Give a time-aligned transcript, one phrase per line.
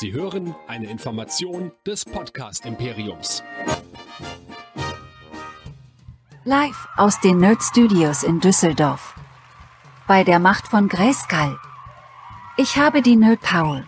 [0.00, 3.42] Sie hören eine Information des Podcast Imperiums.
[6.44, 9.14] Live aus den Nerd Studios in Düsseldorf.
[10.06, 11.58] Bei der Macht von Grayskull.
[12.56, 13.84] Ich habe die Nerd Power.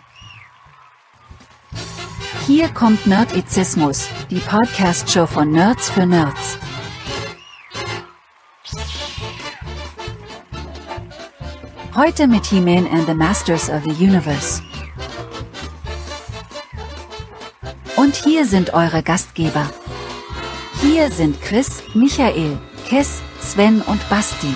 [2.45, 6.59] Hier kommt Nerdizismus, die Podcast-Show von Nerds für Nerds.
[11.95, 14.62] Heute mit He-Man and the Masters of the Universe.
[18.23, 19.69] Hier sind eure Gastgeber.
[20.81, 24.47] Hier sind Chris, Michael, Kess, Sven und Basti.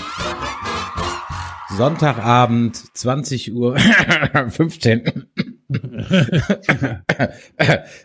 [1.76, 3.77] Sonntagabend, 20 Uhr
[4.49, 5.27] 15.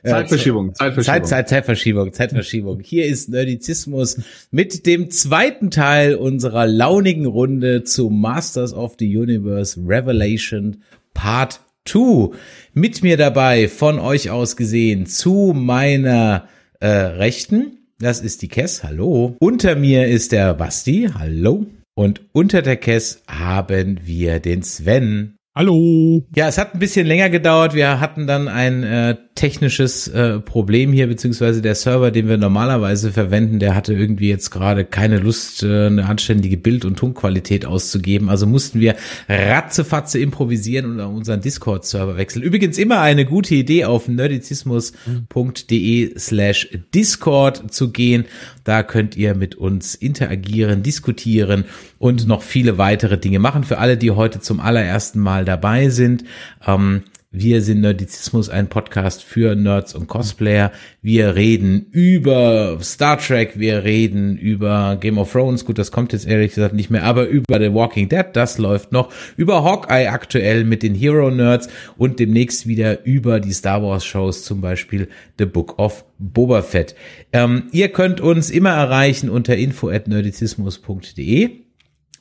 [0.04, 0.74] Zeitverschiebung, Zeitverschiebung.
[0.74, 2.80] Zeit, Zeit, Zeitverschiebung, Zeitverschiebung.
[2.80, 9.80] Hier ist Nerdizismus mit dem zweiten Teil unserer launigen Runde zu Masters of the Universe
[9.80, 10.82] Revelation
[11.14, 12.36] Part 2.
[12.74, 16.48] Mit mir dabei, von euch aus gesehen, zu meiner
[16.80, 19.36] äh, Rechten, das ist die Kess, hallo.
[19.38, 21.66] Unter mir ist der Basti, hallo.
[21.94, 25.36] Und unter der Kess haben wir den Sven.
[25.54, 26.26] Hallo.
[26.34, 27.74] Ja, es hat ein bisschen länger gedauert.
[27.74, 33.12] Wir hatten dann ein äh, technisches äh, Problem hier, beziehungsweise der Server, den wir normalerweise
[33.12, 38.30] verwenden, der hatte irgendwie jetzt gerade keine Lust, äh, eine anständige Bild- und Tonqualität auszugeben.
[38.30, 38.96] Also mussten wir
[39.28, 42.42] ratzefatze improvisieren und unseren Discord-Server wechseln.
[42.42, 48.24] Übrigens immer eine gute Idee, auf nerdizismus.de slash Discord zu gehen.
[48.64, 51.66] Da könnt ihr mit uns interagieren, diskutieren
[51.98, 53.64] und noch viele weitere Dinge machen.
[53.64, 56.24] Für alle, die heute zum allerersten Mal dabei sind,
[56.66, 57.04] ähm,
[57.34, 60.70] wir sind Nerdizismus, ein Podcast für Nerds und Cosplayer.
[61.00, 65.64] Wir reden über Star Trek, wir reden über Game of Thrones.
[65.64, 68.92] Gut, das kommt jetzt ehrlich gesagt nicht mehr, aber über The Walking Dead, das läuft
[68.92, 69.10] noch.
[69.38, 74.44] Über Hawkeye aktuell mit den Hero Nerds und demnächst wieder über die Star Wars Shows,
[74.44, 75.08] zum Beispiel
[75.38, 76.94] The Book of Boba Fett.
[77.32, 81.61] Ähm, ihr könnt uns immer erreichen unter info at nerdizismus.de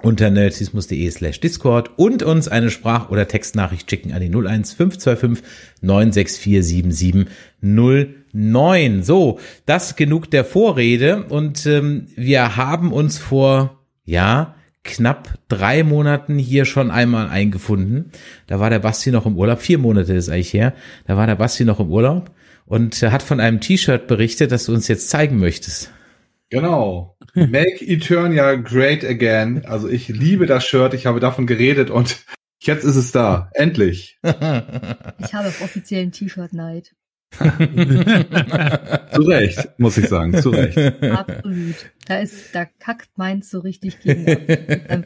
[0.04, 5.44] unter nerdismus.de slash Discord und uns eine Sprach- oder Textnachricht schicken an die 01525
[5.82, 9.04] 964 7709.
[9.04, 16.40] So, das genug der Vorrede und ähm, wir haben uns vor, ja, knapp drei Monaten
[16.40, 18.12] hier schon einmal eingefunden.
[18.48, 20.74] Da war der Basti noch im Urlaub, vier Monate ist eigentlich her,
[21.06, 22.32] da war der Basti noch im Urlaub
[22.66, 25.92] und hat von einem T-Shirt berichtet, das du uns jetzt zeigen möchtest.
[26.52, 27.18] Genau.
[27.34, 29.64] Make Eternia great again.
[29.66, 32.18] Also ich liebe das Shirt, ich habe davon geredet und
[32.62, 33.50] jetzt ist es da.
[33.56, 34.20] Endlich.
[35.24, 36.92] Ich habe auf offiziellen T-Shirt-Neid.
[37.40, 40.78] zu Recht, muss ich sagen, zu Recht.
[41.02, 41.76] Absolut.
[42.08, 44.28] Da ist, da kackt meins so richtig gegen
[44.90, 45.06] ab.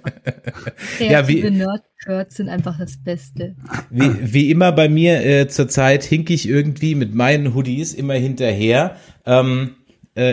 [1.00, 3.56] Ja, wie- Nerd-Shirts sind einfach das Beste.
[3.92, 8.96] Wie, wie immer bei mir äh, zurzeit hink ich irgendwie mit meinen Hoodies immer hinterher.
[9.28, 9.85] Ähm, äh,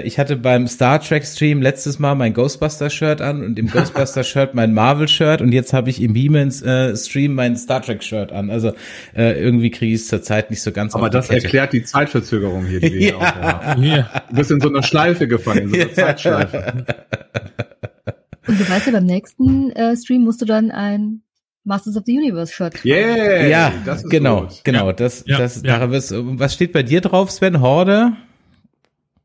[0.05, 4.23] ich hatte beim Star Trek Stream letztes Mal mein Ghostbuster Shirt an und im Ghostbuster
[4.23, 8.03] Shirt mein Marvel Shirt und jetzt habe ich im He-Mans äh, Stream mein Star Trek
[8.05, 8.51] Shirt an.
[8.51, 8.73] Also
[9.17, 11.45] äh, irgendwie kriege ich es zurzeit nicht so ganz Aber auf die das Kette.
[11.45, 13.83] erklärt die Zeitverzögerung hier, die wir hier auch haben.
[13.83, 14.09] Ja.
[14.31, 16.87] Du bist in so einer Schleife gefangen, in so einer Zeitschleife.
[18.47, 21.23] Und du weißt ja, beim nächsten äh, Stream musst du dann ein
[21.65, 22.85] Masters of the Universe Shirt.
[22.85, 24.61] Yeah, ja, das ist genau, gut.
[24.65, 24.87] genau.
[24.89, 25.63] Ja, Das, ja, das, ja.
[25.63, 27.61] daran wirst- was steht bei dir drauf, Sven?
[27.61, 28.13] Horde?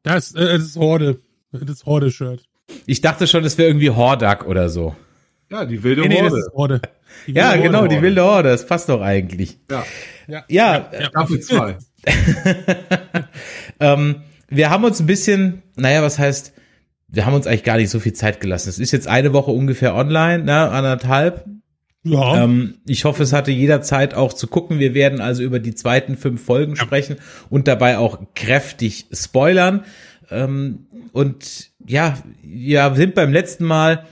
[0.08, 1.20] Das, äh, das ist Horde.
[1.52, 2.44] Das Horde-Shirt.
[2.86, 4.96] Ich dachte schon, es wäre irgendwie Hordak oder so.
[5.50, 6.40] Ja, die wilde Nee, nee, das Horde.
[6.40, 6.82] ist Horde.
[7.28, 7.96] Die Ja, wilde genau, Horde.
[7.96, 8.50] die wilde Horde.
[8.50, 9.58] Das passt doch eigentlich.
[9.72, 9.86] Ja,
[10.28, 10.44] Ja.
[10.50, 11.06] Ja, ja.
[11.08, 11.78] Staffel 2.
[13.80, 14.16] Ähm,
[14.50, 16.54] wir haben uns ein bisschen, naja, was heißt,
[17.10, 18.70] wir haben uns eigentlich gar nicht so viel Zeit gelassen.
[18.70, 21.46] Es ist jetzt eine Woche ungefähr online, ne, anderthalb.
[22.08, 22.44] Ja.
[22.44, 24.80] Ähm, ich hoffe, es hatte jeder Zeit auch zu gucken.
[24.80, 27.18] Wir werden also über die zweiten fünf Folgen sprechen
[27.50, 29.84] und dabei auch kräftig spoilern.
[30.30, 34.06] Ähm, und ja, wir sind beim letzten Mal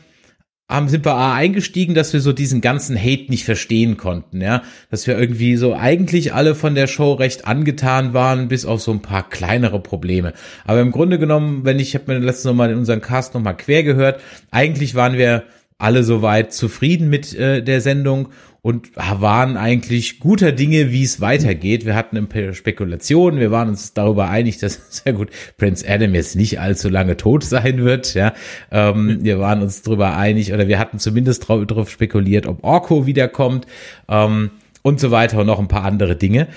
[0.68, 4.64] haben, sind wir A eingestiegen, dass wir so diesen ganzen Hate nicht verstehen konnten, ja.
[4.90, 8.92] Dass wir irgendwie so eigentlich alle von der Show recht angetan waren, bis auf so
[8.92, 10.34] ein paar kleinere Probleme.
[10.66, 13.36] Aber im Grunde genommen, wenn ich, ich habe mir letztens noch mal in unseren Cast
[13.36, 15.44] noch mal quer gehört, eigentlich waren wir
[15.78, 18.30] alle soweit zufrieden mit äh, der Sendung
[18.62, 21.86] und waren eigentlich guter Dinge, wie es weitergeht.
[21.86, 26.16] Wir hatten ein paar Spekulationen, wir waren uns darüber einig, dass sehr gut Prince Adam
[26.16, 28.16] jetzt nicht allzu lange tot sein wird.
[28.16, 28.34] Ja,
[28.72, 33.68] ähm, wir waren uns darüber einig oder wir hatten zumindest drauf spekuliert, ob Orko wiederkommt
[34.10, 34.50] ähm,
[34.82, 36.48] und so weiter und noch ein paar andere Dinge.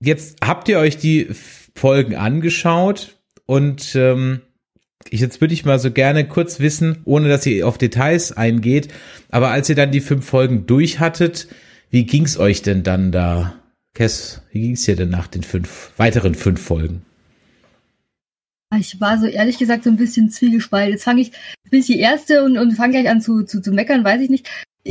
[0.00, 1.28] Jetzt habt ihr euch die
[1.74, 3.16] Folgen angeschaut
[3.46, 4.42] und ähm,
[5.10, 8.88] jetzt würde ich mal so gerne kurz wissen, ohne dass ihr auf Details eingeht,
[9.30, 11.48] aber als ihr dann die fünf Folgen durch hattet,
[11.90, 13.54] wie ging's euch denn dann da
[13.94, 17.02] Kess, wie ging's dir denn nach den fünf, weiteren fünf Folgen?
[18.78, 20.92] Ich war so ehrlich gesagt so ein bisschen zwiegespalten.
[20.92, 21.32] Jetzt fange ich,
[21.70, 24.28] bin ich die erste und, und fange gleich an zu, zu, zu meckern, weiß ich
[24.28, 24.48] nicht.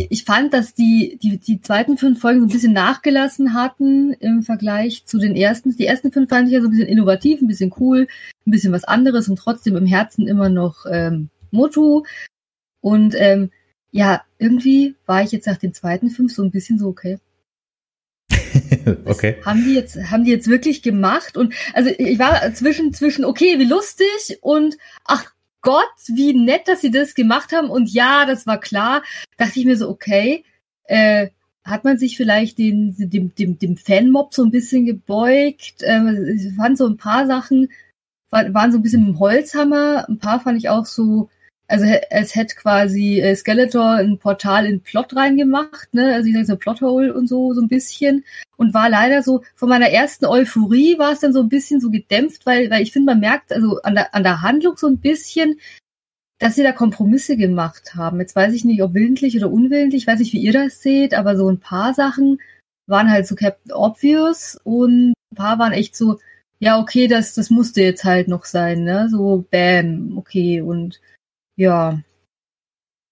[0.09, 4.43] Ich fand, dass die, die, die zweiten fünf Folgen so ein bisschen nachgelassen hatten im
[4.43, 5.75] Vergleich zu den ersten.
[5.75, 8.07] Die ersten fünf fand ich ja so ein bisschen innovativ, ein bisschen cool,
[8.45, 12.03] ein bisschen was anderes und trotzdem im Herzen immer noch ähm, Motu.
[12.79, 13.49] Und ähm,
[13.89, 17.17] ja, irgendwie war ich jetzt nach den zweiten fünf so ein bisschen so, okay,
[19.05, 19.37] okay.
[19.37, 21.37] das haben die jetzt, haben die jetzt wirklich gemacht?
[21.37, 25.33] Und also ich war zwischen, zwischen, okay, wie lustig und ach
[25.67, 27.69] Gott, wie nett, dass sie das gemacht haben.
[27.69, 29.03] Und ja, das war klar.
[29.35, 30.45] Dachte ich mir so, okay,
[30.85, 31.27] äh,
[31.65, 35.81] hat man sich vielleicht den, dem, dem, dem Fanmob so ein bisschen gebeugt?
[35.81, 37.67] Ähm, ich fand so ein paar Sachen,
[38.29, 40.07] waren so ein bisschen mit dem Holzhammer.
[40.07, 41.29] Ein paar fand ich auch so,
[41.67, 46.13] also es hätte quasi äh, Skeletor ein Portal in Plot reingemacht, ne?
[46.15, 48.23] Also ich sag so Plothole und so so ein bisschen
[48.55, 51.89] und war leider so von meiner ersten Euphorie war es dann so ein bisschen so
[51.91, 54.99] gedämpft, weil weil ich finde man merkt also an der an der Handlung so ein
[54.99, 55.59] bisschen,
[56.39, 58.19] dass sie da Kompromisse gemacht haben.
[58.21, 61.13] Jetzt weiß ich nicht, ob willentlich oder unwillentlich, ich weiß nicht, wie ihr das seht,
[61.15, 62.39] aber so ein paar Sachen
[62.87, 66.19] waren halt so Captain Obvious und ein paar waren echt so
[66.59, 69.09] ja, okay, das das musste jetzt halt noch sein, ne?
[69.09, 70.99] So bam, okay und
[71.57, 72.01] ja.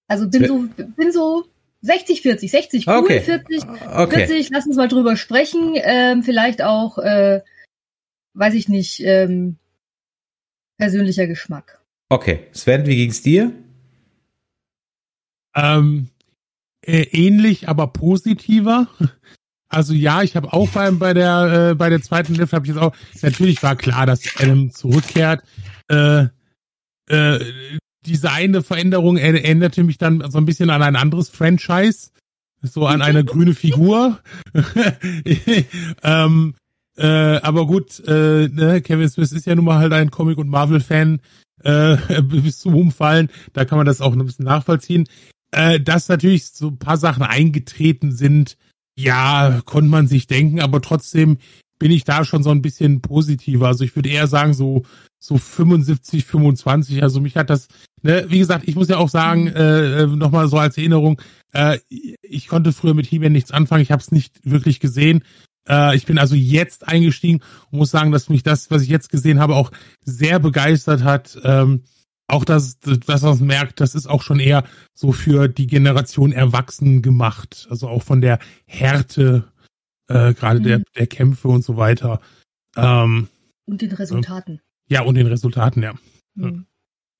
[0.08, 0.66] Also bin so,
[0.96, 1.46] bin so
[1.82, 3.20] 60, 40, 60 cool, Okay.
[3.22, 4.28] 40, Okay.
[4.28, 5.74] 40, lass uns mal drüber sprechen.
[5.76, 7.42] Ähm, vielleicht auch, äh,
[8.34, 9.58] weiß ich nicht, ähm,
[10.78, 11.82] persönlicher Geschmack.
[12.10, 12.48] Okay.
[12.54, 13.52] Sven, wie ging's dir?
[15.56, 16.10] Ähm,
[16.82, 18.88] äh, ähnlich, aber positiver.
[19.68, 22.74] Also ja, ich habe auch bei, bei der äh, bei der zweiten Lift habe ich
[22.74, 25.44] jetzt auch natürlich war klar, dass Adam zurückkehrt.
[25.90, 26.28] Äh,
[27.10, 27.40] äh,
[28.06, 32.12] diese eine Veränderung er- erinnerte mich dann so ein bisschen an ein anderes Franchise,
[32.62, 34.20] so an eine grüne Figur.
[36.04, 36.56] ähm,
[36.98, 40.50] äh, aber gut, äh, ne, Kevin Smith ist ja nun mal halt ein Comic- und
[40.50, 41.20] Marvel-Fan
[41.64, 43.30] äh, bis zum Umfallen.
[43.54, 45.08] Da kann man das auch ein bisschen nachvollziehen.
[45.52, 48.58] Äh, dass natürlich so ein paar Sachen eingetreten sind,
[48.98, 51.38] ja, konnte man sich denken, aber trotzdem
[51.78, 53.68] bin ich da schon so ein bisschen positiver.
[53.68, 54.84] Also ich würde eher sagen, so,
[55.20, 57.04] so 75, 25.
[57.04, 57.68] Also mich hat das,
[58.06, 61.22] ne, wie gesagt, ich muss ja auch sagen, äh, nochmal so als Erinnerung,
[61.52, 61.80] äh,
[62.22, 65.24] ich konnte früher mit He-Man nichts anfangen, ich habe es nicht wirklich gesehen.
[65.68, 67.42] Äh, ich bin also jetzt eingestiegen
[67.72, 69.72] und muss sagen, dass mich das, was ich jetzt gesehen habe, auch
[70.04, 71.38] sehr begeistert hat.
[71.44, 71.84] Ähm,
[72.28, 74.64] auch das, das, was man merkt, das ist auch schon eher
[74.94, 77.68] so für die Generation Erwachsenen gemacht.
[77.70, 79.46] Also auch von der Härte,
[80.08, 80.84] äh, gerade der, Mhm.
[80.96, 82.20] der Kämpfe und so weiter.
[82.76, 83.28] Ähm,
[83.66, 84.60] Und den Resultaten.
[84.90, 85.94] ja, und den Resultaten, ja.
[86.36, 86.66] Mhm.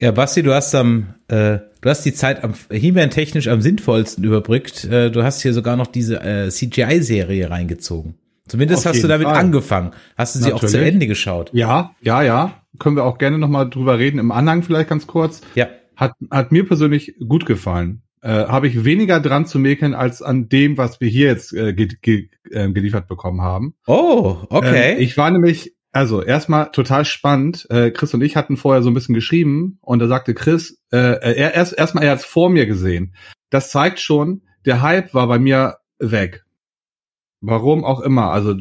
[0.02, 4.24] Ja, Basti, du hast am, äh, du hast die Zeit am He-Man technisch am sinnvollsten
[4.24, 4.84] überbrückt.
[4.84, 8.16] Äh, du hast hier sogar noch diese äh, CGI-Serie reingezogen.
[8.48, 9.38] Zumindest Auf hast du damit Fall.
[9.38, 9.92] angefangen.
[10.18, 10.94] Hast du sie auch zu Natürlich.
[10.94, 11.50] Ende geschaut?
[11.54, 12.62] Ja, ja, ja.
[12.78, 14.20] Können wir auch gerne nochmal drüber reden.
[14.20, 15.42] Im Anhang vielleicht ganz kurz.
[15.56, 15.68] Ja.
[15.96, 18.02] Hat, hat mir persönlich gut gefallen.
[18.22, 21.74] Äh, Habe ich weniger dran zu mäkeln als an dem, was wir hier jetzt äh,
[21.74, 23.76] ge ge äh, geliefert bekommen haben.
[23.88, 24.94] Oh, okay.
[24.94, 27.68] Ähm, ich war nämlich, also erstmal total spannend.
[27.70, 30.98] Äh, Chris und ich hatten vorher so ein bisschen geschrieben und da sagte Chris, äh,
[30.98, 33.16] er erst erstmal er hat es vor mir gesehen.
[33.50, 36.44] Das zeigt schon, der Hype war bei mir weg.
[37.40, 38.32] Warum auch immer.
[38.32, 38.56] Also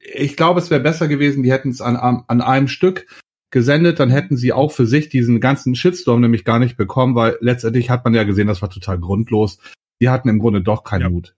[0.00, 3.06] ich glaube, es wäre besser gewesen, die hätten es an, an einem Stück
[3.52, 7.36] gesendet, dann hätten sie auch für sich diesen ganzen Shitstorm nämlich gar nicht bekommen, weil
[7.40, 9.58] letztendlich hat man ja gesehen, das war total grundlos.
[10.00, 11.10] Die hatten im Grunde doch keinen Ja.
[11.10, 11.36] Mut.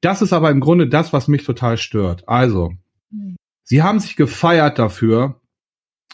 [0.00, 2.28] Das ist aber im Grunde das, was mich total stört.
[2.28, 2.74] Also,
[3.10, 3.36] Mhm.
[3.64, 5.40] Sie haben sich gefeiert dafür,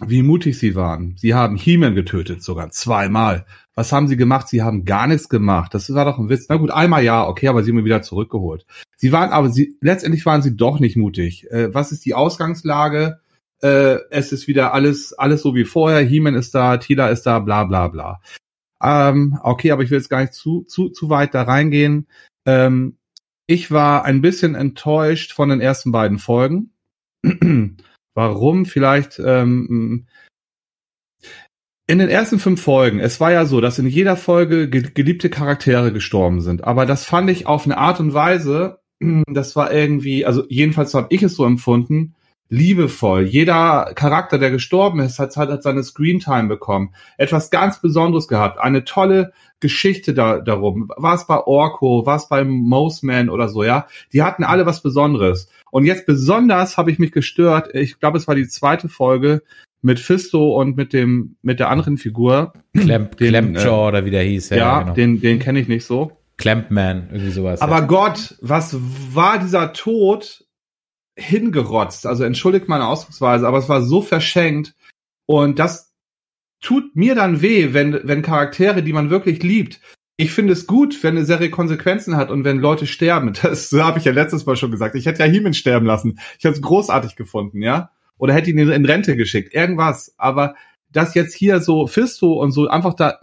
[0.01, 1.17] wie mutig sie waren.
[1.17, 3.47] Sie haben He-Man getötet, sogar zweimal.
[3.75, 4.49] Was haben sie gemacht?
[4.49, 5.75] Sie haben gar nichts gemacht.
[5.75, 6.47] Das war doch ein Witz.
[6.49, 8.65] Na gut, einmal ja, okay, aber sie haben ihn wieder zurückgeholt.
[8.97, 11.51] Sie waren aber, sie, letztendlich waren sie doch nicht mutig.
[11.51, 13.21] Äh, was ist die Ausgangslage?
[13.61, 16.01] Äh, es ist wieder alles, alles so wie vorher.
[16.01, 18.21] He-Man ist da, Tila ist da, bla, bla, bla.
[18.81, 22.07] Ähm, okay, aber ich will jetzt gar nicht zu, zu, zu weit da reingehen.
[22.47, 22.99] Ähm,
[23.47, 26.71] ich war ein bisschen enttäuscht von den ersten beiden Folgen.
[28.15, 28.67] Warum?
[28.67, 30.07] Vielleicht ähm,
[31.87, 33.01] in den ersten fünf Folgen.
[33.01, 36.65] Es war ja so, dass in jeder Folge ge geliebte Charaktere gestorben sind.
[36.65, 38.81] Aber das fand ich auf eine Art und Weise.
[39.29, 42.17] Das war irgendwie, also jedenfalls habe ich es so empfunden,
[42.49, 43.25] liebevoll.
[43.25, 46.95] Jeder Charakter, der gestorben ist, hat, hat, hat seine Screentime bekommen.
[47.17, 48.59] Etwas ganz Besonderes gehabt.
[48.59, 50.91] Eine tolle Geschichte da, darum.
[50.97, 53.87] War es bei Orko, war es bei Moseman oder so, ja?
[54.13, 55.51] Die hatten alle was Besonderes.
[55.71, 57.75] Und jetzt besonders habe ich mich gestört.
[57.75, 59.43] Ich glaube, es war die zweite Folge
[59.83, 62.53] mit Fisto und mit dem mit der anderen Figur.
[62.77, 64.51] Clamp, den, Clampjaw oder wie der hieß.
[64.51, 64.95] Ja, genau.
[64.95, 66.13] den den kenne ich nicht so.
[66.39, 67.61] Clampman, irgendwie sowas.
[67.61, 67.87] Aber ja.
[67.87, 68.77] Gott, was
[69.13, 70.45] war dieser Tod
[71.19, 72.07] hingerotzt.
[72.07, 74.75] Also entschuldigt meine Ausdrucksweise, aber es war so verschenkt.
[75.27, 75.93] Und das
[76.61, 79.81] tut mir dann weh, wenn, wenn Charaktere, die man wirklich liebt,
[80.21, 83.33] ich finde es gut, wenn eine Serie Konsequenzen hat und wenn Leute sterben.
[83.43, 84.97] Das habe ich ja letztes Mal schon gesagt.
[84.97, 86.19] Ich hätte ja Heeman sterben lassen.
[86.39, 87.91] Ich hätte es großartig gefunden, ja.
[88.19, 89.55] Oder hätte ihn in Rente geschickt.
[89.55, 90.15] Irgendwas.
[90.19, 90.55] Aber
[90.91, 93.21] dass jetzt hier so Fisto und so einfach da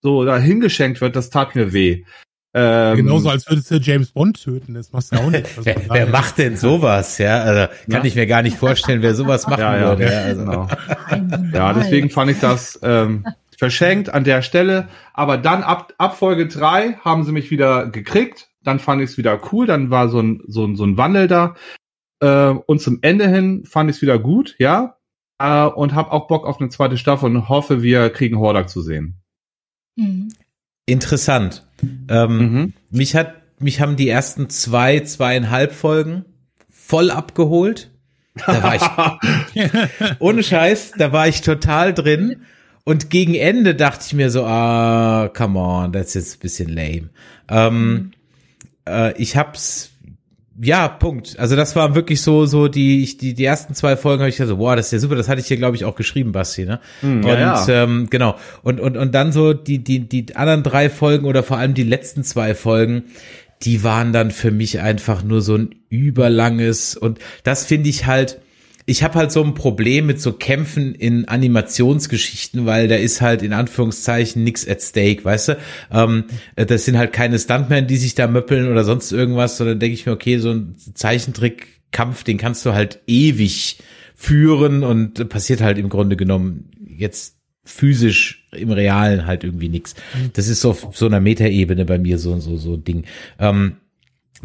[0.00, 2.04] so da hingeschenkt wird, das tat mir weh.
[2.58, 5.44] Ähm, Genauso als würdest du James Bond töten, das machst du auch nicht.
[5.44, 7.42] Also wer, wer macht denn sowas, ja?
[7.42, 8.04] Also kann ja.
[8.04, 9.88] ich mir gar nicht vorstellen, wer sowas machen ja, ja.
[9.88, 10.04] würde.
[10.04, 10.40] Ja, also.
[10.40, 10.68] genau.
[11.52, 13.26] ja, deswegen fand ich das ähm,
[13.58, 14.88] verschenkt an der Stelle.
[15.12, 18.48] Aber dann ab, ab Folge drei haben sie mich wieder gekriegt.
[18.64, 19.66] Dann fand ich es wieder cool.
[19.66, 21.56] Dann war so ein, so ein, so ein Wandel da.
[22.20, 24.96] Äh, und zum Ende hin fand ich es wieder gut, ja.
[25.38, 28.80] Äh, und habe auch Bock auf eine zweite Staffel und hoffe, wir kriegen Hordak zu
[28.80, 29.20] sehen.
[29.96, 30.30] Mhm.
[30.86, 31.64] Interessant.
[32.08, 32.72] Ähm, mhm.
[32.90, 36.24] Mich hat, mich haben die ersten zwei, zweieinhalb Folgen
[36.70, 37.90] voll abgeholt.
[38.46, 38.76] Da war
[39.54, 39.62] ich,
[40.20, 42.42] ohne Scheiß, da war ich total drin.
[42.84, 46.68] Und gegen Ende dachte ich mir so, ah, come on, das ist jetzt ein bisschen
[46.68, 47.10] lame.
[47.48, 48.12] Ähm,
[48.88, 49.90] äh, ich hab's
[50.60, 51.38] ja, Punkt.
[51.38, 54.36] Also das war wirklich so, so die, ich, die, die ersten zwei Folgen habe ich
[54.36, 55.14] so, wow, das ist ja super.
[55.14, 56.80] Das hatte ich hier, glaube ich, auch geschrieben, Basti, ne?
[57.02, 57.66] Mm, und ja.
[57.68, 58.36] Ähm, genau.
[58.62, 61.82] Und und und dann so die die die anderen drei Folgen oder vor allem die
[61.82, 63.04] letzten zwei Folgen,
[63.62, 68.40] die waren dann für mich einfach nur so ein überlanges und das finde ich halt
[68.86, 73.42] ich habe halt so ein Problem mit so Kämpfen in Animationsgeschichten, weil da ist halt
[73.42, 75.58] in Anführungszeichen nix at stake, weißt du?
[75.90, 76.24] Ähm,
[76.54, 80.06] das sind halt keine Stuntmen, die sich da möppeln oder sonst irgendwas, sondern denke ich
[80.06, 83.78] mir, okay, so ein Zeichentrickkampf, den kannst du halt ewig
[84.14, 89.96] führen und passiert halt im Grunde genommen jetzt physisch im Realen halt irgendwie nix.
[90.34, 93.04] Das ist so auf so einer Metaebene bei mir so so so Ding.
[93.40, 93.78] Ähm,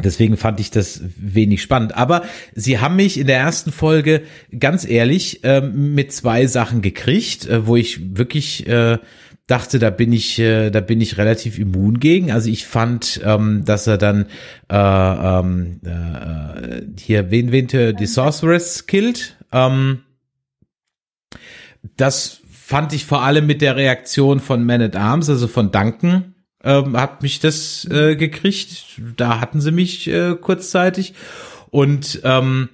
[0.04, 1.96] Deswegen fand ich das wenig spannend.
[1.96, 2.22] Aber
[2.54, 4.22] sie haben mich in der ersten Folge
[4.58, 8.98] ganz ehrlich ähm, mit zwei Sachen gekriegt, äh, wo ich wirklich äh,
[9.46, 12.30] dachte, da bin ich, äh, da bin ich relativ immun gegen.
[12.30, 14.26] Also ich fand, ähm, dass er dann
[14.70, 19.36] äh, ähm, äh, hier wen wen die Sorceress killt.
[19.52, 20.00] Ähm,
[21.96, 26.31] das fand ich vor allem mit der Reaktion von Man at Arms, also von Duncan,
[26.64, 29.00] ähm, hat mich das äh, gekriegt.
[29.16, 31.14] Da hatten sie mich äh, kurzzeitig.
[31.70, 32.68] Und ähm,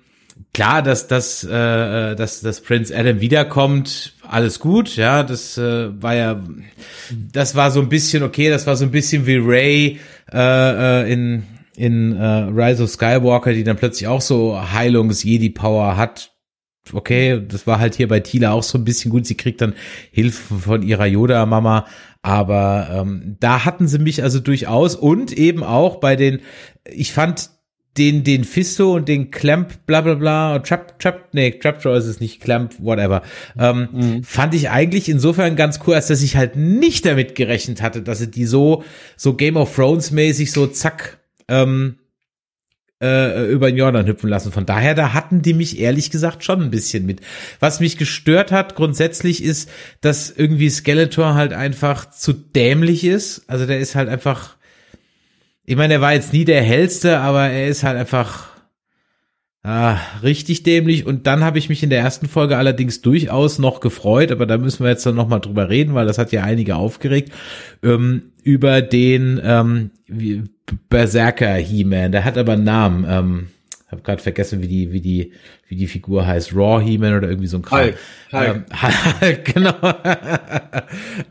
[0.53, 6.15] klar, dass das, äh, dass, dass Prince Adam wiederkommt, alles gut, ja, das äh, war
[6.15, 6.43] ja,
[7.33, 10.01] das war so ein bisschen okay, das war so ein bisschen wie Ray
[10.33, 11.45] äh, äh in
[11.77, 16.33] in äh, Rise of Skywalker, die dann plötzlich auch so Heilungs-Jedi-Power hat.
[16.93, 19.27] Okay, das war halt hier bei Tila auch so ein bisschen gut.
[19.27, 19.75] Sie kriegt dann
[20.11, 21.87] Hilfe von ihrer Yoda-Mama.
[22.29, 26.41] Aber ähm, da hatten sie mich also durchaus und eben auch bei den,
[26.85, 27.49] ich fand
[27.97, 32.21] den, den Fisto und den Clamp, bla bla bla, Trap, Trap, nee, Trapjaw ist es
[32.21, 33.23] nicht, Clamp, whatever,
[33.59, 34.25] ähm, mhm.
[34.25, 38.19] fand ich eigentlich insofern ganz cool, als dass ich halt nicht damit gerechnet hatte, dass
[38.19, 38.85] sie die so,
[39.17, 41.97] so Game of Thrones mäßig so zack, ähm,
[43.03, 44.53] äh, über den Jordan hüpfen lassen.
[44.53, 47.21] Von daher, da hatten die mich ehrlich gesagt schon ein bisschen mit.
[47.61, 53.43] Was mich gestört hat grundsätzlich ist, dass irgendwie Skeletor halt einfach zu dämlich ist.
[53.47, 54.57] Also der ist halt einfach,
[55.65, 58.48] ich meine, er war jetzt nie der hellste, aber er ist halt einfach
[59.63, 61.05] Ah, richtig dämlich.
[61.05, 64.57] Und dann habe ich mich in der ersten Folge allerdings durchaus noch gefreut, aber da
[64.57, 67.33] müssen wir jetzt dann nochmal drüber reden, weil das hat ja einige aufgeregt,
[67.83, 69.91] ähm, über den ähm,
[70.89, 72.13] Berserker He-Man.
[72.13, 73.07] Der hat aber einen Namen.
[73.09, 73.49] Ähm,
[73.89, 75.33] habe gerade vergessen, wie die, wie die,
[75.69, 76.55] wie die Figur heißt.
[76.55, 77.81] Raw He-Man oder irgendwie so ein Kram.
[77.81, 77.97] Hulk.
[78.33, 78.57] Hulk.
[78.57, 78.65] Ähm,
[79.21, 79.75] Hulk genau.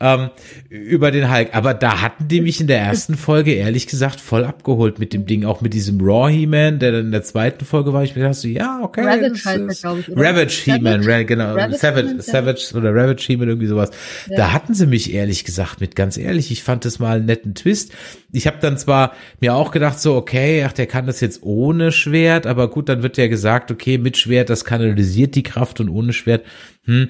[0.00, 0.30] ähm,
[0.68, 1.50] über den Hulk.
[1.52, 5.26] Aber da hatten die mich in der ersten Folge ehrlich gesagt voll abgeholt mit dem
[5.26, 5.44] Ding.
[5.44, 8.04] Auch mit diesem Raw He-Man, der dann in der zweiten Folge war.
[8.04, 9.02] Ich mir dachte so, ja, okay.
[9.02, 10.08] Ravage heißt glaube ich.
[10.08, 10.22] Oder?
[10.22, 11.54] Ravage He-Man, Ra genau.
[11.54, 13.90] Ravage Savage, Savage oder Ravage He-Man, irgendwie sowas.
[14.28, 14.36] Ja.
[14.36, 15.96] Da hatten sie mich ehrlich gesagt mit.
[15.96, 17.92] Ganz ehrlich, ich fand das mal einen netten Twist.
[18.30, 21.92] Ich habe dann zwar mir auch gedacht so, okay, ach, der kann das jetzt ohne
[21.92, 25.88] Schwert, aber gut, dann wird ja gesagt, okay, mit Schwert, das kanalisiert die Kraft und
[25.88, 26.44] ohne Schwert,
[26.84, 27.08] hm,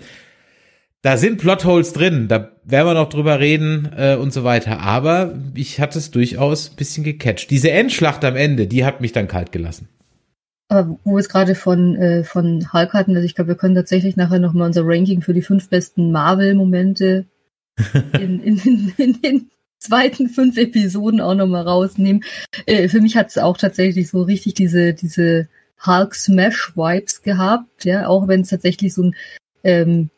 [1.02, 4.80] da sind Plotholes drin, da werden wir noch drüber reden äh, und so weiter.
[4.80, 7.50] Aber ich hatte es durchaus ein bisschen gecatcht.
[7.50, 9.88] Diese Endschlacht am Ende, die hat mich dann kalt gelassen.
[10.68, 13.74] Aber wo wir es gerade von, äh, von Hulk hatten, also ich glaube, wir können
[13.74, 17.26] tatsächlich nachher nochmal unser Ranking für die fünf besten Marvel-Momente
[18.20, 22.24] in, in, in, in den zweiten fünf Episoden auch nochmal rausnehmen.
[22.66, 25.48] Äh, für mich hat es auch tatsächlich so richtig diese, diese
[25.84, 29.16] Hulk Smash Vibes gehabt, ja, auch wenn es tatsächlich so ein,
[29.64, 30.10] ähm,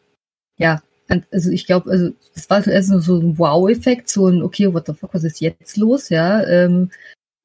[0.57, 0.83] ja,
[1.31, 4.95] also ich glaube, also das war erst so ein Wow-Effekt, so ein, okay, what the
[4.95, 6.91] fuck, was ist jetzt los, ja, ähm,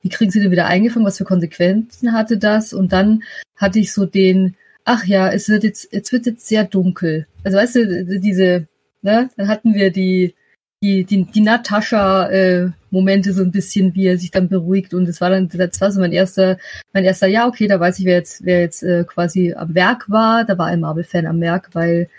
[0.01, 2.73] wie kriegen sie den wieder eingefangen, was für Konsequenzen hatte das?
[2.73, 3.23] Und dann
[3.55, 7.25] hatte ich so den, ach ja, es wird jetzt, jetzt wird jetzt sehr dunkel.
[7.43, 8.67] Also weißt du, diese,
[9.01, 10.35] ne, dann hatten wir die,
[10.83, 12.84] die, die, die Natascha-Momente äh,
[13.33, 14.93] so ein bisschen, wie er sich dann beruhigt.
[14.93, 16.57] Und es war dann, das war so mein erster,
[16.93, 20.09] mein erster, ja, okay, da weiß ich, wer jetzt, wer jetzt äh, quasi am Werk
[20.09, 20.45] war.
[20.45, 22.09] Da war ein Marvel-Fan am Werk, weil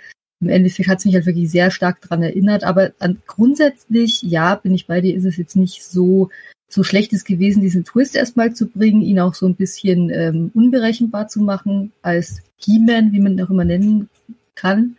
[0.41, 2.65] im Endeffekt hat es mich halt wirklich sehr stark dran erinnert.
[2.65, 6.31] Aber an, grundsätzlich, ja, bin ich bei dir, ist es jetzt nicht so,
[6.69, 10.51] so schlecht ist gewesen, diesen Twist erstmal zu bringen, ihn auch so ein bisschen ähm,
[10.55, 14.09] unberechenbar zu machen, als He-Man, wie man ihn auch immer nennen
[14.55, 14.97] kann.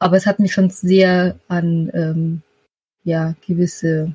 [0.00, 2.42] Aber es hat mich schon sehr an ähm,
[3.04, 4.14] ja gewisse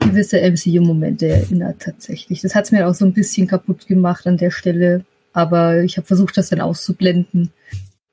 [0.00, 2.40] gewisse MCU-Momente erinnert tatsächlich.
[2.40, 5.96] Das hat es mir auch so ein bisschen kaputt gemacht an der Stelle, aber ich
[5.96, 7.52] habe versucht, das dann auszublenden.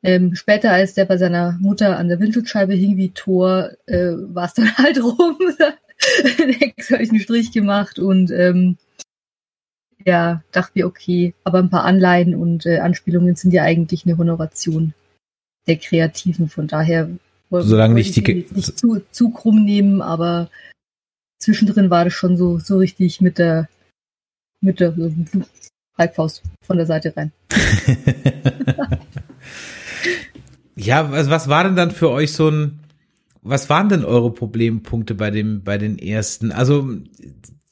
[0.03, 4.45] Ähm, später, als der bei seiner Mutter an der Windschutzscheibe hing wie Tor, äh, war
[4.45, 5.37] es dann halt rum.
[6.59, 8.77] Hex habe ich einen Strich gemacht und ähm,
[10.05, 14.17] ja, dachte mir, okay, aber ein paar Anleihen und äh, Anspielungen sind ja eigentlich eine
[14.17, 14.93] Honoration
[15.67, 16.49] der Kreativen.
[16.49, 17.09] Von daher
[17.49, 20.49] solange nicht die nicht zu, zu krumm nehmen, aber
[21.39, 23.69] zwischendrin war das schon so so richtig mit der
[24.61, 24.95] mit der
[25.97, 27.31] Halbfaust von der Seite rein.
[30.75, 32.79] ja, was, was war denn dann für euch so ein
[33.41, 36.51] was waren denn eure Problempunkte bei dem bei den ersten?
[36.51, 36.89] Also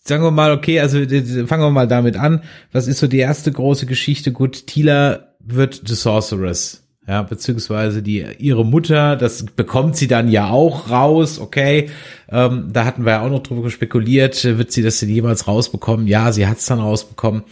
[0.03, 0.99] sagen wir mal, okay, also
[1.47, 2.43] fangen wir mal damit an.
[2.71, 4.31] Was ist so die erste große Geschichte?
[4.31, 10.49] Gut, Tila wird The Sorceress ja, beziehungsweise die ihre Mutter, das bekommt sie dann ja
[10.49, 11.89] auch raus, okay.
[12.29, 16.07] Ähm, da hatten wir ja auch noch drüber spekuliert, wird sie das denn jemals rausbekommen?
[16.07, 17.43] Ja, sie hat es dann rausbekommen.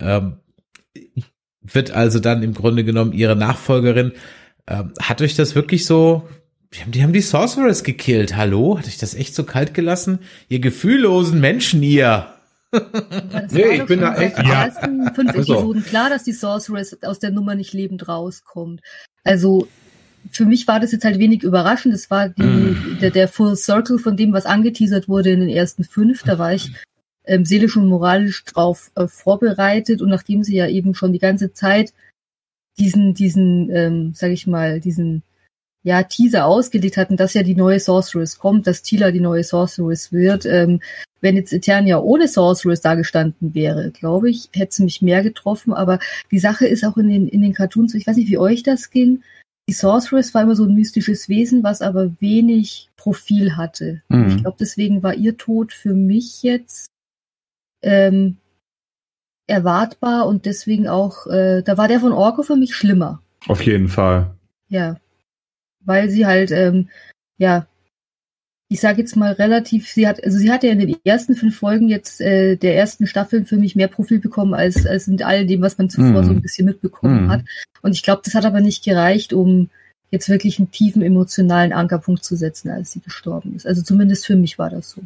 [0.00, 0.36] Ähm,
[1.62, 4.12] wird also dann im Grunde genommen ihre Nachfolgerin.
[4.66, 6.28] Ähm, hat euch das wirklich so?
[6.74, 8.36] Die haben, die haben die Sorceress gekillt.
[8.36, 8.78] Hallo?
[8.78, 10.20] Hat euch das echt so kalt gelassen?
[10.48, 12.26] Ihr gefühllosen Menschen, ihr.
[13.50, 14.38] Nee, ich bin da echt.
[14.38, 14.64] Ja.
[14.64, 15.54] ersten fünf also.
[15.54, 18.80] Episoden klar, dass die Sorceress aus der Nummer nicht lebend rauskommt.
[19.24, 19.68] Also
[20.30, 21.94] für mich war das jetzt halt wenig überraschend.
[21.94, 22.98] Das war die, mm.
[23.00, 26.22] der, der Full Circle von dem, was angeteasert wurde in den ersten fünf.
[26.24, 26.72] Da war ich
[27.24, 31.52] ähm, seelisch und moralisch drauf äh, vorbereitet und nachdem sie ja eben schon die ganze
[31.52, 31.92] Zeit
[32.78, 35.22] diesen, diesen, ähm, sag ich mal, diesen
[35.86, 40.10] ja, Teaser ausgelegt hatten, dass ja die neue Sorceress kommt, dass Tila die neue Sorceress
[40.10, 40.80] wird, ähm,
[41.20, 45.72] wenn jetzt Eternia ohne Sorceress da gestanden wäre, glaube ich, hätte sie mich mehr getroffen.
[45.72, 46.00] Aber
[46.32, 48.90] die Sache ist auch in den, in den Cartoons, ich weiß nicht, wie euch das
[48.90, 49.22] ging.
[49.68, 54.02] Die Sorceress war immer so ein mystisches Wesen, was aber wenig Profil hatte.
[54.08, 54.26] Mhm.
[54.26, 56.88] Ich glaube, deswegen war ihr Tod für mich jetzt
[57.82, 58.38] ähm,
[59.46, 63.22] erwartbar und deswegen auch, äh, da war der von Orko für mich schlimmer.
[63.46, 64.34] Auf jeden Fall.
[64.68, 64.96] Ja.
[65.86, 66.88] Weil sie halt, ähm,
[67.38, 67.66] ja,
[68.68, 71.56] ich sage jetzt mal relativ, sie hat, also sie hat ja in den ersten fünf
[71.56, 75.46] Folgen jetzt äh, der ersten Staffel für mich mehr Profil bekommen als, als mit all
[75.46, 76.24] dem, was man zuvor mm.
[76.24, 77.30] so ein bisschen mitbekommen mm.
[77.30, 77.44] hat.
[77.82, 79.70] Und ich glaube, das hat aber nicht gereicht, um
[80.10, 83.66] jetzt wirklich einen tiefen emotionalen Ankerpunkt zu setzen, als sie gestorben ist.
[83.66, 85.02] Also zumindest für mich war das so.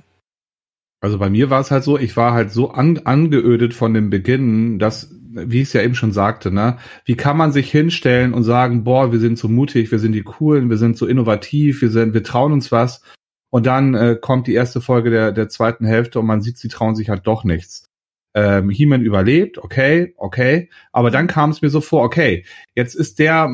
[1.01, 4.11] Also bei mir war es halt so, ich war halt so an, angeödet von dem
[4.11, 8.35] Beginn, dass, wie ich es ja eben schon sagte, ne, wie kann man sich hinstellen
[8.35, 11.81] und sagen, boah, wir sind so mutig, wir sind die coolen, wir sind so innovativ,
[11.81, 13.03] wir sind, wir trauen uns was
[13.51, 16.69] und dann äh, kommt die erste Folge der, der zweiten Hälfte und man sieht, sie
[16.69, 17.87] trauen sich halt doch nichts.
[18.35, 20.69] Ähm, He-Man überlebt, okay, okay.
[20.93, 22.45] Aber dann kam es mir so vor, okay,
[22.77, 23.51] jetzt ist der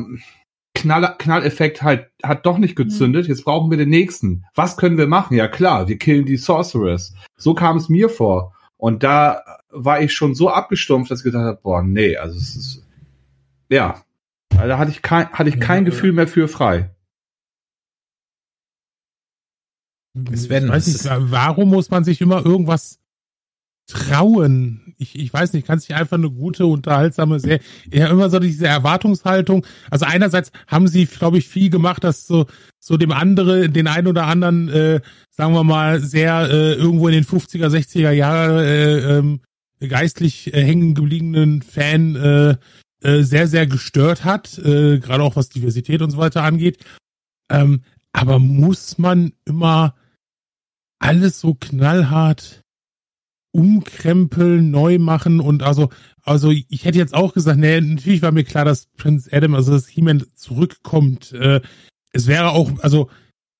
[0.77, 4.45] Knall, Knalleffekt halt, hat doch nicht gezündet, jetzt brauchen wir den nächsten.
[4.53, 5.35] Was können wir machen?
[5.35, 7.15] Ja klar, wir killen die Sorceress.
[7.35, 8.53] So kam es mir vor.
[8.77, 12.55] Und da war ich schon so abgestumpft, dass ich gedacht habe, boah, nee, also es
[12.55, 12.85] ist,
[13.69, 14.03] ja,
[14.49, 16.91] da hatte ich kein, hatte ich kein Gefühl mehr für frei.
[20.33, 22.99] Sven, ich weiß nicht, warum muss man sich immer irgendwas
[23.87, 24.86] trauen?
[24.99, 27.59] Ich, ich weiß nicht, kann sich einfach eine gute, unterhaltsame Serie,
[27.91, 29.65] ja, immer so diese Erwartungshaltung.
[29.91, 32.47] Also einerseits haben sie, glaube ich, viel gemacht, dass so,
[32.79, 37.13] so dem andere, den einen oder anderen, äh, sagen wir mal, sehr äh, irgendwo in
[37.13, 39.39] den 50er, 60er Jahren äh, ähm,
[39.79, 42.55] geistlich äh, hängen gebliebenen Fan äh,
[43.03, 46.83] äh, sehr, sehr gestört hat, äh, gerade auch was Diversität und so weiter angeht.
[47.49, 49.93] Ähm, aber muss man immer
[50.99, 52.63] alles so knallhart
[53.57, 55.89] umkrempeln, neu machen und also,
[56.23, 59.71] also ich hätte jetzt auch gesagt, nee, natürlich war mir klar, dass Prince Adam, also
[59.71, 61.31] dass He-Man zurückkommt.
[61.33, 61.61] Äh,
[62.11, 63.09] es wäre auch, also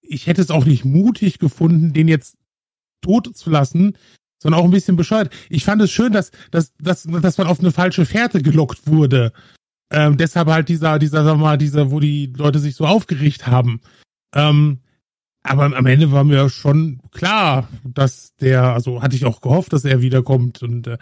[0.01, 2.37] ich hätte es auch nicht mutig gefunden, den jetzt
[3.01, 3.97] tot zu lassen,
[4.39, 5.33] sondern auch ein bisschen bescheuert.
[5.49, 9.33] Ich fand es schön, dass, dass, dass, dass man auf eine falsche Fährte gelockt wurde.
[9.89, 13.81] Ähm, deshalb halt dieser, dieser, sag mal, dieser, wo die Leute sich so aufgeregt haben.
[14.35, 14.81] Ähm,
[15.49, 19.85] aber am Ende war mir schon klar, dass der, also hatte ich auch gehofft, dass
[19.85, 20.61] er wiederkommt.
[20.61, 20.97] Und äh,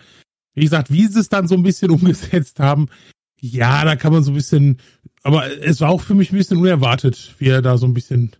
[0.53, 2.87] wie gesagt, wie sie es dann so ein bisschen umgesetzt haben,
[3.39, 4.77] ja, da kann man so ein bisschen,
[5.23, 8.31] aber es war auch für mich ein bisschen unerwartet, wie er da so ein bisschen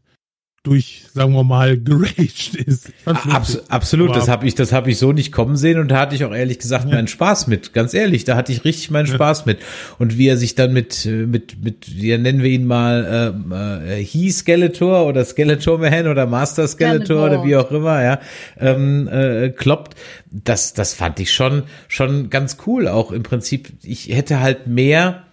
[0.66, 2.92] durch, sagen wir mal, geraged ist.
[3.06, 6.16] Abs absolut, das habe ich, das habe ich so nicht kommen sehen und da hatte
[6.16, 6.96] ich auch ehrlich gesagt ja.
[6.96, 7.72] meinen Spaß mit.
[7.74, 9.14] Ganz ehrlich, da hatte ich richtig meinen ja.
[9.14, 9.60] Spaß mit.
[10.00, 14.04] Und wie er sich dann mit, mit, mit, ja nennen wir ihn mal äh, äh,
[14.04, 18.20] He Skeletor oder Skeletor Man oder Master Skeletor oder wie auch immer, ja,
[18.60, 19.96] ähm, äh, kloppt.
[20.32, 22.88] Das, das fand ich schon, schon ganz cool.
[22.88, 25.24] Auch im Prinzip, ich hätte halt mehr.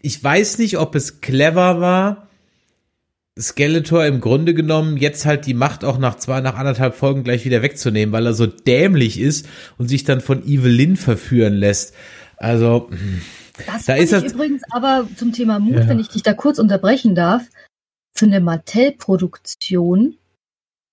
[0.00, 2.29] Ich weiß nicht, ob es clever war
[3.38, 7.44] Skeletor im Grunde genommen jetzt halt die Macht auch nach zwei, nach anderthalb Folgen gleich
[7.44, 11.94] wieder wegzunehmen, weil er so dämlich ist und sich dann von Evelyn verführen lässt.
[12.36, 12.90] Also,
[13.66, 15.88] das da ist das übrigens aber zum Thema Mut, ja.
[15.88, 17.42] wenn ich dich da kurz unterbrechen darf,
[18.14, 20.16] für eine Mattel-Produktion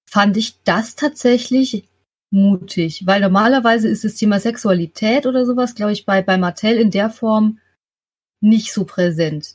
[0.10, 1.89] fand ich das tatsächlich
[2.30, 6.91] mutig, weil normalerweise ist das Thema Sexualität oder sowas, glaube ich, bei, bei Mattel in
[6.91, 7.60] der Form
[8.41, 9.54] nicht so präsent.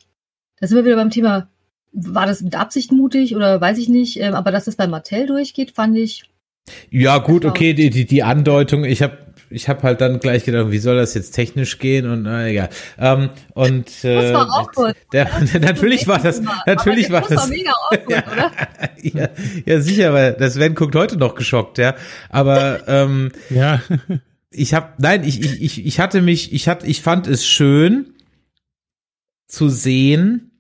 [0.59, 1.49] Da sind wir wieder beim Thema
[1.93, 5.27] war das mit Absicht mutig oder weiß ich nicht, ähm, aber dass das bei Mattel
[5.27, 6.25] durchgeht, fand ich.
[6.91, 9.19] Ja, gut, okay, die, die, die Andeutung, ich habe
[9.51, 12.71] ich hab halt dann gleich gedacht, wie soll das jetzt technisch gehen und na, egal.
[12.99, 14.95] Ähm, und äh, das war auch gut.
[15.13, 17.37] Der, der, natürlich war das, natürlich war das.
[17.37, 18.53] War mega awkward, oder?
[19.03, 19.29] ja,
[19.67, 21.95] ja, sicher, weil das Sven guckt heute noch geschockt, ja.
[22.31, 23.83] Aber ähm, ja.
[24.51, 28.15] ich habe, nein, ich, ich, ich, ich hatte mich, ich hatte, ich fand es schön
[29.47, 30.52] zu sehen,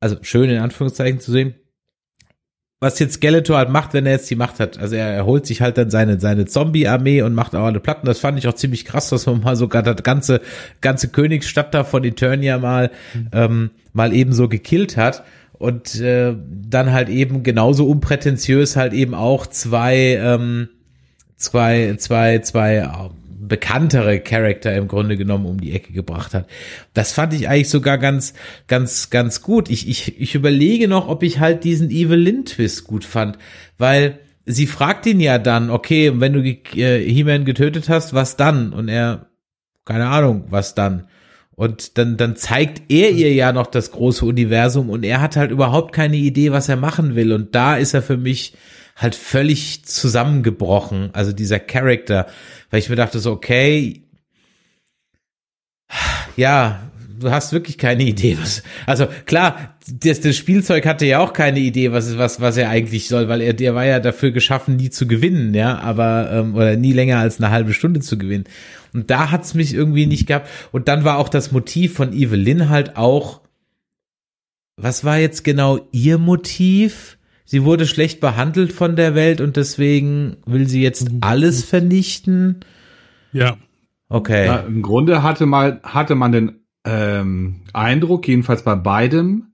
[0.00, 1.54] also schön in Anführungszeichen zu sehen,
[2.80, 4.78] was jetzt Skeletor halt macht, wenn er jetzt die Macht hat.
[4.78, 8.06] Also er, er holt sich halt dann seine, seine Zombie-Armee und macht auch alle Platten.
[8.06, 10.40] Das fand ich auch ziemlich krass, dass man mal sogar das ganze,
[10.80, 13.28] ganze Königsstadt da von Eternia mal, mhm.
[13.32, 15.24] ähm, mal eben so gekillt hat.
[15.52, 20.70] Und äh, dann halt eben genauso unprätentiös halt eben auch zwei, ähm,
[21.36, 22.88] zwei, zwei, zwei
[23.40, 26.46] bekanntere Charakter im Grunde genommen um die Ecke gebracht hat.
[26.92, 28.34] Das fand ich eigentlich sogar ganz,
[28.66, 29.70] ganz, ganz gut.
[29.70, 33.38] Ich, ich, ich überlege noch, ob ich halt diesen Evelyn Twist gut fand,
[33.78, 38.72] weil sie fragt ihn ja dann, okay, wenn du äh, He-Man getötet hast, was dann?
[38.72, 39.30] Und er,
[39.84, 41.06] keine Ahnung, was dann?
[41.52, 45.50] Und dann, dann zeigt er ihr ja noch das große Universum und er hat halt
[45.50, 47.32] überhaupt keine Idee, was er machen will.
[47.32, 48.54] Und da ist er für mich
[49.00, 51.10] halt völlig zusammengebrochen.
[51.12, 52.26] Also dieser Charakter,
[52.70, 54.02] weil ich mir dachte so, okay,
[56.36, 61.32] ja, du hast wirklich keine Idee, was, also klar, das, das Spielzeug hatte ja auch
[61.32, 64.76] keine Idee, was, was, was er eigentlich soll, weil er, der war ja dafür geschaffen,
[64.76, 68.44] nie zu gewinnen, ja, aber, ähm, oder nie länger als eine halbe Stunde zu gewinnen.
[68.92, 70.48] Und da hat's mich irgendwie nicht gehabt.
[70.72, 73.40] Und dann war auch das Motiv von Evelyn halt auch,
[74.76, 77.18] was war jetzt genau ihr Motiv?
[77.50, 82.60] Sie wurde schlecht behandelt von der Welt und deswegen will sie jetzt alles vernichten.
[83.32, 83.56] Ja.
[84.08, 84.46] Okay.
[84.46, 89.52] Ja, Im Grunde hatte mal hatte man den ähm, Eindruck, jedenfalls bei beidem,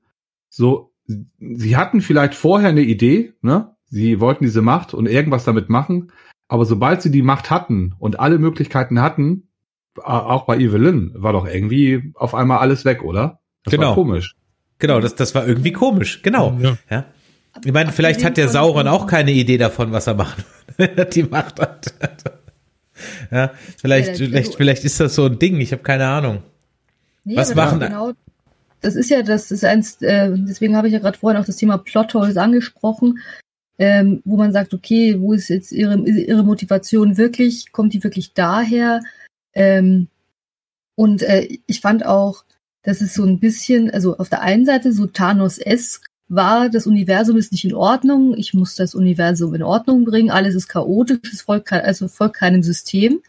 [0.51, 3.75] so sie hatten vielleicht vorher eine Idee, ne?
[3.87, 6.13] Sie wollten diese Macht und irgendwas damit machen,
[6.49, 9.49] aber sobald sie die Macht hatten und alle Möglichkeiten hatten,
[10.03, 13.41] auch bei Evelyn, war doch irgendwie auf einmal alles weg, oder?
[13.65, 13.89] Das genau.
[13.89, 14.35] war komisch.
[14.79, 16.59] Genau, das, das war irgendwie komisch, genau.
[16.61, 16.77] Ja.
[16.91, 17.07] ja.
[17.64, 20.45] Ich meine, vielleicht hat der Sauron auch keine Idee davon, was er machen
[20.77, 21.92] wenn er die Macht hat.
[23.31, 26.42] ja, vielleicht, vielleicht, vielleicht ist das so ein Ding, ich habe keine Ahnung.
[27.25, 28.12] Nee, was machen genau,
[28.81, 31.57] Das ist ja, das ist eins, äh, deswegen habe ich ja gerade vorhin auch das
[31.57, 33.19] Thema Plotholes angesprochen,
[33.79, 38.33] ähm, wo man sagt, okay, wo ist jetzt ihre, ihre Motivation wirklich, kommt die wirklich
[38.33, 39.01] daher?
[39.55, 40.09] Ähm,
[40.95, 42.45] und äh, ich fand auch,
[42.83, 47.37] dass es so ein bisschen, also auf der einen Seite so Thanos-esk war, das Universum
[47.37, 51.43] ist nicht in Ordnung, ich muss das Universum in Ordnung bringen, alles ist chaotisch, es
[51.43, 53.23] folgt, kein, also folgt keinem System.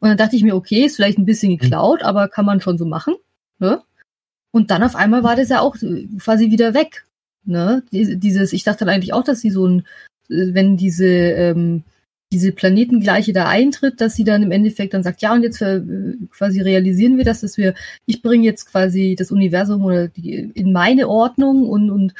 [0.00, 1.58] Und dann dachte ich mir, okay, ist vielleicht ein bisschen mhm.
[1.58, 3.14] geklaut, aber kann man schon so machen.
[3.58, 3.82] Ne?
[4.50, 5.76] Und dann auf einmal war das ja auch
[6.18, 7.06] quasi wieder weg.
[7.44, 7.82] Ne?
[7.90, 9.86] Dieses, ich dachte dann eigentlich auch, dass sie so ein,
[10.28, 11.84] wenn diese ähm,
[12.34, 15.80] diese Planetengleiche da eintritt, dass sie dann im Endeffekt dann sagt, ja, und jetzt äh,
[16.30, 17.74] quasi realisieren wir das, dass wir,
[18.06, 22.14] ich bringe jetzt quasi das Universum oder die, in meine Ordnung und, und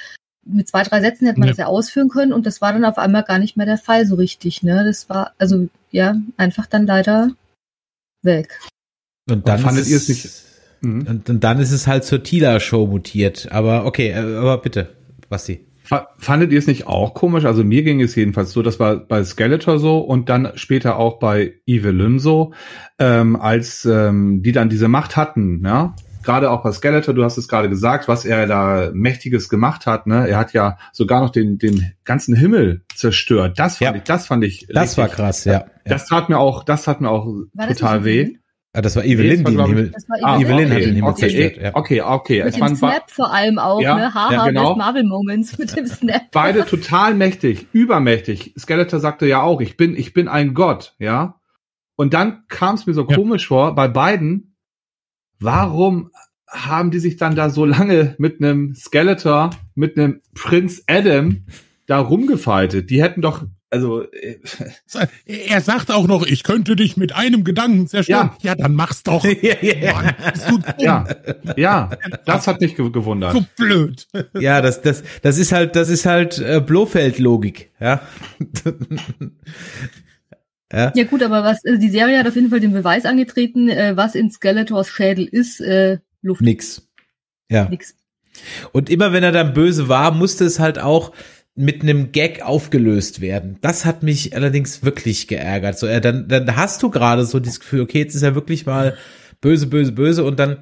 [0.47, 1.53] mit zwei, drei Sätzen hätte man ja.
[1.53, 4.07] das ja ausführen können und das war dann auf einmal gar nicht mehr der Fall
[4.07, 4.85] so richtig, ne?
[4.85, 7.31] Das war, also, ja, einfach dann leider
[8.23, 8.61] weg.
[9.29, 10.29] Und dann und fandet ihr es nicht,
[10.83, 11.07] mhm.
[11.09, 14.95] und, und, dann ist es halt zur Tila-Show mutiert, aber okay, äh, aber bitte,
[15.29, 15.67] was sie.
[16.19, 17.45] Fandet ihr es nicht auch komisch?
[17.45, 21.19] Also mir ging es jedenfalls so, das war bei Skeletor so und dann später auch
[21.19, 22.55] bei Evelyn so,
[22.99, 25.95] ähm, als ähm, die dann diese Macht hatten, ja,
[26.25, 30.07] gerade auch bei Skeletor, du hast es gerade gesagt, was er da Mächtiges gemacht hat,
[30.07, 30.27] ne?
[30.27, 33.59] Er hat ja sogar noch den, den ganzen Himmel zerstört.
[33.59, 33.97] Das fand Ja.
[33.97, 34.67] ich, das fand ich.
[34.69, 35.53] Das war krass, ja.
[35.53, 35.67] ja.
[35.85, 38.37] Das tat mir auch, das hat mir auch War total weh.
[38.75, 38.77] Evelyn?
[38.77, 39.91] Ah, das war Nee, Evelyn, das war, die ich- Himmel.
[39.93, 41.71] Das war Ah, Evelyn hat den Himmel okay, zerstört, ja.
[41.75, 42.39] Okay, okay.
[42.45, 44.15] Mit Es dem Snap vor allem auch, Ja, ne?
[44.15, 44.75] Haha, ja, genau.
[44.77, 46.23] Marvel Moments mit dem Snap.
[46.33, 48.55] beide total mächtig, übermächtig.
[48.59, 51.41] Skeletor sagte ja auch, ich bin, ich bin ein Gott, ja.
[51.97, 53.15] Und dann kam es mir so Ja.
[53.17, 54.57] komisch vor, bei beiden,
[55.39, 56.11] warum
[56.49, 61.47] haben die sich dann da so lange mit einem Skeletor, mit einem Prinz Adam
[61.87, 62.91] da rumgefeitet?
[62.91, 64.39] Die hätten doch, also, äh,
[65.27, 68.31] Er sagt auch noch, ich könnte dich mit einem Gedanken zerstören.
[68.41, 69.25] Ja, dann mach's doch.
[69.43, 70.75] Ja, ja, Mann, bist du dumm.
[70.79, 71.07] ja,
[71.57, 71.91] ja,
[72.25, 73.33] das hat mich ge gewundert.
[73.33, 74.07] So blöd.
[74.39, 78.01] ja, das, das, das ist halt, das ist halt äh, Blofeld-Logik, ja.
[80.73, 80.93] ja.
[80.95, 83.97] Ja gut, aber was, also die Serie hat auf jeden Fall den Beweis angetreten, äh,
[83.97, 86.43] was in Skeletors Schädel ist, äh, Luft.
[86.43, 86.89] Nix.
[87.51, 87.69] Ja.
[87.69, 87.97] Nix.
[88.73, 91.13] Und immer wenn er dann böse war, musste es halt auch
[91.57, 93.59] mit einem Gag aufgelöst werden.
[93.61, 95.79] Das hat mich allerdings wirklich geärgert.
[95.79, 98.67] So, äh, dann, dann hast du gerade so dieses Gefühl, okay, jetzt ist er wirklich
[98.67, 98.97] mal
[99.41, 100.59] böse, böse, böse und dann,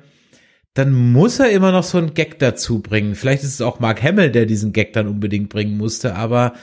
[0.75, 3.15] dann muss er immer noch so einen Gag dazu bringen.
[3.15, 6.55] Vielleicht ist es auch Mark Hamill, der diesen Gag dann unbedingt bringen musste, aber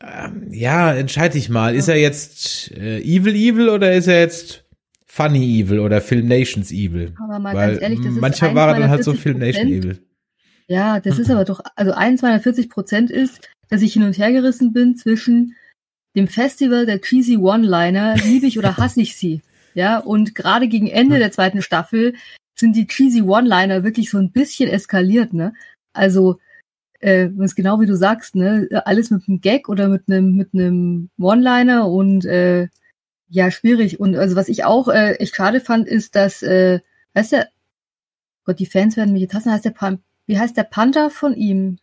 [0.00, 1.74] ähm, ja, entscheide ich mal.
[1.74, 4.64] Ist er jetzt äh, Evil Evil oder ist er jetzt
[5.06, 7.14] Funny Evil oder Film Nations Evil?
[7.22, 9.16] Aber mal Weil ganz ehrlich, das ist manchmal eins war er dann halt so 40%.
[9.16, 9.98] Film Nation Evil.
[10.68, 13.40] Ja, das ist aber doch, also eins meiner 40 Prozent ist,
[13.72, 15.56] dass ich hin und her gerissen bin zwischen
[16.14, 19.40] dem Festival der cheesy One-Liner, liebe ich oder hasse ich sie.
[19.72, 22.14] Ja, und gerade gegen Ende der zweiten Staffel
[22.54, 25.54] sind die cheesy One-Liner wirklich so ein bisschen eskaliert, ne?
[25.94, 26.38] Also,
[27.00, 28.68] äh, das ist genau wie du sagst, ne?
[28.84, 32.68] Alles mit einem Gag oder mit einem, mit einem One-Liner und, äh,
[33.30, 33.98] ja, schwierig.
[33.98, 36.80] Und also was ich auch äh, echt schade fand, ist, dass, äh,
[37.14, 37.48] weißt du,
[38.44, 41.34] Gott, die Fans werden mich jetzt hassen, heißt der Pan wie heißt der Panther von
[41.34, 41.78] ihm?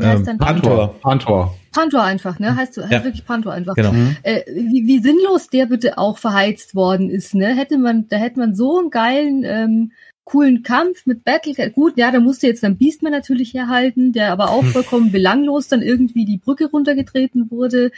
[0.00, 0.38] Ähm?
[0.38, 0.94] Pantor.
[1.00, 1.54] Pantor.
[1.72, 2.56] Pantor einfach, ne?
[2.56, 3.04] Heißt, heißt Ja.
[3.04, 3.74] wirklich Pantor einfach.
[3.74, 3.92] Genau.
[3.92, 4.16] Mhm.
[4.22, 7.54] Äh, wie, wie sinnlos der bitte auch verheizt worden ist, ne?
[7.54, 9.92] Hätte man, da hätte man so einen geilen, ähm,
[10.24, 11.70] coolen Kampf mit Battle.
[11.70, 15.82] Gut, ja, da musste jetzt dann Beastman natürlich herhalten, der aber auch vollkommen belanglos dann
[15.82, 17.90] irgendwie die Brücke runtergetreten wurde.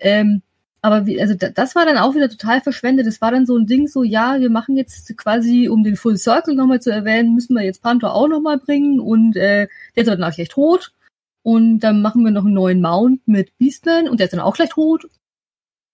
[0.00, 0.42] Ähm,
[0.82, 3.06] aber wie, also da, das war dann auch wieder total verschwendet.
[3.06, 6.16] Das war dann so ein Ding, so ja, wir machen jetzt quasi, um den Full
[6.16, 10.08] Circle nochmal zu erwähnen, müssen wir jetzt Panther auch nochmal bringen und äh, der ist
[10.08, 10.92] dann auch gleich tot.
[11.46, 14.56] Und dann machen wir noch einen neuen Mount mit Beastman und der ist dann auch
[14.56, 15.06] gleich tot.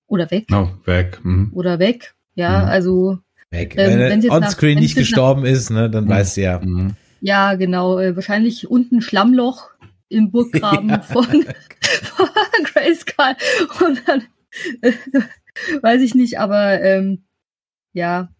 [0.06, 0.48] Oder weg.
[0.50, 1.20] No, weg.
[1.22, 1.50] Mhm.
[1.52, 2.14] Oder weg.
[2.34, 2.68] Ja, Mhm.
[2.68, 3.18] also,
[3.50, 3.74] Weg.
[3.76, 6.08] Ähm, Wenn er onscreen nicht nach- gestorben ist, ne, dann Mhm.
[6.08, 6.58] weißt du ja.
[6.58, 6.94] Mhm.
[7.20, 7.98] ja, genau.
[7.98, 9.68] Äh, wahrscheinlich unten Schlammloch
[10.08, 11.00] im Burggraben Ja.
[11.02, 12.28] von, von
[12.72, 13.36] Grayskull.
[13.86, 14.22] Und dann
[14.80, 14.92] äh,
[15.82, 17.24] weiß ich nicht, aber ähm,
[17.92, 18.32] ja.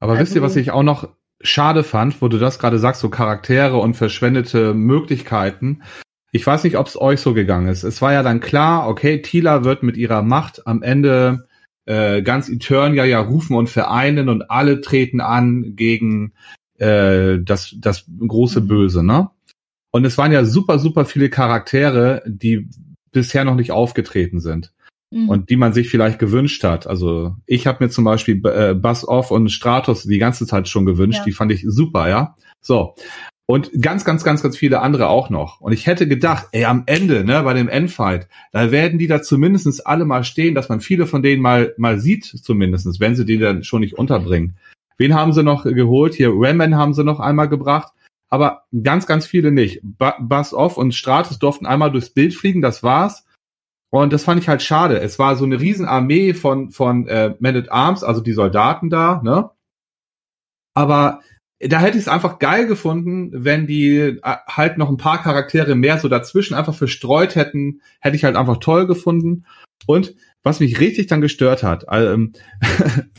[0.00, 1.10] Aber wisst ihr, Also- was ich auch noch
[1.44, 5.82] schade fand, wo du das gerade sagst, so Charaktere und verschwendete Möglichkeiten.
[6.32, 7.84] Ich weiß nicht, ob es euch so gegangen ist.
[7.84, 11.46] Es war ja dann klar, okay, Tila wird mit ihrer Macht am Ende
[11.86, 16.32] äh, ganz Eternia ja rufen und vereinen und alle treten an gegen
[16.78, 19.30] äh, das, das große Böse, ne?
[19.90, 22.68] Und es waren ja super, super viele Charaktere, die
[23.12, 24.72] bisher noch nicht aufgetreten sind
[25.14, 25.28] Mhm.
[25.28, 26.86] und die man sich vielleicht gewünscht hat.
[26.86, 30.84] Also ich habe mir zum Beispiel äh, Buzz Off und Stratos die ganze Zeit schon
[30.84, 31.18] gewünscht.
[31.20, 31.24] Ja.
[31.24, 32.36] Die fand ich super, ja.
[32.60, 32.94] So.
[33.46, 35.60] Und ganz, ganz, ganz, ganz viele andere auch noch.
[35.60, 39.20] Und ich hätte gedacht, ey, am Ende, ne, bei dem Endfight, da werden die da
[39.22, 43.26] zumindestens alle mal stehen, dass man viele von denen mal, mal sieht, zumindestens, wenn sie
[43.26, 44.56] die dann schon nicht unterbringen.
[44.96, 46.14] Wen haben sie noch geholt?
[46.14, 47.92] Hier, Ramman haben sie noch einmal gebracht.
[48.30, 49.80] Aber ganz, ganz viele nicht.
[49.82, 53.26] Bu- Buzz Off und Stratos durften einmal durchs Bild fliegen, das war's.
[53.94, 54.98] Und das fand ich halt schade.
[54.98, 59.20] Es war so eine Riesenarmee von, von äh, Men at Arms, also die Soldaten da,
[59.22, 59.50] ne?
[60.74, 61.20] Aber
[61.60, 65.76] da hätte ich es einfach geil gefunden, wenn die äh, halt noch ein paar Charaktere
[65.76, 69.46] mehr so dazwischen einfach verstreut hätten, hätte ich halt einfach toll gefunden.
[69.86, 72.32] Und was mich richtig dann gestört hat, ähm,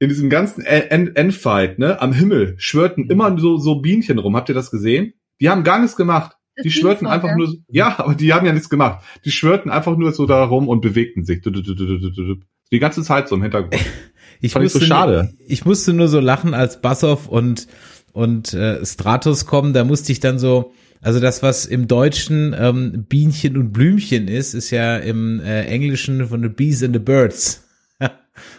[0.00, 4.36] in diesem ganzen End Endfight, ne, am Himmel schwörten immer so, so Bienchen rum.
[4.36, 5.14] Habt ihr das gesehen?
[5.40, 6.37] Die haben gar nichts gemacht.
[6.64, 9.04] Die schwörten einfach nur, so- ja, aber die haben ja nichts gemacht.
[9.24, 11.40] Die schwörten einfach nur so da rum und bewegten sich.
[11.42, 13.76] Die ganze Zeit so im Hintergrund.
[14.40, 15.32] Ich Fand ich so musste, schade.
[15.48, 17.66] ich musste nur so lachen, als Bassoff und,
[18.12, 23.04] und äh, Stratos kommen, da musste ich dann so, also das, was im Deutschen ähm,
[23.08, 27.66] Bienchen und Blümchen ist, ist ja im äh, Englischen von the Bees and the Birds.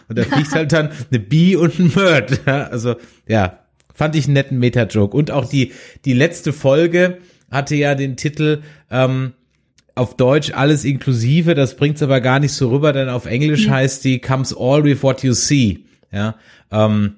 [0.08, 2.40] und da fliegt halt dann eine Bee und ein Bird.
[2.46, 3.60] Also, ja,
[3.94, 5.16] fand ich einen netten Meta-Joke.
[5.16, 5.72] Und auch die,
[6.04, 7.18] die letzte Folge
[7.50, 9.32] hatte ja den Titel, ähm,
[9.94, 14.04] auf Deutsch alles inklusive, das bringt's aber gar nicht so rüber, denn auf Englisch heißt
[14.04, 15.80] die Comes all with what you see.
[16.12, 16.36] Ja,
[16.70, 17.16] ähm,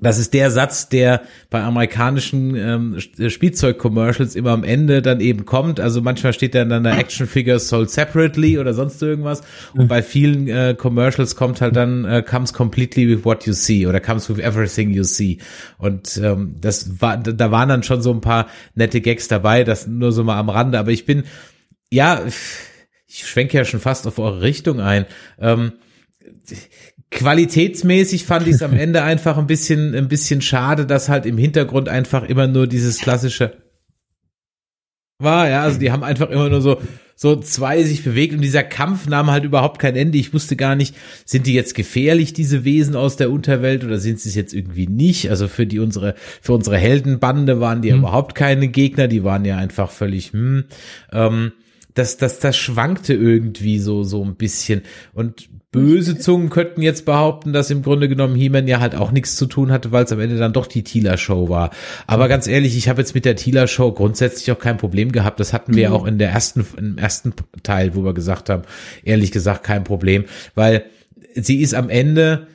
[0.00, 5.80] das ist der Satz, der bei amerikanischen ähm, Spielzeug-Commercials immer am Ende dann eben kommt.
[5.80, 9.42] Also manchmal steht dann dann der Action Figures sold separately oder sonst irgendwas.
[9.74, 13.86] Und bei vielen äh, Commercials kommt halt dann äh, comes completely with what you see
[13.86, 15.38] oder comes with everything you see.
[15.78, 19.64] Und ähm, das war, da waren dann schon so ein paar nette Gags dabei.
[19.64, 20.78] Das nur so mal am Rande.
[20.78, 21.24] Aber ich bin,
[21.90, 22.22] ja,
[23.06, 25.06] ich schwenke ja schon fast auf eure Richtung ein.
[25.38, 25.72] Ähm,
[27.10, 31.38] qualitätsmäßig fand ich es am Ende einfach ein bisschen, ein bisschen schade, dass halt im
[31.38, 33.52] Hintergrund einfach immer nur dieses klassische
[35.20, 36.80] war, ja, also die haben einfach immer nur so,
[37.14, 40.16] so zwei sich bewegt und dieser Kampf nahm halt überhaupt kein Ende.
[40.16, 40.96] Ich wusste gar nicht,
[41.26, 44.86] sind die jetzt gefährlich, diese Wesen aus der Unterwelt oder sind sie es jetzt irgendwie
[44.86, 45.28] nicht?
[45.28, 47.98] Also für die unsere, für unsere Heldenbande waren die Hm.
[47.98, 50.64] überhaupt keine Gegner, die waren ja einfach völlig, hm,
[51.12, 51.52] ähm,
[51.92, 54.82] das, das, das schwankte irgendwie so, so ein bisschen.
[55.12, 59.36] Und böse Zungen könnten jetzt behaupten, dass im Grunde genommen He-Man ja halt auch nichts
[59.36, 61.70] zu tun hatte, weil es am Ende dann doch die Thieler-Show war.
[62.08, 65.38] Aber ganz ehrlich, ich habe jetzt mit der Thieler-Show grundsätzlich auch kein Problem gehabt.
[65.38, 68.62] Das hatten wir ja auch in der ersten, im ersten Teil, wo wir gesagt haben,
[69.04, 70.24] ehrlich gesagt kein Problem,
[70.56, 70.84] weil
[71.34, 72.48] sie ist am Ende,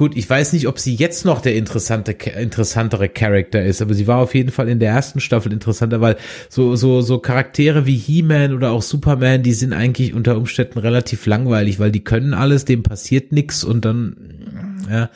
[0.00, 4.06] Gut, ich weiß nicht, ob sie jetzt noch der interessante, interessantere Charakter ist, aber sie
[4.06, 6.16] war auf jeden Fall in der ersten Staffel interessanter, weil
[6.48, 11.26] so, so, so Charaktere wie He-Man oder auch Superman, die sind eigentlich unter Umständen relativ
[11.26, 15.10] langweilig, weil die können alles, dem passiert nix und dann, ja,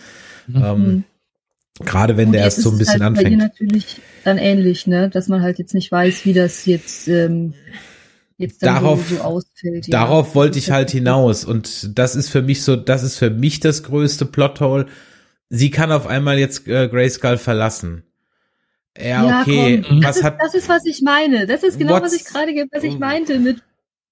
[0.55, 1.05] ähm,
[1.81, 3.39] gerade wenn Und der erst so ein bisschen halt Bei ihr anfängt.
[3.39, 7.55] natürlich dann ähnlich, ne, dass man halt jetzt nicht weiß, wie das jetzt, ähm,
[8.37, 9.87] jetzt dann Darauf- so, ausfällt.
[9.89, 9.99] ja.
[10.01, 13.61] Darauf wollte ich halt hinaus und das ist für mich so, das ist für mich
[13.61, 14.87] das größte Plothole.
[15.51, 18.03] Sie kann auf einmal jetzt äh, Grayskull verlassen.
[18.99, 19.83] Ja, Ja, okay.
[19.87, 21.47] komm, Was das, hat ist, das ist, was ich meine.
[21.47, 23.63] Das ist genau, was ich gerade, ge- was ich meinte mit,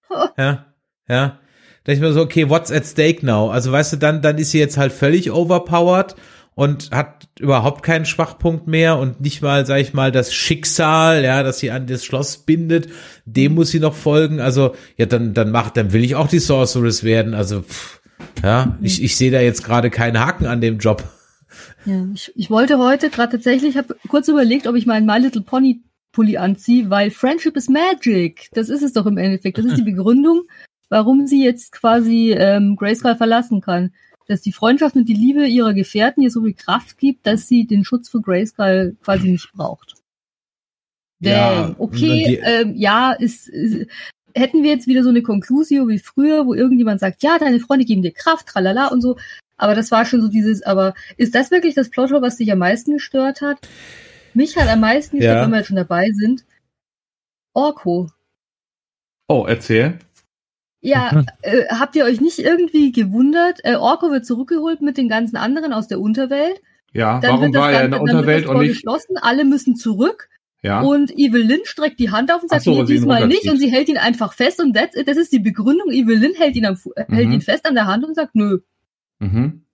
[0.37, 0.67] Ja,
[1.09, 1.39] ja.
[1.85, 3.51] Da ich mir so, okay, what's at stake now?
[3.51, 6.15] Also weißt du, dann, dann ist sie jetzt halt völlig overpowered
[6.55, 11.43] und hat überhaupt keinen Schwachpunkt mehr und nicht mal, sag ich mal, das Schicksal, ja,
[11.43, 12.89] das sie an das Schloss bindet,
[13.25, 14.41] dem muss sie noch folgen.
[14.41, 17.35] Also, ja, dann, dann macht, dann will ich auch die Sorceress werden.
[17.35, 18.01] Also, pff,
[18.43, 21.03] ja, ich, ich sehe da jetzt gerade keinen Haken an dem Job.
[21.85, 25.19] Ja, ich, ich wollte heute gerade tatsächlich, ich habe kurz überlegt, ob ich meinen My
[25.19, 28.49] Little Pony Pulli anziehe, weil Friendship is Magic.
[28.53, 29.59] Das ist es doch im Endeffekt.
[29.59, 30.43] Das ist die Begründung,
[30.89, 33.93] warum sie jetzt quasi ähm, Grayskull verlassen kann.
[34.33, 37.67] Dass die Freundschaft und die Liebe ihrer Gefährten ihr so viel Kraft gibt, dass sie
[37.67, 39.95] den Schutz von Grayskull quasi nicht braucht.
[41.21, 41.77] Ja, Damn.
[41.79, 43.87] okay, die- ähm, ja, ist, ist
[44.35, 47.85] hätten wir jetzt wieder so eine Conclusio wie früher, wo irgendjemand sagt, ja, deine Freunde
[47.85, 49.19] geben dir Kraft, tralala und so.
[49.59, 52.59] Aber das war schon so dieses, aber ist das wirklich das Plothole, was dich am
[52.59, 53.59] meisten gestört hat?
[54.33, 55.43] Mich hat am meisten gestört, Ja.
[55.45, 56.45] wenn wir jetzt schon dabei sind.
[57.53, 58.09] Orko.
[59.29, 59.99] Oh, erzähl.
[60.83, 63.61] Ja, äh, habt ihr euch nicht irgendwie gewundert?
[63.65, 66.61] Äh, Orko wird zurückgeholt mit den ganzen anderen aus der Unterwelt.
[66.93, 68.73] Ja, Dann warum das war er in der dann Unterwelt das und nicht?
[68.75, 70.29] geschlossen, alle müssen zurück.
[70.65, 70.81] Ja.
[70.83, 73.49] Und Evelyn streckt die Hand auf und sagt, so, nee, weil diesmal nicht.
[73.51, 75.09] Und sie hält ihn einfach fest und that's it.
[75.09, 75.91] das ist die Begründung.
[75.91, 77.33] Evelyn hält ihn, am, äh, hält Mhm.
[77.35, 78.59] ihn fest an der Hand und sagt, nö.
[79.19, 79.65] Mhm.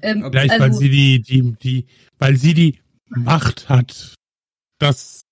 [0.00, 1.86] Ähm, Vielleicht, weil also, sie die, die, die,
[2.18, 2.78] weil sie die
[3.08, 4.14] Macht hat.
[4.78, 5.22] Das,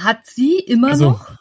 [0.00, 1.36] hat sie immer Also, noch?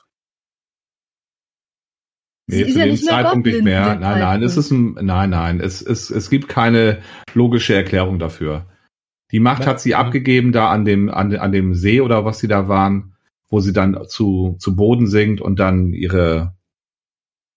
[2.48, 3.84] Nee, zu ja dem nicht mehr Zeitpunkt nicht Goblin mehr.
[3.84, 7.00] zu dem Nein, nein, es ist ein, nein, nein, es, es, es gibt keine
[7.34, 8.66] logische Erklärung dafür.
[9.32, 12.50] Die Macht hat sie abgegeben da an dem, an, an dem See oder was sie
[12.50, 13.16] da waren,
[13.50, 16.56] wo sie dann zu, zu Boden sinkt und dann ihre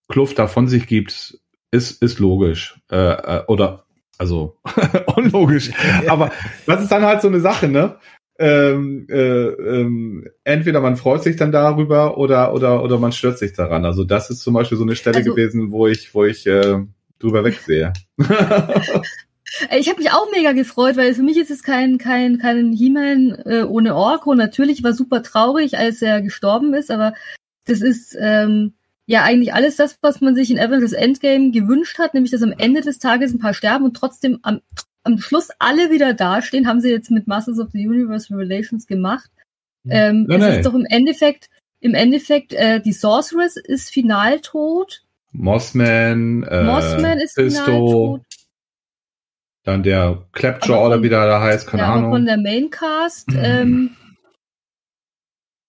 [0.08, 1.38] Kluft da von sich gibt,
[1.70, 2.80] ist, ist logisch.
[2.90, 3.86] Äh, äh, oder,
[4.18, 4.56] also,
[5.16, 5.72] unlogisch.
[6.08, 6.30] Aber
[6.66, 7.98] das ist dann halt so eine Sache, ne?
[8.36, 13.52] Ähm, äh, ähm, entweder man freut sich dann darüber oder oder oder man stört sich
[13.52, 13.84] daran.
[13.84, 16.78] Also das ist zum Beispiel so eine Stelle Also- gewesen, wo ich wo ich äh,
[17.18, 17.92] drüber wegsehe.
[19.78, 23.30] Ich habe mich auch mega gefreut, weil für mich ist es kein kein kein He-Man
[23.44, 24.34] äh, ohne Orko.
[24.34, 27.14] Natürlich war super traurig, als er gestorben ist, aber
[27.64, 28.72] das ist ähm,
[29.06, 32.54] ja eigentlich alles das, was man sich in Avengers Endgame gewünscht hat, nämlich dass am
[32.56, 34.60] Ende des Tages ein paar sterben und trotzdem am
[35.04, 39.30] am Schluss alle wieder dastehen, haben sie jetzt mit Masters of the Universe Revelations gemacht.
[39.88, 40.58] Ähm, Nein, es nein.
[40.58, 47.18] ist doch im Endeffekt im Endeffekt äh, die Sorceress ist final tot, Mossman, äh, Mossman
[47.18, 48.26] ist final Pisto, tot.
[49.64, 52.26] dann der Clapjaw oder wie der da heißt, keine ja, aber von Ahnung.
[52.26, 53.94] der Maincast ähm,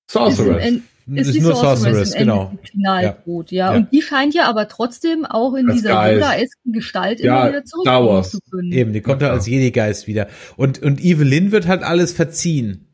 [0.10, 0.82] Sorceress.
[1.14, 2.52] Ist, ist die nur Sorceress, Sorceress, im genau.
[2.72, 3.18] Final Ja.
[3.26, 3.44] ja.
[3.52, 3.76] Ja.
[3.76, 6.12] Und die scheint ja aber trotzdem auch in Das dieser.
[6.14, 8.72] Yoda-esken Gestalt Ja, immer wieder zurückkommen zu können.
[8.72, 10.28] Eben, die kommt Ja, als Jedi-Geist wieder.
[10.58, 12.88] Und, und Evelyn wird halt alles verziehen.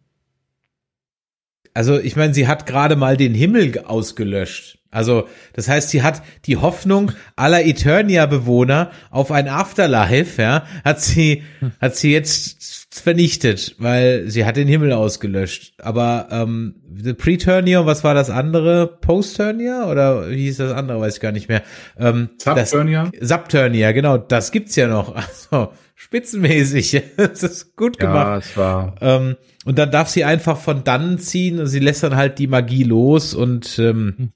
[1.73, 4.79] also ich meine, sie hat gerade mal den Himmel ausgelöscht.
[4.93, 11.43] Also, das heißt, sie hat die Hoffnung aller Eternia-Bewohner auf ein Afterlife, ja, hat sie,
[11.79, 15.73] hat sie jetzt vernichtet, weil sie hat den Himmel ausgelöscht.
[15.79, 18.87] Aber ähm, The Preturnia und was war das andere?
[18.87, 20.99] Post-Turnia oder wie hieß das andere?
[20.99, 21.63] Weiß ich gar nicht mehr.
[21.97, 23.09] Ähm, Subturnia?
[23.17, 25.15] Das, Subturnia, genau, das gibt's ja noch.
[25.51, 27.01] Also spitzenmäßig.
[27.17, 28.25] das ist gut gemacht.
[28.25, 28.95] Ja, es war.
[29.01, 32.47] Ähm, und dann darf sie einfach von dann ziehen und sie lässt dann halt die
[32.47, 34.31] Magie los und ähm,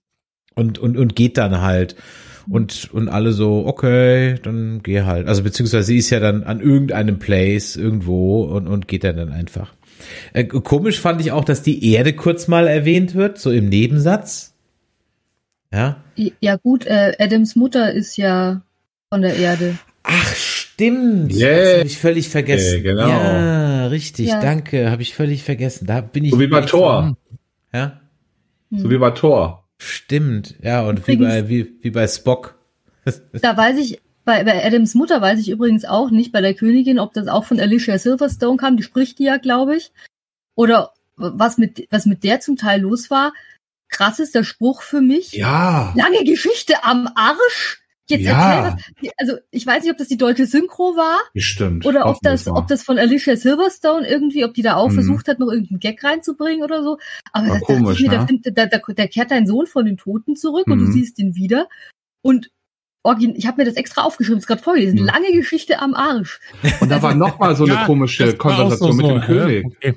[0.53, 1.95] und und und geht dann halt
[2.49, 6.59] und und alle so okay dann geh halt also beziehungsweise sie ist ja dann an
[6.61, 9.73] irgendeinem Place irgendwo und und geht dann dann einfach
[10.33, 14.53] äh, komisch fand ich auch dass die Erde kurz mal erwähnt wird so im Nebensatz
[15.73, 16.03] ja
[16.39, 18.61] Ja gut, äh, Adams Mutter ist ja
[19.09, 19.77] von der Erde.
[20.03, 21.63] ach stimmt Yeah.
[21.63, 23.07] das habe ich völlig vergessen Yeah, genau.
[23.07, 24.39] ja richtig Ja.
[24.41, 27.17] danke habe ich völlig vergessen da bin ich So wie bei Thor.
[27.73, 27.99] ja
[28.71, 29.64] So wie bei Thor.
[29.86, 32.55] Stimmt, ja, und wie Übrigens- bei, wie, wie bei Spock.
[33.33, 36.97] Da weiß ich, bei, bei Adams Mutter weiß ich übrigens auch nicht, bei der Königin,
[36.97, 39.91] ob das auch von Alicia Silverstone kam, die spricht die ja, glaube ich.
[40.55, 43.33] Oder was mit, was mit der zum Teil los war.
[43.89, 45.33] Krass ist der Spruch für mich.
[45.33, 45.93] Ja.
[45.95, 47.83] Lange Geschichte am Arsch.
[48.07, 48.67] Jetzt Ja.
[48.67, 49.13] erzähl was.
[49.17, 51.85] Also ich weiß nicht, ob das die deutsche Synchro war Bestimmt.
[51.85, 54.93] oder ob das, ob das von Alicia Silverstone irgendwie, ob die da auch Mhm.
[54.93, 56.99] versucht hat, noch irgendeinen Gag reinzubringen oder so.
[57.33, 58.39] Aber War da dachte komisch, ich mir, ne?
[58.43, 60.91] da, da, da, da kehrt dein Sohn von den Toten zurück und du Mhm.
[60.91, 61.67] siehst ihn wieder.
[62.21, 62.51] Und
[63.03, 64.99] origin- ich habe mir das extra aufgeschrieben, ist gerade vorgelesen.
[64.99, 65.05] Mhm.
[65.05, 66.39] Lange Geschichte am Arsch.
[66.81, 69.25] Und da war noch mal so eine Ja, komische das Konversation so mit dem so,
[69.25, 69.63] König.
[69.63, 69.95] Ja, okay.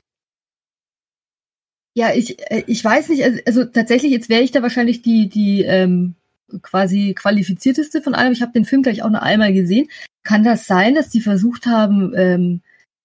[1.95, 5.29] Ja, ich, äh, ich weiß nicht, also, also tatsächlich, jetzt wäre ich da wahrscheinlich die,
[5.29, 6.15] die ähm,
[6.63, 8.33] quasi qualifizierteste von allem.
[8.33, 9.89] Ich habe den Film gleich auch noch einmal gesehen.
[10.25, 12.61] Kann das sein, dass die versucht haben, ähm,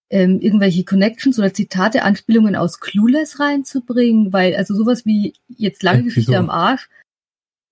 [0.10, 4.32] ähm, irgendwelche Connections oder Zitate, Anspielungen aus Clueless reinzubringen?
[4.34, 6.40] Weil, also sowas wie jetzt lange Äh, Geschichte wieso?
[6.40, 6.90] am Arsch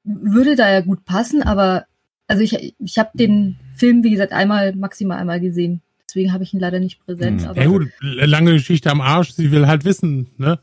[0.04, 1.86] würde da ja gut passen, aber
[2.28, 5.82] also ich, ich habe den Film, wie gesagt, einmal, maximal einmal gesehen.
[6.08, 7.42] Deswegen habe ich ihn leider nicht präsent.
[7.42, 7.50] Hm.
[7.50, 9.32] Aber Ja gut, lange Geschichte am Arsch.
[9.34, 10.60] Sie will halt wissen, ne,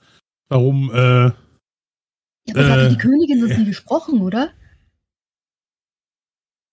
[0.48, 0.90] warum.
[0.92, 1.34] Äh, Ja,
[2.54, 4.50] aber Äh, die Königin das nie gesprochen, oder?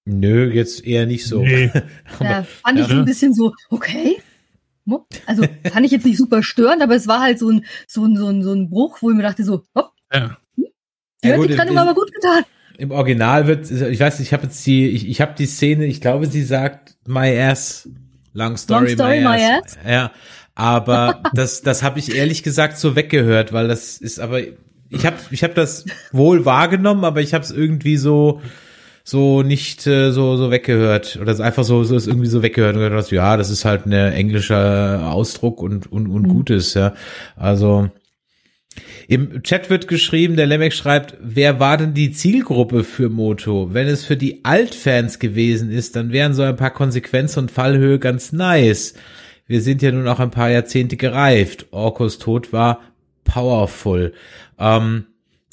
[0.06, 1.42] Nö, jetzt eher nicht so.
[1.42, 1.72] Nee.
[2.22, 3.06] Ja, fand ich Ja, so ein ne?
[3.06, 4.18] bisschen so, okay.
[5.26, 8.16] Also fand ich jetzt nicht super störend, aber es war halt so ein, so ein,
[8.16, 10.38] so ein, so ein Bruch, wo ich mir dachte so, hopp, ja.
[10.56, 12.44] die Ja, hat die Trennung das- aber gut getan.
[12.78, 16.02] Im Original wird, ich weiß, ich habe jetzt die, ich, ich habe die Szene, ich
[16.02, 17.90] glaube, sie sagt my ass,
[18.34, 19.78] long story, Long story, my, my ass.
[19.88, 20.12] Ja,
[20.56, 25.16] aber das, das habe ich ehrlich gesagt so weggehört, weil das ist aber, ich habe,
[25.32, 28.42] ich habe das wohl wahrgenommen, aber ich habe es irgendwie so,
[29.08, 32.76] so nicht äh, so so weggehört oder es einfach so so ist irgendwie so weggehört
[32.76, 36.30] und gedacht, ja, das ist halt ein englischer Ausdruck und und, und Mhm.
[36.30, 36.96] Gutes, ja.
[37.36, 37.90] Also
[39.08, 43.70] im Chat wird geschrieben, der Lemek schreibt, wer war denn die Zielgruppe für Moto?
[43.72, 48.00] Wenn es für die Altfans gewesen ist, dann wären so ein paar Konsequenz und Fallhöhe
[48.00, 48.96] ganz nice.
[49.46, 51.68] Wir sind ja nun auch ein paar Jahrzehnte gereift.
[51.70, 52.82] Orkos Tod war
[53.24, 54.14] powerful.
[54.58, 55.06] Ähm,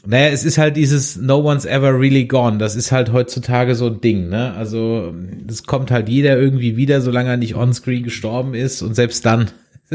[0.05, 2.59] naja, es ist halt dieses No one's ever really gone.
[2.59, 4.53] Das ist halt heutzutage so ein Ding, ne?
[4.55, 9.25] Also, das kommt halt jeder irgendwie wieder, solange er nicht onscreen gestorben ist und selbst
[9.25, 9.51] dann.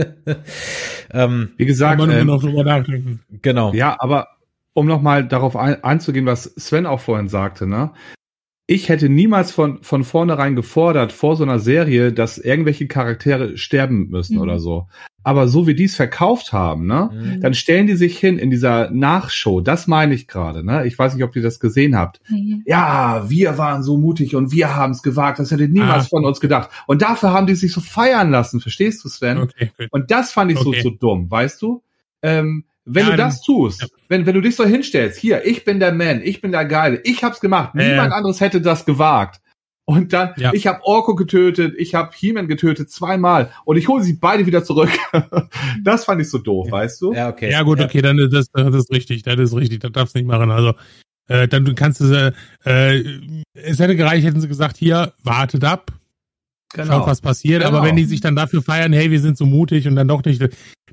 [1.12, 3.22] ähm, Wie Kann gesagt, man nur ähm, noch drüber nachdenken.
[3.42, 3.74] genau.
[3.74, 4.28] Ja, aber
[4.74, 7.92] um nochmal darauf ein, einzugehen, was Sven auch vorhin sagte, ne?
[8.70, 14.10] Ich hätte niemals von, von vornherein gefordert, vor so einer Serie, dass irgendwelche Charaktere sterben
[14.10, 14.42] müssen Mhm.
[14.42, 14.88] oder so.
[15.24, 17.10] Aber so wie die es verkauft haben, ne?
[17.14, 17.42] Mhm.
[17.42, 19.62] Dann stellen die sich hin in dieser Nachshow.
[19.62, 20.86] Das meine ich gerade, ne?
[20.86, 22.20] Ich weiß nicht, ob ihr das gesehen habt.
[22.66, 25.40] Ja, wir waren so mutig und wir haben es gewagt.
[25.40, 26.10] Das hätte niemals Ah.
[26.10, 26.70] von uns gedacht.
[26.88, 28.60] Und dafür haben die sich so feiern lassen.
[28.60, 29.38] Verstehst du, Sven?
[29.38, 29.72] Okay.
[29.92, 30.82] Und das fand ich Okay.
[30.82, 31.84] so, so dumm, weißt du?
[32.22, 33.88] Ähm, wenn Ja, du das tust, ja.
[34.08, 37.02] wenn, wenn du dich so hinstellst, hier, ich bin der Man, ich bin der Geile,
[37.04, 39.42] ich hab's gemacht, Ja, niemand anderes hätte das gewagt.
[39.86, 40.52] Und dann, Ja.
[40.54, 43.52] ich habe Orko getötet, ich habe He-Man getötet, zweimal.
[43.64, 44.90] Und ich hole sie beide wieder zurück.
[45.84, 47.14] das fand ich so doof, weißt du?
[47.14, 47.50] Ja, okay.
[47.52, 50.20] Ja gut, okay, dann ist das, das ist richtig, das ist richtig, das darfst du
[50.20, 50.52] nicht machen.
[50.52, 50.74] Also
[51.30, 52.32] äh, dann du kannst es, äh,
[52.66, 53.20] äh,
[53.54, 55.92] es hätte gereicht, hätten sie gesagt, hier, wartet ab,
[56.76, 57.64] schaut, was passiert.
[57.64, 57.78] Genau.
[57.78, 60.24] Aber wenn die sich dann dafür feiern, hey, wir sind so mutig und dann doch
[60.26, 60.42] nicht,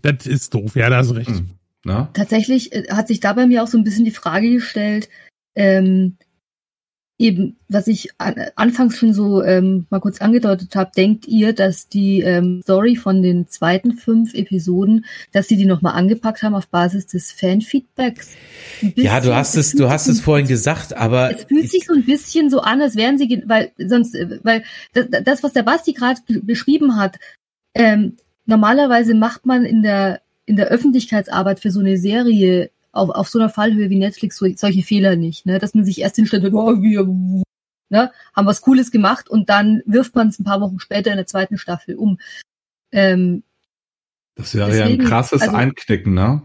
[0.02, 1.30] das ist doof, ja, da hast du recht.
[1.30, 1.50] Hm.
[1.84, 2.10] Na?
[2.14, 5.08] Tatsächlich äh, hat sich da bei mir auch so ein bisschen die Frage gestellt,
[5.54, 6.16] ähm,
[7.16, 11.88] eben, was ich an, anfangs schon so ähm, mal kurz angedeutet habe, denkt ihr, dass
[11.88, 16.66] die ähm, Story von den zweiten fünf Episoden, dass sie die nochmal angepackt haben auf
[16.66, 18.32] Basis des Fanfeedbacks?
[18.96, 22.04] Ja, du hast es, du hast es vorhin gesagt, aber es fühlt sich so ein
[22.04, 25.92] bisschen so an, als wären sie, weil sonst, äh, weil das, das was der Basti
[25.92, 27.18] gerade be- beschrieben hat,
[27.74, 33.28] ähm, normalerweise macht man in der in der Öffentlichkeitsarbeit für so eine Serie auf, auf
[33.28, 35.58] so einer Fallhöhe wie Netflix so, solche Fehler nicht, ne?
[35.58, 37.04] Dass man sich erst hinstellt, oh, wir,
[37.90, 38.12] ne?
[38.34, 41.26] haben was Cooles gemacht und dann wirft man es ein paar Wochen später in der
[41.26, 42.18] zweiten Staffel um.
[42.92, 43.42] Ähm,
[44.36, 46.42] Das wäre Deswegen, ja ein krasses also- Einknicken, ne?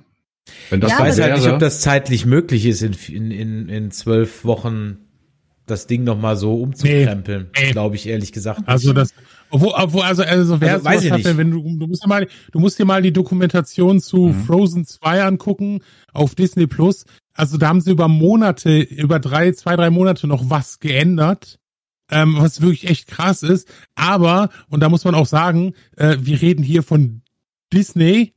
[0.72, 3.70] Wenn das Ja, Ich weiß halt nicht, ob das zeitlich möglich ist, in, in, in,
[3.70, 4.98] in zwölf Wochen
[5.70, 7.50] das Ding nochmal so umzukrempeln.
[7.56, 7.72] Nee.
[7.72, 8.62] Glaube ich ehrlich gesagt.
[8.66, 9.14] Also das,
[9.50, 11.38] obwohl, obwohl also, also wer Also, weiß ich nicht.
[11.38, 14.44] wenn du, du musst dir mal, du musst dir mal die Dokumentation zu Mhm.
[14.46, 15.82] Frozen 2 angucken
[16.14, 17.06] auf Disney Plus.
[17.34, 21.58] Also da haben sie über Monate, über drei, zwei, drei Monate noch was geändert,
[22.12, 23.68] ähm, was wirklich echt krass ist.
[23.96, 27.22] Aber, und da muss man auch sagen, äh, wir reden hier von
[27.72, 28.34] Disney,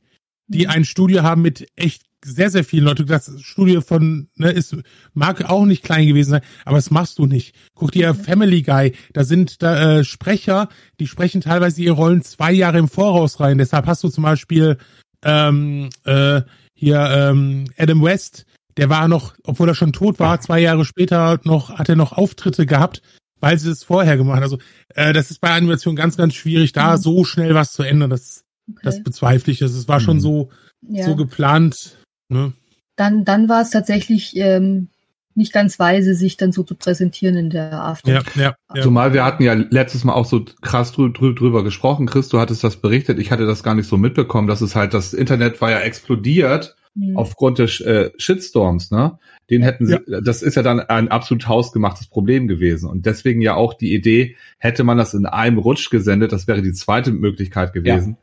[0.47, 3.05] die ein Studio haben mit echt sehr, sehr vielen Leuten.
[3.05, 4.75] Das Studio von, ne, ist,
[5.13, 7.55] mag auch nicht klein gewesen sein, aber das machst du nicht.
[7.75, 10.69] Guck dir Family Guy, da sind da äh, Sprecher,
[10.99, 13.57] die sprechen teilweise ihre Rollen zwei Jahre im Voraus rein.
[13.57, 14.77] Deshalb hast du zum Beispiel
[15.23, 16.41] ähm, äh,
[16.73, 18.45] hier ähm, Adam West,
[18.77, 22.13] der war noch, obwohl er schon tot war, zwei Jahre später noch, hat er noch
[22.13, 23.01] Auftritte gehabt,
[23.39, 24.43] weil sie es vorher gemacht haben.
[24.43, 24.57] Also
[24.95, 27.01] äh, das ist bei Animation ganz, ganz schwierig, da Mhm.
[27.01, 28.09] so schnell was zu ändern.
[28.09, 28.79] Das, okay.
[28.83, 29.59] das bezweifle ich.
[29.59, 30.21] Das es war schon Mhm.
[30.21, 30.49] so,
[30.89, 31.05] ja.
[31.05, 31.97] so geplant.
[32.33, 32.53] Ne?
[32.95, 34.89] dann, dann war es tatsächlich ähm,
[35.35, 38.13] nicht ganz weise, sich dann so zu präsentieren in der After.
[38.13, 38.81] Ja, ja, ja.
[38.83, 42.05] Zumal wir hatten ja letztes Mal auch so krass drü drü drüber gesprochen.
[42.05, 43.17] Chris, du hattest das berichtet.
[43.17, 44.47] Ich hatte das gar nicht so mitbekommen.
[44.47, 47.17] dass es halt, das Internet war ja explodiert Mhm.
[47.17, 49.17] aufgrund des äh, Shitstorms, ne?
[49.49, 52.87] Den hätten sie, das ist ja dann ein absolut hausgemachtes Problem gewesen.
[52.87, 56.61] Und deswegen ja auch die Idee, hätte man das in einem Rutsch gesendet, das wäre
[56.61, 58.17] die zweite Möglichkeit gewesen,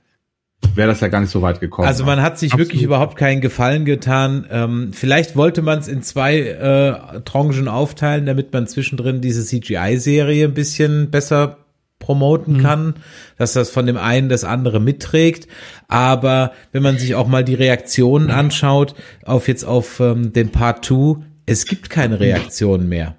[0.75, 1.89] wäre das ja gar nicht so weit gekommen.
[1.89, 2.69] Also man hat sich Absolut.
[2.69, 4.47] wirklich überhaupt keinen Gefallen getan.
[4.51, 10.47] Ähm, vielleicht wollte man es in zwei äh, Tranchen aufteilen, damit man zwischendrin diese CGI-Serie
[10.47, 11.59] ein bisschen besser
[11.99, 12.63] promoten Mhm.
[12.63, 12.95] kann,
[13.37, 15.49] dass das von dem einen das andere mitträgt.
[15.89, 18.95] Aber wenn man sich auch mal die Reaktionen anschaut,
[19.25, 23.17] auf jetzt auf ähm, den Part 2, es gibt keine Reaktionen mehr.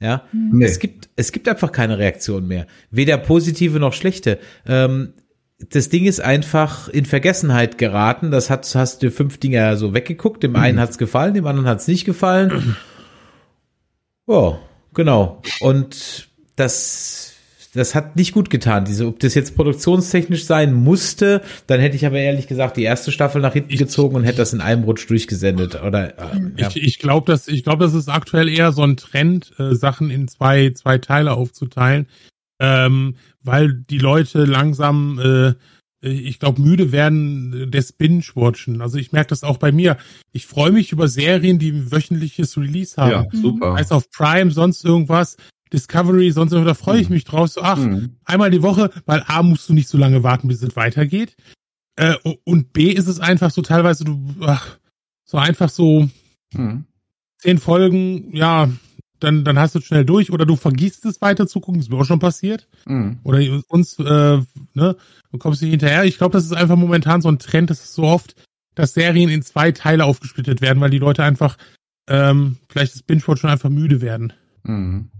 [0.00, 0.64] Ja, Nee.
[0.64, 2.66] es gibt, es gibt einfach keine Reaktion mehr.
[2.90, 4.38] Weder positive noch schlechte.
[4.66, 5.12] Ähm,
[5.58, 8.30] das Ding ist einfach in Vergessenheit geraten.
[8.30, 10.42] Das hat, hast du fünf Dinger so weggeguckt.
[10.42, 12.76] Dem einen hat's gefallen, dem anderen hat's nicht gefallen.
[14.26, 14.58] Ja,
[14.94, 15.42] genau.
[15.60, 17.34] Und das,
[17.74, 18.84] das hat nicht gut getan.
[18.84, 23.12] Diese, ob das jetzt produktionstechnisch sein musste, dann hätte ich aber ehrlich gesagt die erste
[23.12, 25.82] Staffel nach hinten gezogen und hätte das in einem Rutsch durchgesendet.
[25.82, 26.68] Oder äh, ja.
[26.68, 30.10] Ich, ich glaube, dass ich glaube, das ist aktuell eher so ein Trend, äh, Sachen
[30.10, 32.06] in zwei zwei Teile aufzuteilen,
[32.58, 35.54] ähm, weil die Leute langsam, äh,
[36.06, 38.82] ich glaube, müde werden des Binge-Watchen.
[38.82, 39.96] Also ich merke das auch bei mir.
[40.32, 43.10] Ich freue mich über Serien, die ein wöchentliches Release haben.
[43.10, 43.74] ja, super.
[43.74, 45.36] Heißt auf Prime, sonst irgendwas,
[45.72, 47.14] Discovery, sonst irgendwas, da freue ich Mhm.
[47.14, 47.48] mich drauf.
[47.48, 48.16] So, ach, Mhm.
[48.26, 51.36] einmal die Woche, weil A musst du nicht so lange warten, bis es weitergeht.
[51.96, 54.78] Äh, und B ist es einfach so teilweise, du, ach,
[55.24, 56.08] so einfach so
[56.52, 56.84] Mhm.
[57.38, 58.68] zehn Folgen, ja,
[59.20, 61.90] dann, dann hast du es schnell durch oder du vergisst es weiter zu gucken, ist
[61.90, 62.68] mir auch schon passiert.
[62.86, 63.18] Mhm.
[63.24, 64.02] Oder uns, äh,
[64.74, 64.96] ne,
[65.30, 66.04] du kommst nicht hinterher.
[66.04, 68.34] Ich glaube, das ist einfach momentan so ein Trend, das ist so oft,
[68.74, 71.56] dass Serien in zwei Teile aufgesplittet werden, weil die Leute einfach,
[72.08, 74.32] ähm, vielleicht das Binge-Watch schon einfach müde werden.
[74.64, 75.10] Mhm.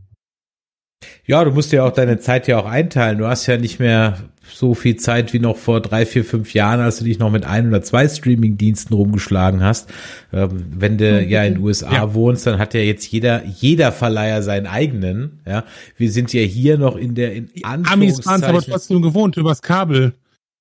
[1.26, 3.18] Ja, du musst ja auch deine Zeit ja auch einteilen.
[3.18, 4.18] Du hast ja nicht mehr
[4.52, 7.46] so viel Zeit wie noch vor drei, vier, fünf Jahren, als du dich noch mit
[7.46, 9.90] ein oder zwei Streaming-Diensten rumgeschlagen hast.
[10.34, 11.28] Ähm, wenn du Mhm.
[11.28, 12.14] ja in den USA Ja.
[12.14, 15.40] wohnst, dann hat ja jetzt jeder, jeder Verleiher seinen eigenen.
[15.46, 15.64] Ja,
[15.96, 19.62] wir sind ja hier noch in der, in Amis waren es aber trotzdem gewohnt, übers
[19.62, 20.12] Kabel.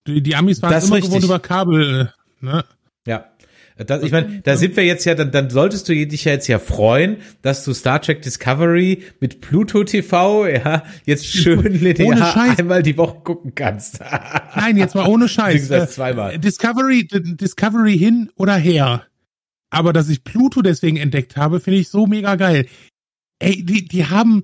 [0.08, 1.24] Die, die Amis waren immer ist gewohnt richtig.
[1.26, 2.10] über Kabel,
[2.42, 2.64] äh, ne?
[3.06, 3.26] Ja.
[3.78, 6.48] Das, ich meine, da sind wir jetzt ja, dann, dann solltest du dich ja jetzt
[6.48, 12.84] ja freuen, dass du Star Trek Discovery mit Pluto TV, ja, jetzt schön linear einmal
[12.84, 14.00] die Woche gucken kannst.
[14.56, 15.56] Nein, jetzt mal ohne Scheiß.
[15.56, 16.38] Wie gesagt, Äh, zweimal.
[16.40, 19.08] Discovery, Discovery hin oder her.
[19.72, 22.68] Aber dass ich Pluto deswegen entdeckt habe, finde ich so mega geil.
[23.40, 24.44] Ey, die, die haben,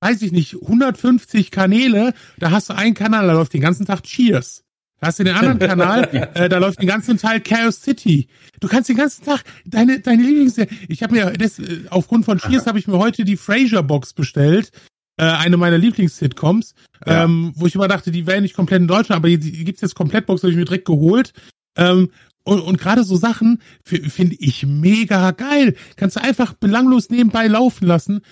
[0.00, 2.14] weiß ich nicht, 150 Kanäle.
[2.38, 4.62] Da hast du einen Kanal, da läuft den ganzen Tag Cheers.
[5.00, 8.28] Da hast du den anderen Kanal, äh, da läuft den ganzen Teil Chaos City.
[8.60, 10.56] Du kannst den ganzen Tag deine deine Lieblings.
[10.88, 14.12] Ich habe mir das äh, aufgrund von Cheers habe ich mir heute die Fraser Box
[14.12, 14.70] bestellt,
[15.16, 16.74] äh, eine meiner Lieblings-Sitcoms,
[17.06, 17.24] Ja.
[17.24, 19.82] ähm, wo ich immer dachte, die wären nicht komplett in Deutschland, aber die, die gibt's
[19.82, 21.32] jetzt Komplettbox, habe ich mir direkt geholt.
[21.76, 22.10] Ähm,
[22.44, 25.76] und, und gerade so Sachen finde ich mega geil.
[25.96, 28.22] Kannst du einfach belanglos nebenbei laufen lassen.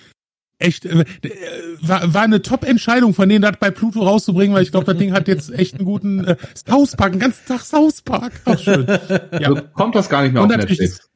[0.59, 1.05] Echt, äh, äh,
[1.81, 5.13] war, war eine Top-Entscheidung von denen, das bei Pluto rauszubringen, weil ich glaube, das Ding
[5.13, 6.35] hat jetzt echt einen guten äh,
[6.67, 8.33] South Park, einen ganzen Tag South Park.
[8.45, 8.85] Auch schön.
[8.87, 9.49] Ja.
[9.49, 11.07] Also kommt das gar nicht mehr Und auf Netflix.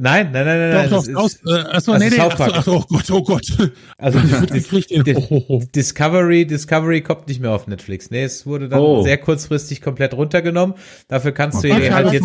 [0.00, 0.70] Nein, nein, nein, nein.
[0.70, 3.10] nein Doch, das doch, ist- aus, äh, achso, also nee, nee, achso, achso, oh Gott,
[3.10, 3.46] oh Gott.
[4.00, 5.62] Also Oh, oh, oh.
[5.74, 8.10] Discovery, Discovery kommt nicht mehr auf Netflix.
[8.10, 9.02] Nee, es wurde dann Oh.
[9.02, 10.76] sehr kurzfristig komplett runtergenommen.
[11.08, 11.80] Dafür kannst du Okay.
[11.80, 12.24] dir halt jetzt,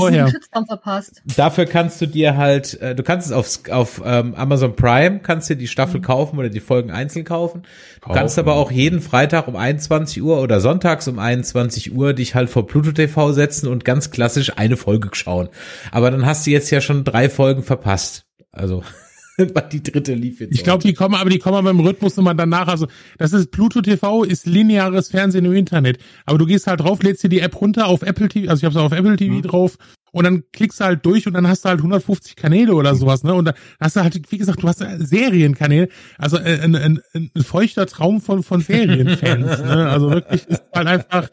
[1.37, 5.49] dafür kannst du dir halt, äh, du kannst es auf, auf ähm, Amazon Prime, kannst
[5.49, 7.63] dir die Staffel kaufen oder die Folgen einzeln kaufen.
[8.03, 8.49] Du kannst Kaufen.
[8.49, 12.67] aber auch jeden Freitag um 21 Uhr oder sonntags um 21 Uhr dich halt vor
[12.67, 15.49] Pluto TV setzen und ganz klassisch eine Folge schauen.
[15.91, 18.25] Aber dann hast du jetzt ja schon drei Folgen verpasst.
[18.51, 18.83] Also,
[19.37, 20.53] weil die dritte lief jetzt.
[20.53, 22.67] Ich glaube, die kommen, aber die kommen aber im Rhythmus immer danach.
[22.67, 22.87] Also,
[23.17, 25.97] das ist Pluto TV, ist lineares Fernsehen im Internet.
[26.25, 28.65] Aber du gehst halt drauf, lädst dir die App runter auf Apple TV, also ich
[28.65, 29.41] habe es auf Apple TV Mhm.
[29.41, 29.77] drauf
[30.11, 33.23] und dann klickst du halt durch und dann hast du halt 150 Kanäle oder sowas,
[33.23, 33.33] ne?
[33.33, 35.89] Und dann hast du halt, wie gesagt, du hast Serienkanäle,
[36.19, 39.89] also äh, ein, ein, ein, ein feuchter Traum von von Serienfans, ne?
[39.89, 41.29] Also wirklich ist halt einfach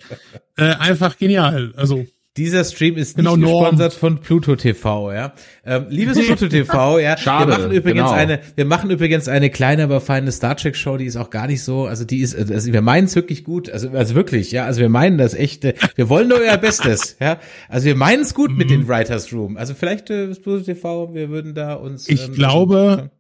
[0.57, 1.75] äh, einfach genial.
[1.77, 2.07] Also
[2.37, 3.63] Dieser Stream ist Genau, nicht Norm.
[3.65, 5.33] gesponsert von Pluto TV, ja.
[5.65, 7.17] Ähm, liebes Pluto TV, ja.
[7.17, 8.11] Schade, wir machen übrigens genau.
[8.13, 11.49] eine, wir machen übrigens eine kleine, aber feine Star Trek Show, die ist auch gar
[11.49, 14.65] nicht so, also die ist, also wir meinen es wirklich gut, also, also wirklich, ja,
[14.65, 17.41] also wir meinen das echt, äh, wir wollen nur euer Bestes, ja.
[17.69, 18.73] Also wir meinen es gut mit Mhm.
[18.83, 19.57] den Writers Room.
[19.57, 22.09] Also vielleicht äh, Pluto TV, wir würden da uns.
[22.09, 23.11] Ich ähm, glaube-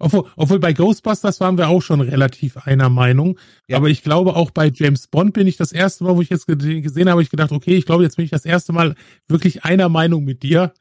[0.00, 3.38] Obwohl, obwohl bei Ghostbusters waren wir auch schon relativ einer Meinung.
[3.68, 3.76] Ja.
[3.76, 6.46] Aber ich glaube auch bei James Bond bin ich das erste Mal, wo ich jetzt
[6.46, 8.94] ge- gesehen habe, ich gedacht, okay, ich glaube, jetzt bin ich das erste Mal
[9.28, 10.72] wirklich einer Meinung mit dir.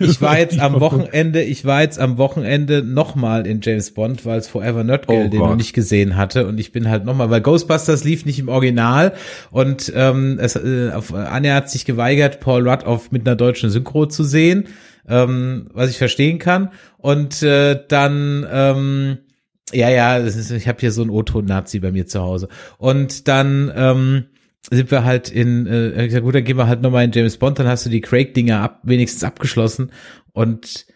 [0.00, 4.38] Ich war jetzt am Wochenende, ich war jetzt am Wochenende nochmal in James Bond, weil
[4.38, 7.30] es Forever Not Girl Oh den ich nicht gesehen hatte und ich bin halt nochmal,
[7.30, 9.14] weil Ghostbusters lief nicht im Original
[9.50, 13.70] und ähm, es, äh, auf, Anja hat sich geweigert, Paul Rudd auf mit einer deutschen
[13.70, 14.64] Synchro zu sehen,
[15.08, 19.18] ähm, was ich verstehen kann und äh, dann ähm,
[19.72, 22.48] ja, ja, ist, ich habe hier so einen O-Ton-Nazi bei mir zu Hause.
[22.78, 24.26] Und dann ähm,
[24.70, 27.36] sind wir halt in, äh, ich gesagt, gut, dann gehen wir halt nochmal in James
[27.36, 29.90] Bond, dann hast du die Craig-Dinger ab, wenigstens abgeschlossen.
[30.32, 30.86] Und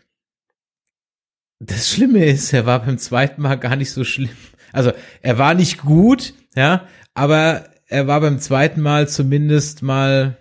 [1.58, 4.30] das Schlimme ist, er war beim zweiten Mal gar nicht so schlimm.
[4.72, 4.92] Also
[5.22, 10.38] er war nicht gut, ja, aber er war beim zweiten Mal zumindest mal,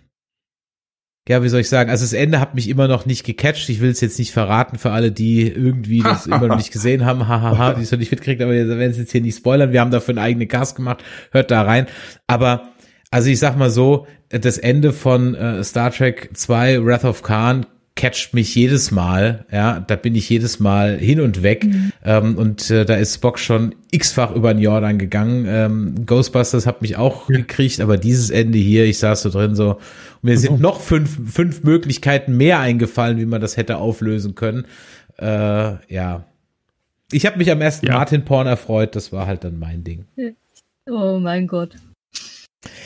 [1.29, 3.69] ja, wie soll ich sagen, also das Ende hat mich immer noch nicht gecatcht.
[3.69, 7.05] Ich will es jetzt nicht verraten für alle, die irgendwie das immer noch nicht gesehen
[7.05, 9.71] haben, hahaha, die es noch nicht mitkriegt, aber wir werden es jetzt hier nicht spoilern.
[9.71, 11.85] Wir haben dafür einen eigenen Cast gemacht, hört da rein.
[12.25, 12.71] Aber
[13.11, 17.67] also ich sag mal so, das Ende von äh, Star Trek 2 Wrath of Khan
[17.99, 21.67] catcht mich jedes Mal, ja, da bin ich jedes Mal hin und weg
[22.05, 25.45] ähm, und äh, da ist Spock schon x-fach über den Jordan gegangen.
[25.45, 29.71] Ähm, Ghostbusters hat mich auch gekriegt, aber dieses Ende hier, ich saß so drin so,
[29.71, 34.65] und mir sind noch fünf, fünf Möglichkeiten mehr eingefallen, wie man das hätte auflösen können.
[35.17, 36.23] Äh, ja.
[37.11, 37.95] Ich habe mich am ersten Ja.
[37.95, 40.05] Martin-Porn erfreut, das war halt dann mein Ding.
[40.89, 41.75] Oh mein Gott.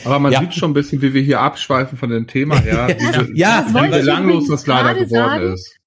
[0.04, 0.40] Aber man Ja.
[0.40, 2.96] sieht schon ein bisschen, wie wir hier abschweifen von dem Thema her.
[3.34, 5.52] Ja, wie wollte ich belanglos das leider geworden sagen.
[5.54, 5.78] ist.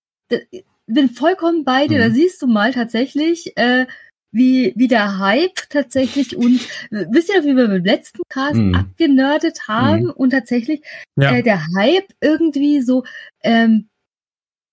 [0.88, 1.98] Bin vollkommen bei dir.
[2.00, 2.02] Mhm.
[2.02, 3.86] Da siehst du mal tatsächlich, äh,
[4.32, 6.60] wie, wie der Hype tatsächlich und
[6.92, 8.76] wisst ihr noch, wie wir beim letzten Cast Mhm.
[8.76, 10.10] abgenördet haben Mhm.
[10.12, 10.82] und tatsächlich
[11.16, 11.32] Ja.
[11.36, 13.04] äh, der Hype irgendwie so
[13.44, 13.88] ähm,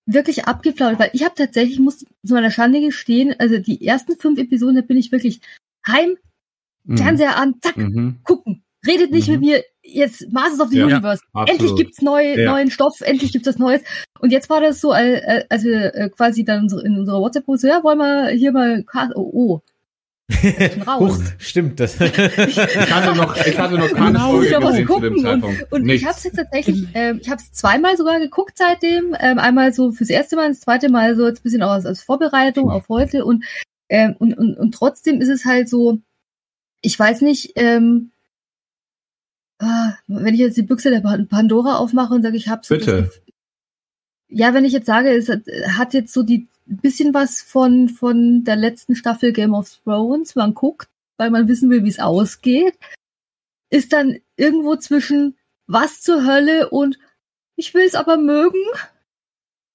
[0.05, 4.37] wirklich abgeflaut, weil ich habe tatsächlich, muss zu meiner Schande gestehen, also die ersten fünf
[4.39, 5.39] Episoden, da bin ich wirklich
[5.87, 6.17] heim,
[6.83, 6.97] Mhm.
[6.97, 8.19] Fernseher an, zack, Mhm.
[8.23, 8.61] gucken.
[8.85, 9.33] Redet nicht Mhm.
[9.35, 11.21] mit mir, jetzt Masters of the Ja, Universe.
[11.33, 11.49] absolut.
[11.61, 12.51] Endlich gibt's neu, Ja.
[12.51, 13.81] neuen Stoff, endlich gibt's was Neues.
[14.19, 17.57] Und jetzt war das so, äh, äh, als wir äh, quasi dann in unserer WhatsApp-Gruppe
[17.59, 18.83] so, ja, wollen wir hier mal,
[19.15, 19.61] oh, oh.
[20.99, 21.99] Huch, stimmt das.
[21.99, 22.57] Ich
[22.91, 25.71] hatte noch, ich hatte noch keine Genau, Folge gesehen zu dem Zeitpunkt.
[25.71, 29.15] Und, und ich habe es jetzt tatsächlich, ähm, ich habe es zweimal sogar geguckt seitdem.
[29.19, 31.85] Ähm, einmal so fürs erste Mal, das zweite Mal so jetzt ein bisschen auch als,
[31.85, 33.23] als Vorbereitung auf heute.
[33.23, 33.43] Und,
[33.89, 35.99] ähm, und, und, und trotzdem ist es halt so,
[36.81, 38.09] ich weiß nicht, ähm,
[39.59, 43.11] wenn ich jetzt die Büchse der Pan- Pandora aufmache und sage, ich habe so Bitte.
[44.27, 48.55] Ja, wenn ich jetzt sage, es hat, jetzt so die bisschen was von von der
[48.55, 50.35] letzten Staffel Game of Thrones.
[50.35, 52.75] Man guckt, weil man wissen will, wie es ausgeht
[53.69, 55.35] ist dann irgendwo zwischen
[55.67, 56.97] was zur Hölle und
[57.55, 58.63] ich will es aber mögen.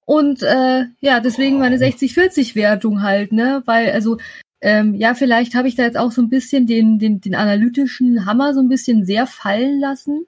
[0.05, 3.61] Und äh, ja, deswegen meine 60-40-Wertung halt, ne?
[3.65, 4.17] Weil, also,
[4.61, 8.25] ähm, ja, vielleicht habe ich da jetzt auch so ein bisschen den, den, den analytischen
[8.25, 10.25] Hammer so ein bisschen sehr fallen lassen.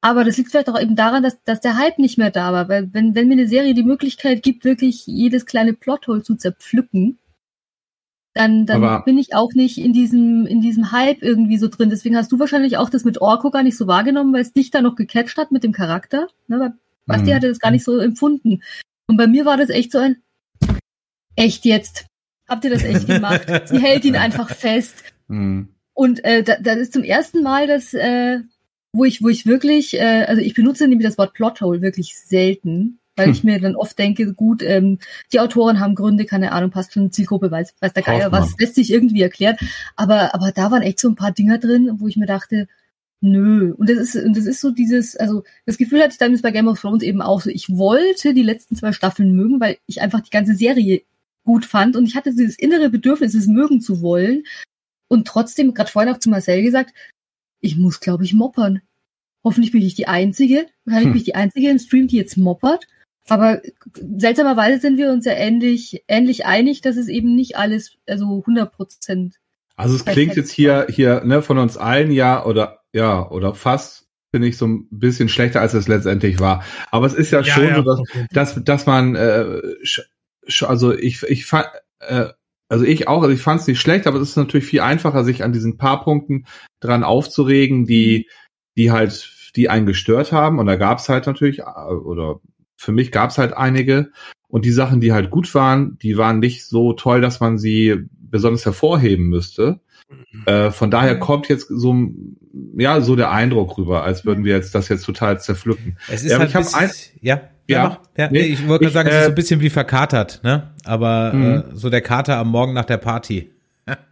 [0.00, 2.68] Aber das liegt vielleicht auch eben daran, dass, dass der Hype nicht mehr da war.
[2.68, 7.18] Weil wenn, wenn mir eine Serie die Möglichkeit gibt, wirklich jedes kleine Plothole zu zerpflücken,
[8.34, 11.90] dann, dann Aber- bin ich auch nicht in diesem, in diesem Hype irgendwie so drin.
[11.90, 14.70] Deswegen hast du wahrscheinlich auch das mit Orko gar nicht so wahrgenommen, weil es dich
[14.70, 16.28] da noch gecatcht hat mit dem Charakter.
[16.46, 16.60] Ne?
[16.60, 16.72] Weil
[17.06, 17.34] Basti Mhm.
[17.34, 18.62] hatte das gar nicht so empfunden.
[19.08, 20.22] Und bei mir war das echt so ein,
[21.34, 22.06] echt jetzt?
[22.48, 23.46] Habt ihr das echt gemacht?
[23.66, 25.04] Sie hält ihn einfach fest.
[25.28, 25.68] Mhm.
[25.94, 28.38] Und äh, da, das ist zum ersten Mal, dass, äh,
[28.92, 33.00] wo ich, wo ich wirklich, äh, also ich benutze nämlich das Wort Plothole wirklich selten.
[33.16, 35.00] Weil ich mir dann oft denke, gut, ähm,
[35.32, 38.76] die Autoren haben Gründe, keine Ahnung, passt schon Zielgruppe, weiß, weiß der Geier was, lässt
[38.76, 39.56] sich irgendwie erklären.
[39.96, 42.68] Aber, aber da waren echt so ein paar Dinger drin, wo ich mir dachte,
[43.20, 43.74] nö.
[43.76, 46.52] Und das ist, und das ist so dieses, also das Gefühl hatte ich damals bei
[46.52, 50.00] Game of Thrones eben auch so, ich wollte die letzten zwei Staffeln mögen, weil ich
[50.00, 51.02] einfach die ganze Serie
[51.48, 54.44] gut fand und ich hatte dieses innere Bedürfnis, es mögen zu wollen.
[55.08, 56.92] Und trotzdem, gerade vorhin auch zu Marcel gesagt,
[57.60, 58.82] ich muss, glaube ich, moppern.
[59.42, 60.66] Hoffentlich bin ich die Einzige.
[60.84, 61.12] Wahrscheinlich Hm.
[61.12, 62.86] bin ich die Einzige im Stream, die jetzt moppert.
[63.28, 63.62] Aber
[63.94, 68.70] seltsamerweise sind wir uns ja ähnlich, ähnlich einig, dass es eben nicht alles, also 100
[68.70, 69.36] Prozent.
[69.74, 74.06] Also es klingt jetzt hier, hier, ne, von uns allen ja, oder, ja, oder fast,
[74.32, 76.62] finde ich so ein bisschen schlechter, als es letztendlich war.
[76.90, 78.00] Aber es ist ja, schon so, dass,
[78.32, 79.62] dass, dass man, äh,
[80.66, 81.66] also ich, ich fand,
[82.00, 82.26] äh,
[82.68, 85.24] also ich auch, also ich fand es nicht schlecht, aber es ist natürlich viel einfacher,
[85.24, 86.44] sich an diesen paar Punkten
[86.80, 88.28] dran aufzuregen, die,
[88.76, 90.58] die halt, die einen gestört haben.
[90.58, 92.40] Und da gab es halt natürlich, äh, oder
[92.76, 94.10] für mich gab es halt einige.
[94.48, 97.96] Und die Sachen, die halt gut waren, die waren nicht so toll, dass man sie
[98.10, 99.80] besonders hervorheben müsste.
[100.46, 101.20] Äh, von daher Mhm.
[101.20, 101.94] kommt jetzt so,
[102.76, 105.98] ja, so der Eindruck rüber, als würden wir jetzt das jetzt total zerpflücken.
[106.08, 106.90] Es ist Ja, halt ich bisschen- ein-
[107.20, 108.00] ja, Ja.
[108.16, 110.40] ja, Nee, nee, ich wollte gerade sagen, es ist äh, so ein bisschen wie verkatert,
[110.42, 110.74] ne?
[110.84, 111.44] Aber Mhm.
[111.44, 113.52] äh, so der Kater am Morgen nach der Party.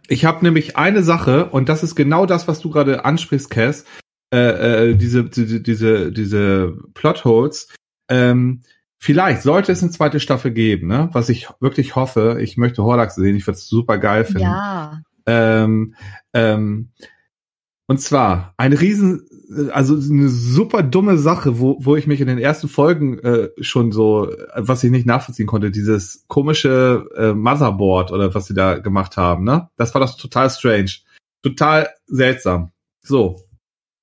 [0.07, 3.85] Ich habe nämlich eine Sache, und das ist genau das, was du gerade ansprichst, Cass,
[4.33, 7.67] äh, äh, diese, diese, diese, diese Plotholes.
[8.09, 8.61] Ähm,
[8.97, 11.09] vielleicht sollte es eine zweite Staffel geben, ne?
[11.13, 12.37] Was ich wirklich hoffe.
[12.41, 14.41] Ich möchte Hordax sehen, ich würde es super geil finden.
[14.43, 15.01] Ja.
[15.27, 15.93] Ähm,
[16.33, 16.89] ähm,
[17.87, 19.26] und zwar ein riesen,
[19.71, 23.91] also eine super dumme Sache, wo, wo ich mich in den ersten Folgen äh, schon
[23.91, 29.17] so, was ich nicht nachvollziehen konnte, dieses komische äh, Motherboard oder was sie da gemacht
[29.17, 29.69] haben, ne?
[29.77, 30.91] Das war doch total strange.
[31.43, 32.71] Total seltsam.
[33.01, 33.41] So.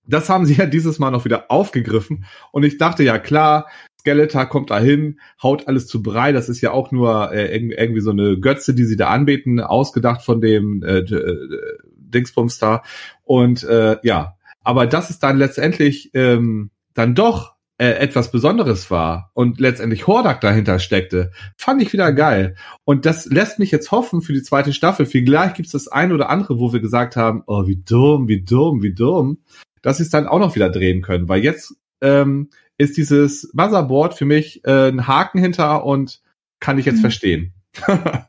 [0.07, 2.27] Das haben sie ja dieses Mal noch wieder aufgegriffen.
[2.53, 3.67] Und ich dachte, ja klar,
[4.01, 6.33] Skeletor kommt da hin, haut alles zu Brei.
[6.33, 10.21] Das ist ja auch nur äh, irgendwie, so eine Götze, die sie da anbeten, ausgedacht
[10.23, 12.83] von dem äh, äh, Dingsbums da.
[13.23, 19.31] Und äh, ja, aber dass es dann letztendlich ähm, dann doch äh, etwas Besonderes war
[19.35, 22.55] und letztendlich Hordak dahinter steckte, fand ich wieder geil.
[22.85, 25.07] Und das lässt mich jetzt hoffen für die zweite Staffel.
[25.07, 28.43] Vielleicht gibt es das ein oder andere, wo wir gesagt haben, oh, wie dumm, wie
[28.43, 29.39] dumm, wie dumm,
[29.83, 31.29] dass sie es dann auch noch wieder drehen können.
[31.29, 36.21] Weil jetzt ähm, ist dieses Motherboard für mich äh, ein Haken hinter und
[36.61, 37.03] kann ich jetzt Mhm.
[37.03, 37.55] verstehen.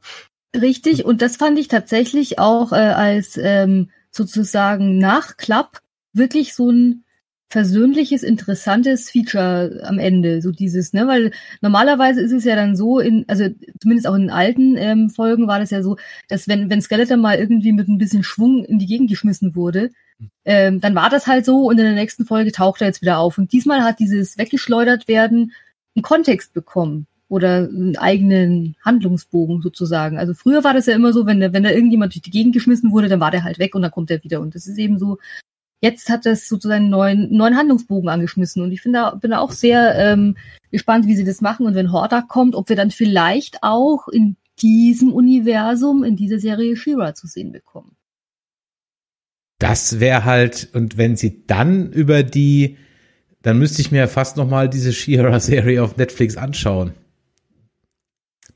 [0.59, 5.81] Richtig, und das fand ich tatsächlich auch äh, als ähm, sozusagen Nachklapp
[6.15, 7.03] wirklich so ein
[7.47, 12.99] versöhnliches, interessantes Feature am Ende, so dieses, ne, weil normalerweise ist es ja dann so,
[12.99, 13.45] in, also
[13.79, 15.95] zumindest auch in den alten ähm, Folgen war das ja so,
[16.27, 19.91] dass wenn, wenn Skeletor mal irgendwie mit ein bisschen Schwung in die Gegend geschmissen wurde,
[20.43, 23.19] ähm, dann war das halt so und in der nächsten Folge taucht er jetzt wieder
[23.19, 23.37] auf.
[23.37, 25.53] Und diesmal hat dieses weggeschleudert werden
[25.95, 30.17] einen Kontext bekommen oder einen eigenen Handlungsbogen sozusagen.
[30.17, 32.53] Also früher war das ja immer so, wenn da, wenn da irgendjemand durch die Gegend
[32.53, 34.41] geschmissen wurde, dann war der halt weg und dann kommt er wieder.
[34.41, 35.17] Und das ist eben so,
[35.81, 38.61] jetzt hat das sozusagen einen neuen, neuen Handlungsbogen angeschmissen.
[38.61, 40.37] Und ich finde da, bin da auch sehr ähm,
[40.71, 41.65] gespannt, wie sie das machen.
[41.65, 46.75] Und wenn Hordak kommt, ob wir dann vielleicht auch in diesem Universum, in dieser Serie
[46.75, 47.95] She-Ra zu sehen bekommen.
[49.59, 52.77] Das wäre halt, und wenn sie dann über die,
[53.41, 56.93] dann müsste ich mir fast noch mal diese She-Ra-Serie auf Netflix anschauen.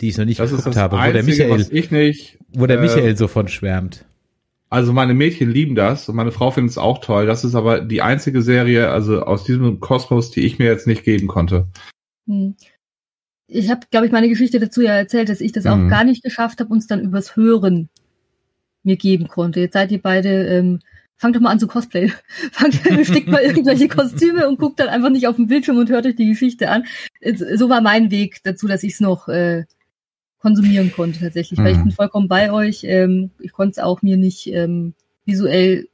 [0.01, 1.91] Die ich noch nicht Das ist geguckt das habe, wo der Einzige, Michael, was ich
[1.91, 2.39] nicht.
[2.53, 4.05] wo der äh, Michael so von schwärmt.
[4.69, 7.25] Also meine Mädchen lieben das und meine Frau findet es auch toll.
[7.25, 11.03] Das ist aber die einzige Serie, also aus diesem Kosmos, die ich mir jetzt nicht
[11.03, 11.67] geben konnte.
[12.27, 12.55] Hm.
[13.47, 15.89] Ich habe, glaube ich, meine Geschichte dazu ja erzählt, dass ich das auch Mhm.
[15.89, 17.89] gar nicht geschafft habe und es dann übers Hören
[18.83, 19.59] mir geben konnte.
[19.59, 20.81] Jetzt seid ihr beide, ähm,
[21.17, 22.11] fangt doch mal an zu Cosplay.
[22.51, 26.05] fangt, stickt mal irgendwelche Kostüme und guckt dann einfach nicht auf den Bildschirm und hört
[26.05, 26.85] euch die Geschichte an.
[27.55, 29.65] So war mein Weg dazu, dass ich es noch äh,
[30.39, 31.83] konsumieren konnte tatsächlich, weil ich Mhm.
[31.83, 32.83] bin vollkommen bei euch.
[32.83, 34.93] Ähm, ich konnte es auch mir nicht ähm,
[35.25, 35.87] visuell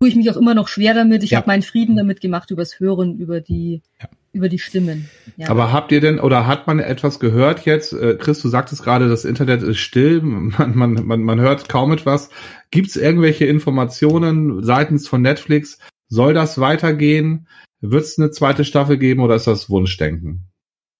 [0.00, 1.22] tue ich mich auch immer noch schwer damit.
[1.22, 1.38] Ich Ja.
[1.38, 4.08] habe meinen Frieden damit gemacht übers Hören, über die Ja.
[4.32, 5.08] über die Stimmen.
[5.36, 5.48] Ja.
[5.50, 7.92] Aber habt ihr denn oder hat man etwas gehört jetzt?
[7.92, 11.90] Äh, Chris, du sagtest gerade, das Internet ist still, man, man, man, man hört kaum
[11.92, 12.30] etwas.
[12.70, 15.78] Gibt es irgendwelche Informationen seitens von Netflix?
[16.08, 17.48] Soll das weitergehen?
[17.80, 20.49] Wird es eine zweite Staffel geben oder ist das Wunschdenken?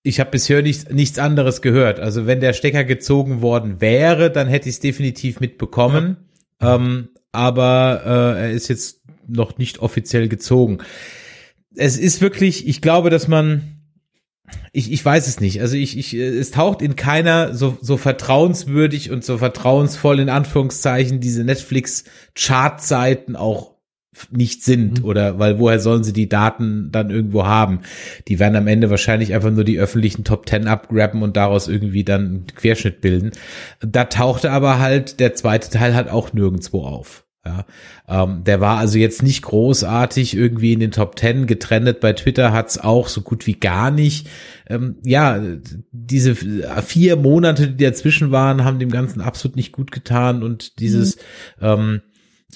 [0.03, 2.01] Ich habe bisher nichts, nichts anderes gehört.
[2.01, 6.16] Also wenn der Stecker gezogen worden wäre, dann hätte ich es definitiv mitbekommen.
[6.61, 10.78] Ähm, aber äh, er ist jetzt noch nicht offiziell gezogen.
[11.74, 13.82] Es ist wirklich, ich glaube, dass man,
[14.72, 15.61] ich, ich weiß es nicht.
[15.61, 20.28] Also ich, ich, äh, es taucht in keiner so, so vertrauenswürdig und so vertrauensvoll in
[20.28, 23.70] Anführungszeichen diese Netflix-Chartseiten auch
[24.31, 25.05] nicht sind Mhm.
[25.05, 27.81] oder weil woher sollen sie die Daten dann irgendwo haben?
[28.29, 32.05] Die werden am Ende wahrscheinlich einfach nur die öffentlichen Top Ten abgraben und daraus irgendwie
[32.05, 33.31] dann einen Querschnitt bilden.
[33.81, 37.25] Da tauchte aber halt der zweite Teil halt auch nirgendwo auf.
[37.47, 37.65] Ja,
[38.07, 42.01] ähm, der war also jetzt nicht großartig irgendwie in den Top Ten getrennt.
[42.01, 44.29] Bei Twitter hat's auch so gut wie gar nicht.
[44.69, 45.41] Ähm, ja,
[45.91, 51.17] diese vier Monate, die dazwischen waren, haben dem Ganzen absolut nicht gut getan und dieses,
[51.63, 52.03] ähm,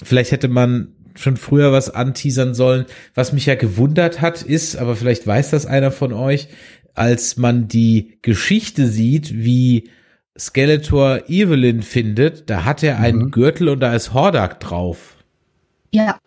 [0.03, 2.85] vielleicht hätte man schon früher was anteasern sollen.
[3.13, 6.47] Was mich ja gewundert hat, ist, aber vielleicht weiß das einer von euch,
[6.93, 9.89] als man die Geschichte sieht, wie
[10.37, 13.31] Skeletor Evelyn findet, da hat er einen Mhm.
[13.31, 15.15] Gürtel und da ist Hordak drauf.
[15.93, 16.19] Ja,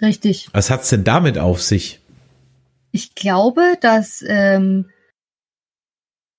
[0.00, 0.48] richtig.
[0.52, 2.00] Was hat's denn damit auf sich?
[2.90, 4.90] Ich glaube, dass ähm,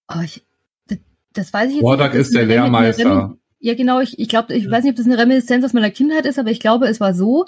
[0.09, 0.43] oh, ich,
[0.87, 0.97] das,
[1.33, 2.21] das weiß ich jetzt Hordak nicht.
[2.21, 3.37] ist der Lehrmeister.
[3.63, 4.01] Ja, genau.
[4.01, 6.51] Ich, ich glaube, ich weiß nicht, ob das eine Reminiszenz aus meiner Kindheit ist, aber
[6.51, 7.45] ich glaube, es war so,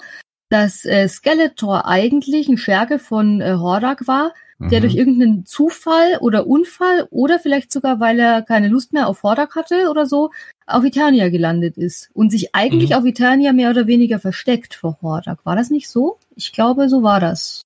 [0.48, 4.82] dass äh, Skeletor eigentlich ein Scherge von äh, Hordak war, der Mhm.
[4.82, 9.56] durch irgendeinen Zufall oder Unfall oder vielleicht sogar, weil er keine Lust mehr auf Hordak
[9.56, 10.30] hatte oder so,
[10.66, 12.96] auf Eternia gelandet ist und sich eigentlich Mhm.
[12.96, 15.44] auf Eternia mehr oder weniger versteckt vor Hordak.
[15.44, 16.16] War das nicht so?
[16.34, 17.65] Ich glaube, so war das.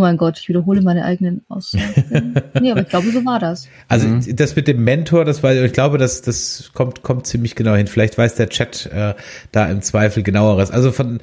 [0.00, 2.32] Oh mein Gott, ich wiederhole meine eigenen Aussagen.
[2.58, 3.68] nee, aber ich glaube, so war das.
[3.86, 4.34] Also Mhm.
[4.34, 7.86] das mit dem Mentor, das war, ich glaube, das, das kommt, kommt ziemlich genau hin.
[7.86, 9.12] Vielleicht weiß der Chat äh,
[9.52, 10.70] da im Zweifel genaueres.
[10.70, 11.20] Also von,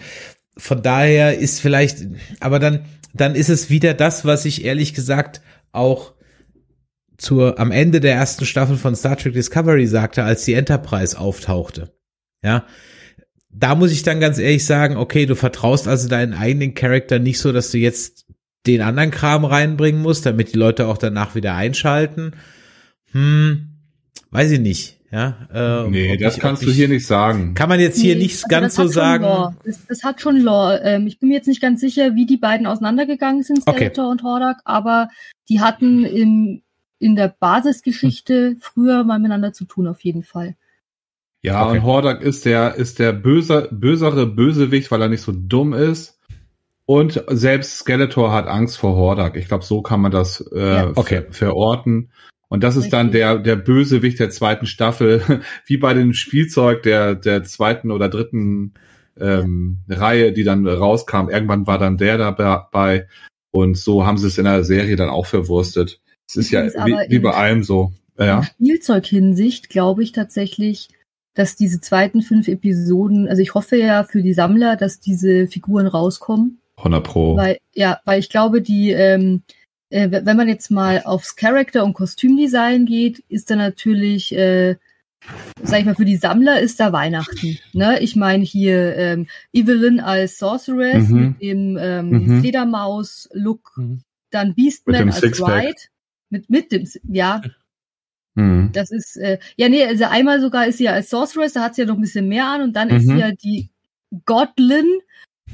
[0.57, 2.05] von daher ist vielleicht,
[2.39, 6.13] aber dann, dann ist es wieder das, was ich ehrlich gesagt auch
[7.17, 11.95] zur, am Ende der ersten Staffel von Star Trek Discovery sagte, als die Enterprise auftauchte.
[12.43, 12.67] Ja.
[13.49, 17.39] Da muss ich dann ganz ehrlich sagen, okay, du vertraust also deinen eigenen Charakter nicht
[17.39, 18.26] so, dass du jetzt
[18.67, 22.31] den anderen Kram reinbringen musst, damit die Leute auch danach wieder einschalten.
[23.11, 23.69] Hm,
[24.31, 24.95] weiß ich nicht.
[25.09, 27.53] Ja, äh, Nee, das ich- kannst ob du ich- hier nicht sagen.
[27.53, 29.55] Kann man jetzt hier Nee, nicht also ganz so sagen.
[29.63, 30.81] Das, das hat schon Lore.
[30.83, 33.71] Ähm, ich bin mir jetzt nicht ganz sicher, wie die beiden auseinandergegangen sind, Okay.
[33.77, 35.07] Skeletor und Hordak, aber
[35.47, 36.61] die hatten im,
[36.99, 40.55] in der Basisgeschichte früher mal miteinander zu tun, auf jeden Fall.
[41.41, 41.77] Ja, Okay.
[41.77, 46.16] und Hordak ist der, ist der böse, bösere Bösewicht, weil er nicht so dumm ist.
[46.87, 49.35] Und selbst Skeletor hat Angst vor Hordak.
[49.35, 50.91] Ich glaube, so kann man das äh, Ja.
[50.95, 51.23] Okay.
[51.29, 52.11] ver verorten.
[52.47, 55.21] Und das ist dann der, der Bösewicht der zweiten Staffel,
[55.65, 58.73] wie bei dem Spielzeug der, der zweiten oder dritten
[59.19, 61.29] ähm, Reihe, die dann rauskam.
[61.29, 63.07] Irgendwann war dann der dabei.
[63.51, 65.99] Und so haben sie es in der Serie dann auch verwurstet.
[66.25, 67.91] Es ist ja wie, wie bei allem so.
[68.17, 68.39] Ja.
[68.39, 70.87] In Spielzeughinsicht glaube ich tatsächlich,
[71.33, 75.87] dass diese zweiten fünf Episoden, also ich hoffe ja für die Sammler, dass diese Figuren
[75.87, 76.61] rauskommen.
[76.77, 77.35] 100 Pro.
[77.37, 79.41] Weil, ja, weil ich glaube, die, ähm,
[79.89, 84.75] äh, wenn man jetzt mal aufs Charakter- und Kostümdesign geht, ist da natürlich, äh,
[85.63, 87.57] sag ich mal, für die Sammler ist da Weihnachten.
[87.73, 87.99] Ne?
[88.01, 91.19] Ich meine hier ähm, Evelyn als Sorceress Mhm.
[91.19, 92.39] mit dem ähm, Mhm.
[92.41, 94.01] Fledermaus-Look, Mhm.
[94.29, 95.75] dann Beastman als Sixpack.
[96.29, 97.41] Mit, mit dem, ja,
[98.35, 98.69] Mhm.
[98.73, 101.75] das ist, äh, ja, nee, also einmal sogar ist sie ja als Sorceress, da hat
[101.75, 103.11] sie ja noch ein bisschen mehr an und dann ist Mhm.
[103.13, 103.69] sie ja die
[104.25, 104.85] Godlin,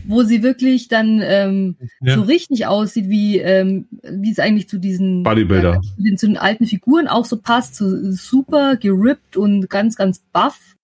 [0.05, 2.15] wo sie wirklich dann ähm, Ja.
[2.15, 5.73] so richtig aussieht, wie, ähm, wie es eigentlich zu diesen, Bodybuilder.
[5.75, 9.95] ja, zu, den, zu den alten Figuren auch so passt, so super gerippt und ganz,
[9.95, 10.75] ganz buff.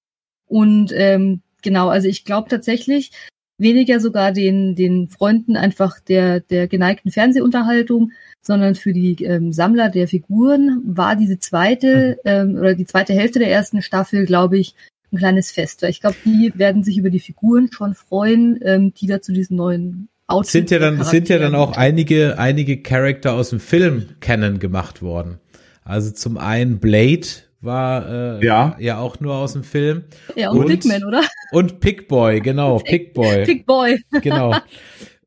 [0.48, 3.12] Und ähm, genau, also ich glaube tatsächlich
[3.58, 8.12] weniger sogar den, den Freunden einfach der, der geneigten Fernsehunterhaltung,
[8.42, 13.40] sondern für die ähm, Sammler der Figuren war diese zweite ähm, oder die zweite Hälfte
[13.40, 14.76] der ersten Staffel, glaube ich,
[15.12, 15.82] ein kleines Fest.
[15.82, 19.32] Weil ich glaube, die werden sich über die Figuren schon freuen, ähm, die da zu
[19.34, 23.34] diesen neuen Outfits sind ja dann und sind ja dann auch Charakteren- einige einige Charakter
[23.34, 25.40] aus dem Film kennen gemacht worden.
[25.84, 27.26] Also zum einen Blade
[27.62, 28.76] war äh, Ja.
[28.80, 30.04] ja auch nur aus dem Film
[30.36, 31.22] ja, und, und- Pigman, oder?
[31.52, 33.44] und Pickboy, genau, Pickboy.
[33.46, 34.00] Pigboy.
[34.22, 34.56] genau.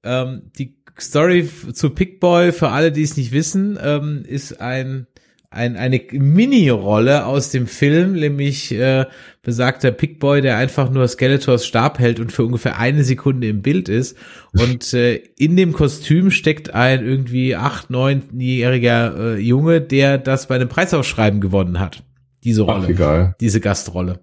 [0.04, 5.06] ähm, die Story zu Pickboy, für alle, die es nicht wissen, ähm, ist ein,
[5.52, 9.06] ein eine Mini-Rolle aus dem Film, nämlich äh,
[9.42, 13.88] besagter Pickboy, der einfach nur Skeletors Stab hält und für ungefähr eine Sekunde im Bild
[13.88, 14.16] ist.
[14.52, 20.54] Und äh, in dem Kostüm steckt ein irgendwie acht, neunjähriger äh, Junge, der das bei
[20.54, 22.02] einem Preisausschreiben gewonnen hat.
[22.44, 24.20] Diese Rolle Ach, diese Gastrolle.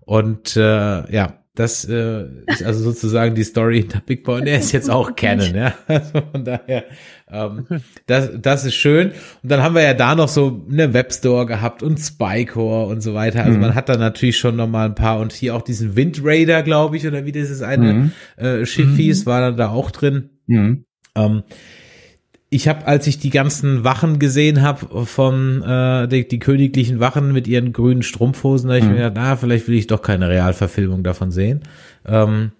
[0.00, 0.60] Und äh,
[1.12, 4.40] ja, das äh, ist also sozusagen die Story hinter Big Boy.
[4.42, 5.74] Und er ist jetzt auch Canon, ja.
[5.88, 6.84] Also von daher,
[7.30, 7.66] ähm,
[8.06, 9.08] das, das ist schön.
[9.42, 13.14] Und dann haben wir ja da noch so eine Webstore gehabt und Spycore und so
[13.14, 13.42] weiter.
[13.44, 13.60] Also Mhm.
[13.62, 16.62] man hat da natürlich schon noch mal ein paar und hier auch diesen Wind Raider,
[16.62, 18.12] glaube ich, oder wie dieses eine Mhm.
[18.36, 20.30] äh, Schiff hieß, war dann da auch drin.
[20.46, 20.84] Mhm.
[21.16, 21.42] Ähm,
[22.50, 27.32] ich habe, als ich die ganzen Wachen gesehen habe von äh, die, die königlichen Wachen
[27.32, 28.94] mit ihren grünen Strumpfhosen, da hab ich Mhm.
[28.94, 31.60] mir gedacht, na, vielleicht will ich doch keine Realverfilmung davon sehen.
[32.06, 32.52] Ähm,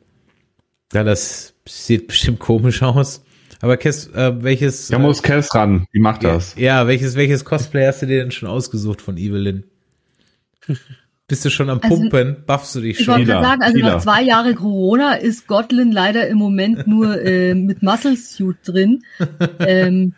[0.92, 3.22] Ja, das sieht bestimmt komisch aus.
[3.60, 4.88] Aber Kes, äh, welches.
[4.88, 5.86] Da muss Kes ran.
[5.92, 6.54] Wie macht das?
[6.56, 9.64] Ja, welches, welches Cosplay hast du dir denn schon ausgesucht von Evelyn?
[11.28, 12.42] Bist du schon am Also, Pumpen?
[12.46, 13.16] Buffst du dich Ich schon?
[13.16, 13.92] wollte Killer, gerade sagen, also Killer.
[13.92, 19.04] nach zwei Jahren Corona ist Gotlin leider im Moment nur äh, mit Muscle Suit drin.
[19.60, 20.14] ähm,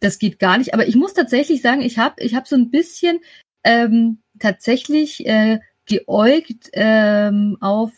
[0.00, 0.72] das geht gar nicht.
[0.72, 3.18] Aber ich muss tatsächlich sagen, ich habe ich hab so ein bisschen
[3.62, 7.92] ähm, tatsächlich äh, geäugt ähm, auf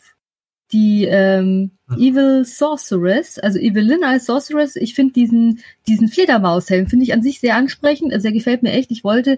[0.73, 4.75] die ähm, Evil Sorceress, also Evelyn als Sorceress.
[4.75, 8.11] Ich finde diesen diesen Fledermaushelm finde ich an sich sehr ansprechend.
[8.11, 8.91] Also der gefällt mir echt.
[8.91, 9.37] Ich wollte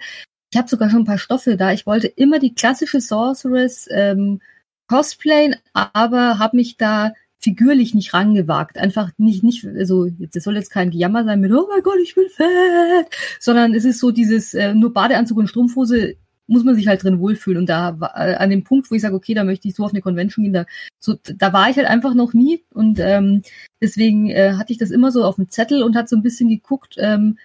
[0.52, 1.72] ich habe sogar schon ein paar Stoffe da.
[1.74, 4.42] Ich wollte immer die klassische Sorceress ähm,
[4.88, 8.78] cosplayen, aber habe mich da figürlich nicht rangewagt.
[8.78, 12.16] Einfach nicht, nicht, also das soll jetzt kein Gejammer sein mit, oh mein Gott, ich
[12.16, 13.08] bin fett,
[13.40, 16.16] sondern es ist so dieses, äh, nur Badeanzug und Strumpfhose
[16.48, 17.60] muss man sich halt drin wohlfühlen.
[17.60, 19.92] Und da äh, an dem Punkt, wo ich sage, okay, da möchte ich so auf
[19.92, 20.66] eine Convention gehen, da,
[21.00, 22.64] so, da war ich halt einfach noch nie.
[22.74, 23.44] Und ähm,
[23.82, 26.50] deswegen äh, hatte ich das immer so auf dem Zettel und hat so ein bisschen
[26.50, 27.38] geguckt, ähm,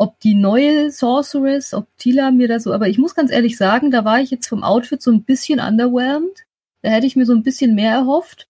[0.00, 3.90] ob die neue Sorceress, ob Tila mir da so, aber ich muss ganz ehrlich sagen,
[3.90, 6.46] da war ich jetzt vom Outfit so ein bisschen underwhelmed.
[6.80, 8.48] Da hätte ich mir so ein bisschen mehr erhofft,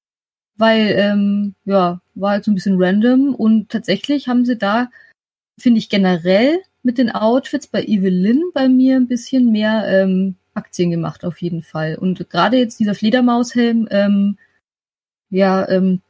[0.56, 4.90] weil, ähm, ja, war halt so ein bisschen random und tatsächlich haben sie da,
[5.58, 10.92] finde ich generell mit den Outfits bei Evelyn bei mir ein bisschen mehr ähm, Aktien
[10.92, 11.96] gemacht auf jeden Fall.
[11.96, 14.38] Und gerade jetzt dieser Fledermaushelm, ähm,
[15.30, 16.00] ja, ähm,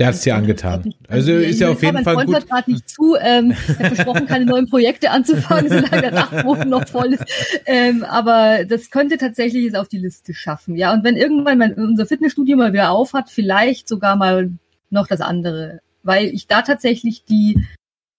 [0.00, 0.94] Der hat's dir angetan.
[1.08, 2.36] Also ist ja auf jeden mein Fall Freund gut.
[2.36, 3.16] hört gerade nicht zu.
[3.20, 7.24] Ähm, ich habe versprochen, keine neuen Projekte anzufangen, solange der Dachboden noch voll ist.
[7.66, 10.74] Ähm, aber das könnte tatsächlich es auf die Liste schaffen.
[10.74, 14.50] Ja, und wenn irgendwann mein, unser Fitnessstudio mal wieder auf hat, vielleicht sogar mal
[14.88, 15.80] noch das andere.
[16.02, 17.66] Weil ich da tatsächlich die,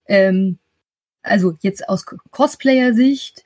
[0.08, 0.60] ähm,
[1.24, 3.44] also jetzt aus Cosplayer-Sicht,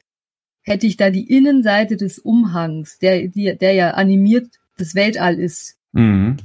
[0.61, 5.77] hätte ich da die Innenseite des Umhangs, der, die, der ja animiert das Weltall ist,
[5.95, 6.36] Mhm.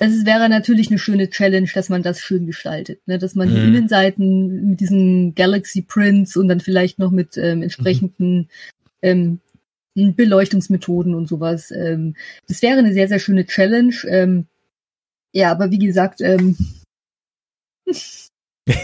[0.00, 3.18] Das ist, wäre natürlich eine schöne Challenge, dass man das schön gestaltet, ne?
[3.18, 3.74] dass man die Mhm.
[3.74, 8.48] Innenseiten mit diesen Galaxy Prints und dann vielleicht noch mit ähm, entsprechenden
[9.02, 9.40] ähm,
[9.94, 11.70] Beleuchtungsmethoden und sowas.
[11.70, 12.16] Ähm,
[12.48, 13.94] das wäre eine sehr, sehr schöne Challenge.
[14.08, 14.46] Ähm,
[15.34, 16.56] ja, aber wie gesagt, ähm,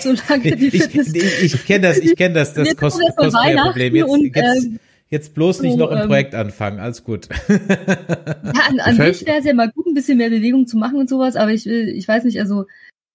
[0.01, 1.15] solange die Ich, Fitness...
[1.15, 3.97] ich, ich kenne das, ich kenne das, das erst mal Cosplayer-Problem.
[3.97, 6.81] Jetzt, und, jetzt, ähm, jetzt bloß nicht noch ein ähm, Projekt anfangen.
[6.81, 7.29] Alles gut.
[7.49, 10.99] Ja, an, an sich wäre es ja mal gut, ein bisschen mehr Bewegung zu machen
[10.99, 12.67] und sowas, aber ich will, ich weiß nicht, also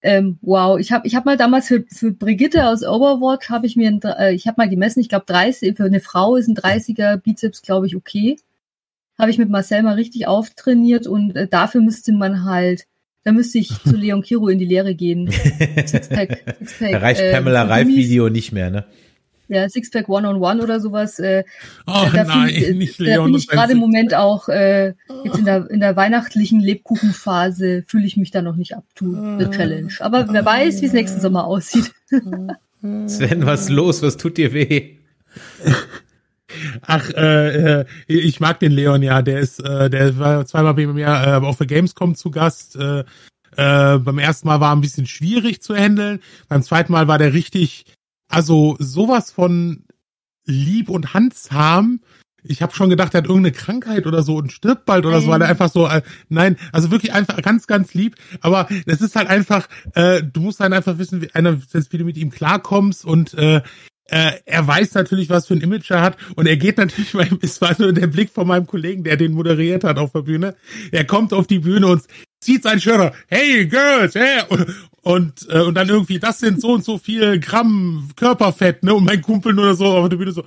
[0.04, 3.76] ähm, wow, ich habe ich hab mal damals für, für Brigitte aus Overwatch habe ich
[3.76, 6.56] mir, ein, äh, ich habe mal gemessen, ich glaube 30, für eine Frau ist ein
[6.56, 8.38] 30er Bizeps, glaube ich, okay.
[9.20, 12.86] Habe ich mit Marcel mal richtig auftrainiert und äh, dafür müsste man halt,
[13.24, 15.30] da müsste ich zu Leon Kiro in die Lehre gehen.
[15.86, 17.88] Sixpack, Sixpack, Da reicht äh, Pamela Reif.
[17.88, 18.86] Video nicht mehr, ne?
[19.52, 21.20] Ja, Sixpack One-on-One oder sowas.
[21.20, 21.44] Äh,
[21.86, 24.94] Oh da nein, find, nicht da Leon bin und ich gerade im Moment auch äh,
[25.26, 29.06] jetzt in der, in der weihnachtlichen Lebkuchenphase fühle ich mich da noch nicht up to
[29.40, 29.96] the challenge.
[30.00, 31.92] Aber wer weiß, wie es nächsten Sommer aussieht.
[33.08, 34.02] Sven, was los?
[34.02, 34.96] Was tut dir weh?
[36.82, 39.22] Ach, äh, äh, ich mag den Leon ja.
[39.22, 42.76] Der ist, äh, der war zweimal bei mir äh, auf der Gamescom zu Gast.
[42.78, 43.04] Äh,
[43.58, 46.22] äh, beim ersten Mal war ein bisschen schwierig zu handeln.
[46.48, 47.86] Beim zweiten Mal war der richtig,
[48.32, 49.84] also sowas von
[50.46, 52.02] lieb und handzahm.
[52.44, 55.28] Ich habe schon gedacht, er hat irgendeine Krankheit oder so und stirbt bald oder so,
[55.28, 58.16] weil er einfach so, äh, nein, also wirklich einfach ganz, ganz lieb.
[58.42, 62.04] Aber es ist halt einfach, äh, du musst halt einfach wissen, wie, einer, wie du
[62.04, 63.62] mit ihm klarkommst und äh,
[64.06, 67.30] äh, er weiß natürlich, was für ein Image er hat und er geht natürlich, weil
[67.42, 70.56] es war nur der Blick von meinem Kollegen, der den moderiert hat auf der Bühne.
[70.92, 72.04] Er kommt auf die Bühne und
[72.40, 73.16] zieht sein Shirt, auf.
[73.28, 74.66] hey Girls, hey, und
[75.04, 78.94] und, äh, und dann irgendwie, das sind so und so viel Gramm Körperfett, ne?
[78.94, 80.44] Und mein Kumpel nur so auf der Bühne so.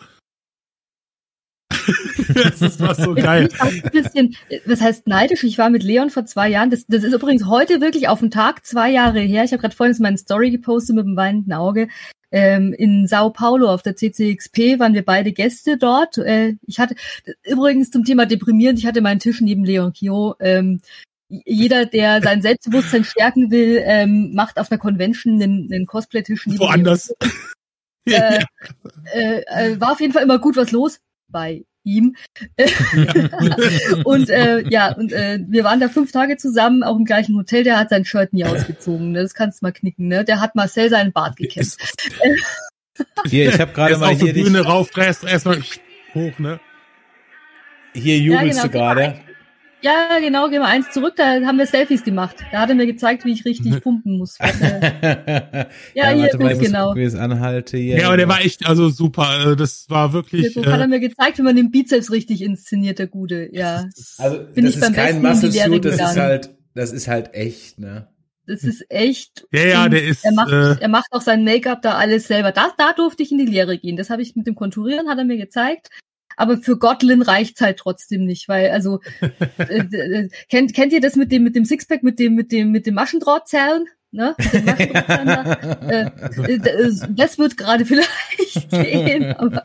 [2.35, 3.49] das ist was so geil.
[3.59, 5.45] Ein bisschen, was heißt neidisch?
[5.45, 6.71] Ich war mit Leon vor zwei Jahren.
[6.71, 9.45] Das, das ist übrigens heute wirklich auf den Tag zwei Jahre her.
[9.45, 11.89] Ich habe gerade vorhin meine Story gepostet mit dem weinenden Auge.
[12.31, 16.19] Ähm, in Sao Paulo auf der CCXP waren wir beide Gäste dort.
[16.19, 16.97] Äh, ich hatte
[17.45, 18.79] übrigens zum Thema deprimierend.
[18.79, 20.35] Ich hatte meinen Tisch neben Leon Kio.
[20.41, 20.81] Ähm,
[21.29, 27.15] jeder, der sein Selbstbewusstsein stärken will, ähm, macht auf einer Convention einen, einen Cosplay-Tisch Woanders.
[28.07, 28.45] Äh,
[29.15, 32.17] äh, äh, war auf jeden Fall immer gut was los bei ihm.
[34.05, 37.65] und äh, ja, und äh, wir waren da fünf Tage zusammen, auch im gleichen Hotel.
[37.65, 39.13] Der hat sein Shirt nie ausgezogen.
[39.13, 39.23] Ne?
[39.23, 40.09] Das kannst du mal knicken.
[40.09, 40.23] Ne?
[40.23, 41.79] Der hat Marcel seinen Bart gekämmt.
[43.27, 45.61] Hier, ich habe gerade mal auf die hier dich, Bühne rauf, erst erstmal
[46.15, 46.61] hoch, ne?
[47.93, 49.21] hier Ja, jubelst genau, du gerade.
[49.85, 51.13] Ja, genau, gehen wir eins zurück.
[51.17, 52.37] Da haben wir Selfies gemacht.
[52.51, 54.39] Da hat er mir gezeigt, wie ich richtig pumpen muss.
[54.41, 56.95] Warte, Ja, hier warte mal, ist ich genau.
[56.95, 57.99] gucken, anhalte hier.
[57.99, 59.53] Ja, aber der war echt, also super.
[59.53, 60.55] äh, Das war wirklich.
[60.55, 63.49] so hat er Äh, mir gezeigt, wie man den Bizeps richtig inszeniert, der Gute.
[63.53, 63.85] Ja.
[64.17, 66.51] Also Bin das ich beim ist kein Besten in die Muscle Suit, das ist halt
[66.75, 68.09] Das ist halt echt, ne?
[68.47, 69.47] Das ist echt.
[69.53, 72.53] Ja, ja, der ist, Er macht, äh, er macht auch sein Make-up da alles selber.
[72.53, 73.97] Da, da durfte ich in die Lehre gehen.
[73.97, 75.89] Das habe ich mit dem Konturieren, hat er mir gezeigt.
[76.37, 79.01] Aber für Godlin reicht's halt trotzdem nicht, weil also
[79.59, 82.71] äh, äh, kennt kennt ihr das mit dem mit dem Sixpack mit dem mit dem
[82.71, 83.87] mit dem Maschendrahtzerren?
[84.15, 84.37] Ne?
[84.39, 85.53] Da?
[85.89, 87.85] äh, äh, das wird gerade
[88.45, 89.65] vielleicht gehen, aber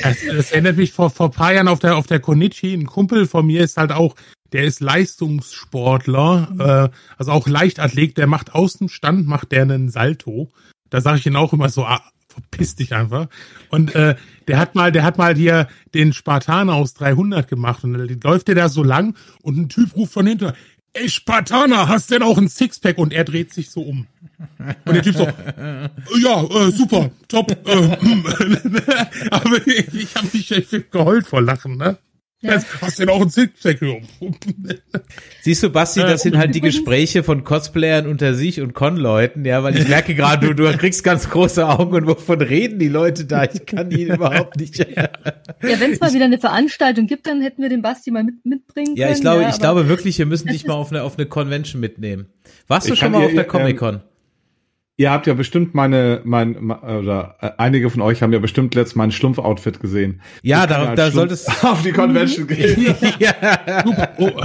[0.00, 2.72] Das, das erinnert mich vor, vor paar Jahren auf der, auf der Konichi.
[2.72, 4.14] Ein Kumpel von mir ist halt auch,
[4.52, 9.88] der ist Leistungssportler, äh, also auch Leichtathlet, der macht aus dem Stand, macht der einen
[9.88, 10.52] Salto.
[10.88, 12.02] Da sage ich ihn auch immer so, ah,
[12.42, 13.28] verpiss dich einfach.
[13.70, 14.16] Und äh,
[14.48, 18.54] der hat mal, der hat mal hier den Spartaner aus 300 gemacht und läuft der
[18.54, 20.54] da so lang und ein Typ ruft von hinter,
[20.92, 22.98] ey Spartaner, hast denn auch ein Sixpack?
[22.98, 24.06] Und er dreht sich so um.
[24.84, 27.50] Und der Typ so, ja, äh, super, top.
[27.66, 27.96] Äh,
[29.30, 31.98] aber ich, ich habe mich echt geheult vor Lachen, ne?
[32.42, 32.52] Ja.
[32.54, 33.80] Das, hast denn auch ein Sixpack?
[35.42, 39.62] Siehst du, Basti, das sind halt die Gespräche von Cosplayern unter sich und Con-Leuten, ja,
[39.62, 43.26] weil ich merke gerade, du, du kriegst ganz große Augen und wovon reden die Leute
[43.26, 43.44] da?
[43.44, 44.78] Ich kann ihn überhaupt nicht.
[44.78, 45.08] ja,
[45.60, 48.96] wenn es mal wieder eine Veranstaltung gibt, dann hätten wir den Basti mal mit, mitbringen
[48.96, 49.16] Ja, können.
[49.16, 51.80] ich glaube, ich aber- glaube wirklich, wir müssen dich mal auf eine, auf eine Convention
[51.80, 52.26] mitnehmen.
[52.68, 54.00] Warst du Ich schon mal auf der ähm, Comic-Con?
[55.00, 58.96] Ihr habt ja bestimmt meine, mein, oder äh, einige von euch haben ja bestimmt letztes
[58.96, 60.20] mein Schlumpf-Outfit gesehen.
[60.42, 62.94] Ja, da, als da solltest auf die Convention gehen.
[63.18, 63.34] ja.
[64.18, 64.42] Oh,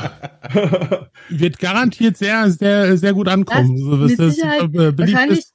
[1.28, 3.78] wird garantiert sehr, sehr, sehr gut ankommen.
[3.78, 5.39] So, mit das Sicherheit äh, wahrscheinlich.
[5.39, 5.53] ist.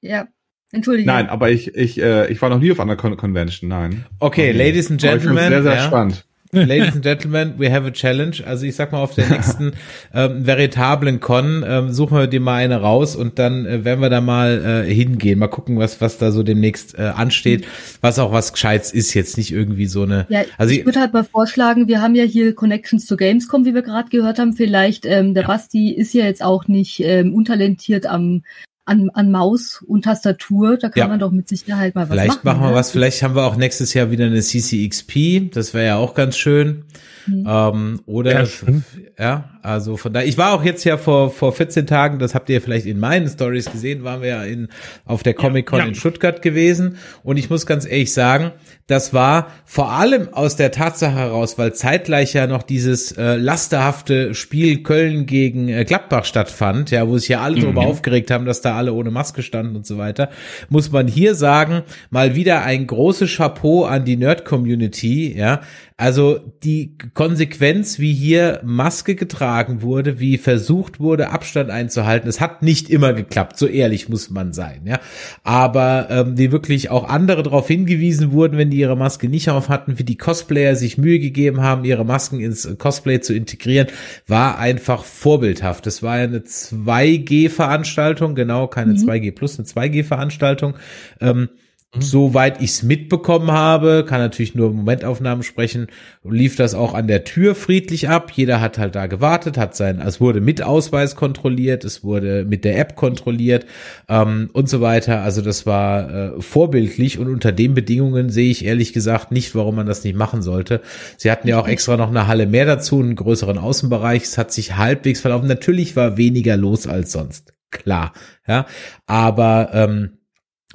[0.00, 0.28] Ja,
[0.72, 1.06] entschuldige.
[1.06, 4.06] Nein, aber ich, ich, äh, ich war noch nie auf einer Con Convention, nein.
[4.18, 4.52] Okay.
[4.52, 5.82] Ladies and Gentlemen, Sehr, sehr ja.
[5.82, 6.24] spannend.
[6.52, 8.42] Ladies and Gentlemen, we have a challenge.
[8.46, 9.72] Also ich sag mal, auf der nächsten
[10.14, 14.08] ähm, veritablen Con ähm, suchen wir dir mal eine raus und dann äh, werden wir
[14.08, 15.38] da mal äh, hingehen.
[15.38, 17.66] Mal gucken, was was da so demnächst äh, ansteht.
[18.00, 20.26] Was auch was Gescheites ist, jetzt nicht irgendwie so eine.
[20.30, 23.66] Ja, also ich ich, würde halt mal vorschlagen, wir haben ja hier Connections zu Gamescom,
[23.66, 24.54] wie wir gerade gehört haben.
[24.54, 28.42] Vielleicht, ähm, der Basti ist ja jetzt auch nicht ähm, untalentiert am
[28.88, 30.76] an, an Maus und Tastatur.
[30.78, 31.08] Da kann Ja.
[31.08, 32.58] man doch mit Sicherheit mal was vielleicht machen.
[32.60, 32.74] machen wir ne?
[32.76, 32.90] was.
[32.90, 35.50] Vielleicht haben wir auch nächstes Jahr wieder eine CCXP.
[35.52, 36.84] Das wäre ja auch ganz schön.
[37.26, 37.44] Mhm.
[37.46, 38.84] Ähm, oder Ja, schön.
[39.18, 40.22] ja, also von da.
[40.22, 43.28] Ich war auch jetzt ja vor vor 14 Tagen, das habt ihr vielleicht in meinen
[43.28, 44.68] Stories gesehen, waren wir ja in
[45.04, 45.84] auf der Comic Con ja.
[45.86, 48.52] in Stuttgart gewesen und ich muss ganz ehrlich sagen,
[48.88, 54.34] das war vor allem aus der Tatsache heraus, weil zeitgleich ja noch dieses äh, lasterhafte
[54.34, 58.62] Spiel Köln gegen äh, Gladbach stattfand, ja, wo sich ja alle darüber aufgeregt haben, dass
[58.62, 60.30] da alle ohne Maske standen und so weiter,
[60.70, 65.60] muss man hier sagen, mal wieder ein großes Chapeau an die Nerd Community, ja,
[66.00, 72.62] also die Konsequenz, wie hier Maske getragen wurde, wie versucht wurde, Abstand einzuhalten, es hat
[72.62, 75.00] nicht immer geklappt, so ehrlich muss man sein, ja.
[75.42, 79.68] Aber ähm, wie wirklich auch andere darauf hingewiesen wurden, wenn die ihre Maske nicht auf
[79.68, 83.88] hatten, wie die Cosplayer sich Mühe gegeben haben, ihre Masken ins Cosplay zu integrieren,
[84.28, 85.88] war einfach vorbildhaft.
[85.88, 90.74] Es war eine 2G-Veranstaltung, genau, keine 2G plus, eine 2G-Veranstaltung.
[91.20, 91.48] Ähm,
[91.96, 95.86] Soweit ich es mitbekommen habe, kann natürlich nur Momentaufnahmen sprechen,
[96.22, 98.30] lief das auch an der Tür friedlich ab.
[98.34, 102.66] Jeder hat halt da gewartet, hat sein, es wurde mit Ausweis kontrolliert, es wurde mit
[102.66, 103.64] der App kontrolliert
[104.06, 105.22] ähm, und so weiter.
[105.22, 109.76] Also das war äh, vorbildlich und unter den Bedingungen sehe ich ehrlich gesagt nicht, warum
[109.76, 110.82] man das nicht machen sollte.
[111.16, 114.24] Sie hatten ja auch extra noch eine Halle mehr dazu, einen größeren Außenbereich.
[114.24, 115.48] Es hat sich halbwegs verlaufen.
[115.48, 118.12] Natürlich war weniger los als sonst, klar,
[118.46, 118.66] ja,
[119.06, 120.17] aber ähm,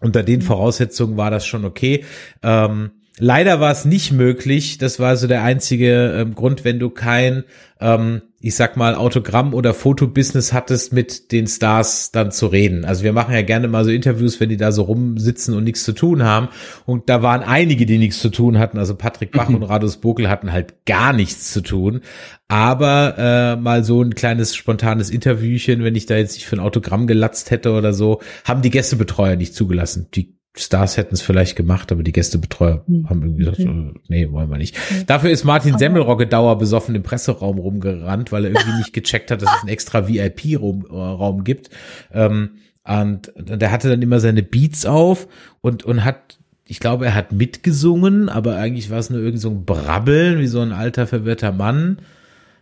[0.04, 2.04] unter den Voraussetzungen war das schon okay.
[2.43, 4.78] Ähm, leider war es nicht möglich.
[4.78, 7.45] Das war so der einzige ähm, Grund, wenn du kein,
[7.80, 12.84] ähm, ich sag mal, Autogramm- oder Fotobusiness hattest, mit den Stars dann zu reden.
[12.84, 15.86] Also wir machen ja gerne mal so Interviews, wenn die da so rumsitzen und nichts
[15.86, 16.50] zu tun haben.
[16.86, 18.78] Und da waren einige, die nichts zu tun hatten.
[18.78, 22.02] Also Patrick Bach und Radus Bokel hatten halt gar nichts zu tun.
[22.50, 26.60] Aber äh, mal so ein kleines spontanes Interviewchen, wenn ich da jetzt nicht für ein
[26.60, 30.10] Autogramm gelatzt hätte oder so, haben die Gästebetreuer nicht zugelassen.
[30.16, 33.10] Die Stars hätten es vielleicht gemacht, aber die Gästebetreuer Hm.
[33.10, 34.76] haben irgendwie gesagt, äh, nee, wollen wir nicht.
[34.78, 35.03] Okay.
[35.07, 39.49] Dafür ist Martin Semmelrogge dauerbesoffen im Presseraum rumgerannt, weil er irgendwie nicht gecheckt hat, dass
[39.49, 41.69] es einen extra VIP-Raum Raum gibt.
[42.11, 42.52] Ähm,
[42.86, 45.28] und der hatte dann immer seine Beats auf
[45.61, 49.49] und, und hat ich glaube, er hat mitgesungen, aber eigentlich war es nur irgend so
[49.49, 51.98] ein Brabbeln, wie so ein alter, verwirrter Mann.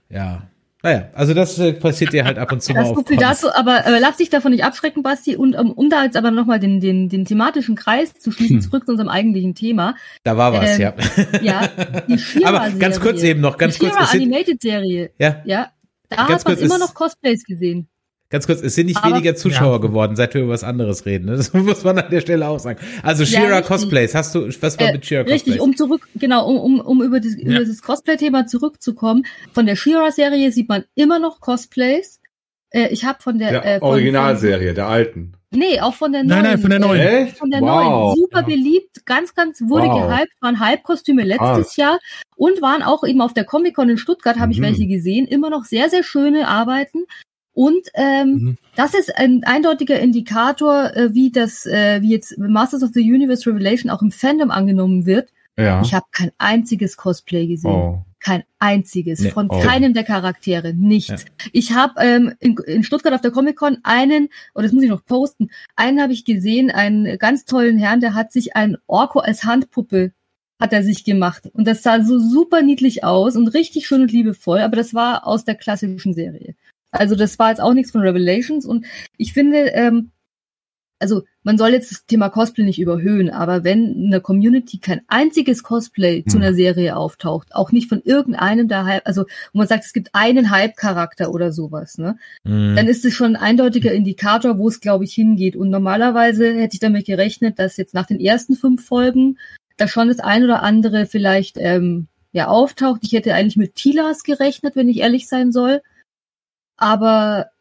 [0.09, 0.43] Ja.
[0.83, 3.41] Naja, also das äh, passiert dir halt ab und zu mal Das auf viel Cons.
[3.41, 5.35] dazu, aber äh, lass dich davon nicht abschrecken, Basti.
[5.35, 8.61] Und um, um da jetzt aber nochmal den, den, den thematischen Kreis zu schließen, Hm.
[8.61, 9.95] zurück zu unserem eigentlichen Thema.
[10.23, 10.93] Da war was, Ähm, ja.
[11.41, 11.67] Ja,
[12.07, 15.11] die Shira Aber ganz kurz eben noch, ganz die kurz, sind- Animated Serie.
[15.19, 15.67] Ja, Ja,
[16.09, 17.87] da hat man immer noch Cosplays gesehen.
[18.31, 19.77] Ganz kurz, es sind nicht Aber- weniger Zuschauer Ja.
[19.77, 21.25] geworden, seit wir über was anderes reden.
[21.27, 21.35] ne?
[21.37, 22.79] Das muss man an der Stelle auch sagen.
[23.03, 23.67] Also Ja, Shira richtig.
[23.67, 25.45] Cosplays, hast du, was war Äh, mit Shira Cosplays?
[25.45, 27.59] Richtig, um zurück, genau, um, um, um über, das, über Ja.
[27.59, 29.25] das Cosplay-Thema zurückzukommen.
[29.53, 32.19] Von der Shira-Serie sieht man immer noch Cosplays.
[32.71, 35.33] Äh, ich habe von der, Der äh, von, Originalserie, der alten.
[35.53, 36.29] Nee, auch von der neuen.
[36.41, 37.01] Nein, nein, von der äh, neuen.
[37.01, 37.37] Echt?
[37.37, 37.67] Von der wow.
[37.67, 38.15] neuen.
[38.15, 38.45] Super Ja.
[38.45, 40.07] beliebt, ganz, ganz wurde Wow.
[40.07, 41.75] gehypt, waren Hype-Kostüme letztes Krass.
[41.75, 41.99] Jahr
[42.37, 44.63] und waren auch eben auf der Comic-Con in Stuttgart, habe ich Mhm.
[44.63, 45.27] welche gesehen.
[45.27, 46.99] Immer noch sehr, sehr schöne Arbeiten.
[47.53, 48.57] Und ähm, Mhm.
[48.75, 53.49] das ist ein eindeutiger Indikator, äh, wie das, äh, wie jetzt Masters of the Universe
[53.49, 55.29] Revelation auch im Fandom angenommen wird.
[55.57, 55.81] Ja.
[55.81, 57.71] Ich habe kein einziges Cosplay gesehen.
[57.71, 58.05] oh.
[58.23, 59.19] Kein einziges.
[59.19, 59.59] Nee, von oh.
[59.59, 60.75] keinem der Charaktere.
[60.75, 61.25] Nichts.
[61.53, 65.03] Ich habe ähm, in, in Stuttgart auf der Comic-Con einen, oder das muss ich noch
[65.03, 69.43] posten, einen habe ich gesehen, einen ganz tollen Herrn, der hat sich ein Orko als
[69.43, 70.11] Handpuppe
[70.59, 71.49] hat er sich gemacht.
[71.53, 75.25] Und das sah so super niedlich aus und richtig schön und liebevoll, aber das war
[75.25, 76.53] aus der klassischen Serie.
[76.91, 78.85] Also das war jetzt auch nichts von Revelations und
[79.17, 80.11] ich finde, ähm,
[80.99, 85.01] also man soll jetzt das Thema Cosplay nicht überhöhen, aber wenn in der Community kein
[85.07, 86.43] einziges Cosplay zu Hm.
[86.43, 90.09] einer Serie auftaucht, auch nicht von irgendeinem der Hype, also wo man sagt, es gibt
[90.13, 92.75] einen Hype-Charakter oder sowas, ne, Mhm.
[92.75, 95.55] dann ist es schon ein eindeutiger Indikator, wo es, glaube ich, hingeht.
[95.55, 99.39] Und normalerweise hätte ich damit gerechnet, dass jetzt nach den ersten fünf Folgen
[99.77, 103.01] da schon das ein oder andere vielleicht ähm, ja auftaucht.
[103.03, 105.81] Ich hätte eigentlich mit Tilas gerechnet, wenn ich ehrlich sein soll.
[106.81, 107.51] Aber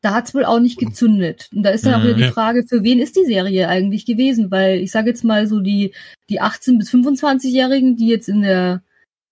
[0.00, 1.50] da hat's wohl auch nicht gezündet.
[1.54, 2.32] Und da ist dann auch Mhm, wieder die ja.
[2.32, 4.50] Frage, für wen ist die Serie eigentlich gewesen?
[4.50, 5.92] Weil ich sage jetzt mal so die
[6.30, 8.82] die 18 bis 25-Jährigen, die jetzt in der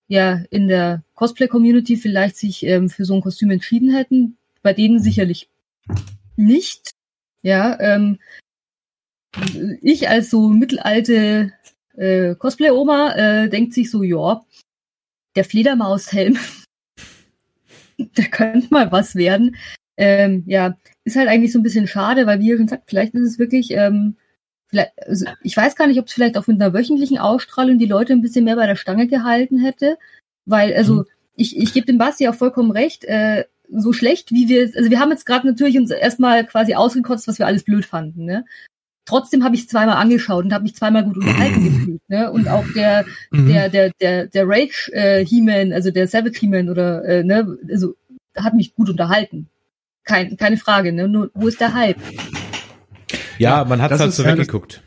[0.09, 5.01] ja in der Cosplay-Community vielleicht sich ähm, für so ein Kostüm entschieden hätten, bei denen
[5.01, 5.49] sicherlich
[6.37, 6.91] nicht.
[7.43, 8.19] Ja, ähm,
[9.83, 11.53] ich als so mittelalte
[11.97, 14.45] äh, Cosplay-Oma äh, denkt sich so, ja,
[15.37, 16.37] der Fledermaushelm,
[18.17, 19.57] der könnte mal was werden.
[19.97, 23.15] Ähm, ja, ist halt eigentlich so ein bisschen schade, weil wie ihr schon sagt, vielleicht
[23.15, 24.17] ist es wirklich, ähm,
[24.69, 27.87] vielleicht, also ich weiß gar nicht, ob es vielleicht auch mit einer wöchentlichen Ausstrahlung die
[27.87, 29.99] Leute ein bisschen mehr bei der Stange gehalten hätte,
[30.47, 31.05] weil, also Mhm.
[31.37, 35.01] ich, ich gebe dem Basti auch vollkommen recht, äh, so schlecht wie wir, also wir
[35.01, 38.45] haben jetzt gerade natürlich uns erstmal quasi ausgekotzt, was wir alles blöd fanden, ne?
[39.09, 42.31] Trotzdem habe ich zweimal angeschaut und habe mich zweimal gut unterhalten gefühlt, ne?
[42.31, 43.49] Und auch der Mhm.
[43.49, 47.95] der der der der Rage äh, He-Man, also der Savage He-Man oder äh, ne, also
[48.37, 49.49] hat mich gut unterhalten.
[50.05, 51.09] Kein, keine Frage, ne?
[51.09, 51.97] Nur wo ist der Hype?
[53.39, 54.83] ja, man hat das halt so weggeguckt.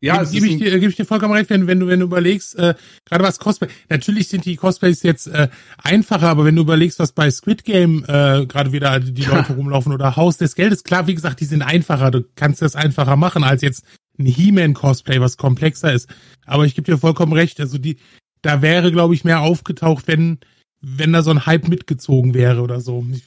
[0.00, 2.56] Ja, gebe ich, dir, geb ich dir vollkommen recht, wenn, wenn du wenn du überlegst,
[2.56, 5.48] äh, gerade was Cosplay, natürlich sind die Cosplays jetzt äh,
[5.82, 9.92] einfacher, aber wenn du überlegst, was bei Squid Game äh, gerade wieder die Leute rumlaufen
[9.92, 13.42] oder Haus des Geldes, klar, wie gesagt, die sind einfacher, du kannst das einfacher machen
[13.42, 13.84] als jetzt
[14.18, 16.08] ein He-Man Cosplay, was komplexer ist.
[16.46, 17.98] Aber ich gebe dir vollkommen recht, also die,
[18.42, 20.38] da wäre, glaube ich, mehr aufgetaucht, wenn
[20.80, 23.04] wenn da so ein Hype mitgezogen wäre oder so.
[23.12, 23.24] Ich,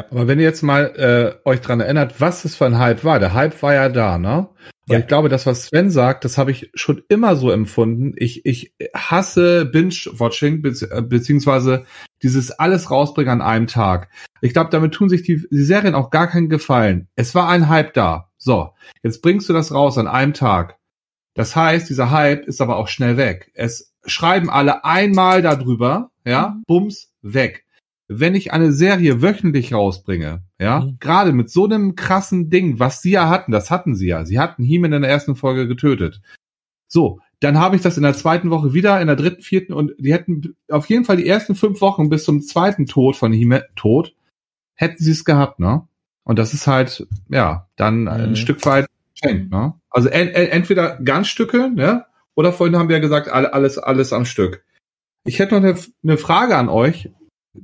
[0.00, 3.18] aber wenn ihr jetzt mal äh, euch dran erinnert, was das für ein Hype war,
[3.18, 4.48] der Hype war ja da, ne?
[4.88, 4.98] Und Ja.
[4.98, 8.14] ich glaube, das, was Sven sagt, das habe ich schon immer so empfunden.
[8.16, 11.84] Ich, ich hasse Binge-Watching, bezieh- beziehungsweise
[12.22, 14.08] dieses alles rausbringen an einem Tag.
[14.40, 17.08] Ich glaube, damit tun sich die, die Serien auch gar keinen Gefallen.
[17.14, 18.30] Es war ein Hype da.
[18.38, 18.70] So,
[19.04, 20.78] jetzt bringst du das raus an einem Tag.
[21.34, 23.52] Das heißt, dieser Hype ist aber auch schnell weg.
[23.54, 27.64] Es schreiben alle einmal darüber, ja, bums, weg.
[28.08, 30.96] Wenn ich eine Serie wöchentlich rausbringe, ja, Mhm.
[31.00, 34.24] gerade mit so einem krassen Ding, was sie ja hatten, das hatten sie ja.
[34.24, 36.20] Sie hatten He-Man in der ersten Folge getötet.
[36.88, 39.92] So, dann habe ich das in der zweiten Woche wieder, in der dritten, vierten und
[39.98, 43.62] die hätten auf jeden Fall die ersten fünf Wochen bis zum zweiten Tod von He-Man,
[43.76, 44.14] Tod,
[44.74, 45.86] hätten sie es gehabt, ne?
[46.24, 48.36] Und das ist halt, ja, dann ein Mhm.
[48.36, 49.74] Stück weit geschenkt, ne?
[49.90, 52.04] Also en, en, entweder ganz Stücke, ne?
[52.34, 54.64] Oder vorhin haben wir ja gesagt, alle- alles, alles am Stück.
[55.24, 57.10] Ich hätte noch eine, eine Frage an euch.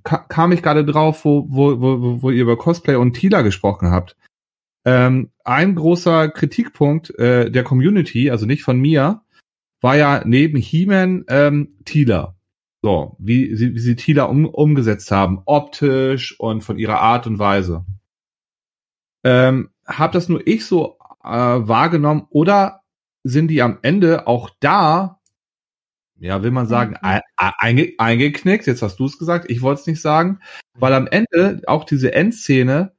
[0.03, 3.91] Ka kam ich gerade drauf, wo, wo, wo, wo ihr über Cosplay und Tila gesprochen
[3.91, 4.17] habt.
[4.85, 9.23] Ähm, ein großer Kritikpunkt äh, der Community, also nicht von mir,
[9.81, 12.37] war ja neben He-Man ähm, Tila.
[12.83, 17.39] So, wie sie, wie sie Tila um, umgesetzt haben, optisch und von ihrer Art und
[17.39, 17.85] Weise.
[19.25, 22.83] Ähm, hab das nur ich so äh, wahrgenommen oder
[23.25, 25.18] sind die am Ende auch da,
[26.21, 26.99] ja, will man sagen, Mhm.
[27.03, 30.41] ein, einge, eingeknickt, jetzt hast du es gesagt, ich wollte es nicht sagen,
[30.75, 32.93] weil am Ende auch diese Endszene,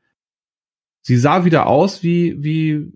[1.02, 2.92] sie sah wieder aus wie, wie,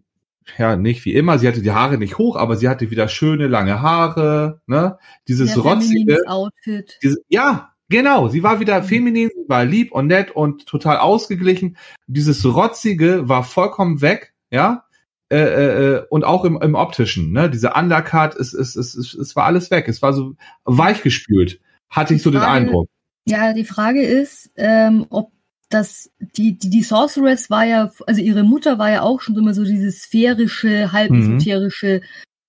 [0.57, 3.47] ja, nicht wie immer, sie hatte die Haare nicht hoch, aber sie hatte wieder schöne
[3.47, 4.97] lange Haare, ne,
[5.27, 6.99] dieses Sehr rotzige, Outfit.
[7.01, 8.27] diese, ja, genau.
[8.27, 11.77] Sie war wieder feminin, sie war lieb und nett und total ausgeglichen.
[12.07, 14.83] Dieses Rotzige war vollkommen weg, ja.
[15.29, 17.49] Äh, äh, äh, und auch im, im optischen, ne?
[17.49, 19.87] Diese Undercut, es, es, es, es, es war alles weg.
[19.87, 20.35] Es war so
[20.65, 21.59] weichgespült,
[21.89, 22.89] hatte ich so den Frage- Eindruck.
[23.25, 25.31] Ja, die Frage ist, ähm, ob
[25.69, 29.53] das, die, die, die Sorceress war ja, also ihre Mutter war ja auch schon immer
[29.55, 32.01] so diese sphärische, halbesoterische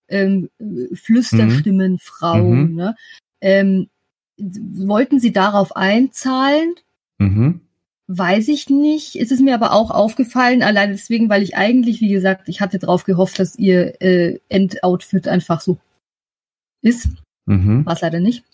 [0.08, 0.50] ähm,
[0.92, 2.74] Flüsterstimmenfrau, Mhm.
[2.74, 2.96] ne?
[3.40, 3.88] Ähm,
[4.36, 6.74] wollten sie darauf einzahlen?
[7.18, 7.60] Mhm.
[8.06, 9.16] Weiß ich nicht.
[9.16, 12.78] Es ist mir aber auch aufgefallen, allein deswegen, weil ich eigentlich, wie gesagt, ich hatte
[12.78, 15.78] darauf gehofft, dass ihr äh, Endoutfit einfach so
[16.82, 17.08] ist.
[17.46, 17.86] Mhm.
[17.86, 18.44] War es leider nicht.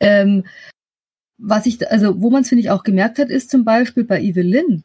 [0.00, 0.44] Ähm,
[1.38, 4.20] was ich, also wo man es, finde ich, auch gemerkt hat, ist zum Beispiel bei
[4.20, 4.82] Evelyn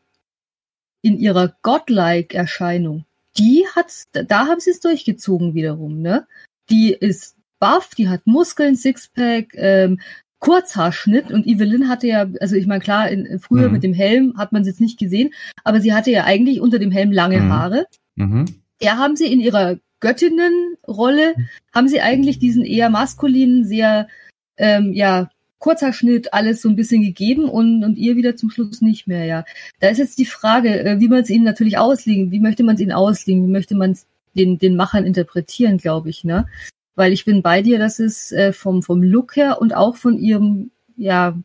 [1.01, 3.05] in ihrer Godlike-Erscheinung.
[3.37, 6.27] Die hat's, da haben sie es durchgezogen wiederum, ne?
[6.69, 9.99] Die ist buff, die hat Muskeln, Sixpack, ähm,
[10.43, 13.73] Kurzhaarschnitt und Evelyn hatte ja, also ich meine klar, in, früher Mhm.
[13.73, 15.33] mit dem Helm hat man es jetzt nicht gesehen,
[15.63, 17.49] aber sie hatte ja eigentlich unter dem Helm lange Mhm.
[17.53, 17.85] Haare.
[18.15, 18.45] Mhm.
[18.81, 21.35] Ja, haben sie in ihrer Göttinnenrolle,
[21.73, 24.09] haben sie eigentlich diesen eher maskulinen, sehr,
[24.57, 25.29] ähm, ja,
[25.59, 29.45] Kurzhaarschnitt, alles so ein bisschen gegeben und, und ihr wieder zum Schluss nicht mehr, ja.
[29.79, 32.75] Da ist jetzt die Frage, äh, wie man es ihnen natürlich auslegen, wie möchte man
[32.75, 34.05] es ihnen auslegen, wie möchte man es
[34.35, 36.47] den, den Machern interpretieren, glaube ich, ne?
[36.95, 40.17] Weil ich bin bei dir, dass es äh, vom, vom Look her und auch von
[40.17, 41.37] ihrem, ja,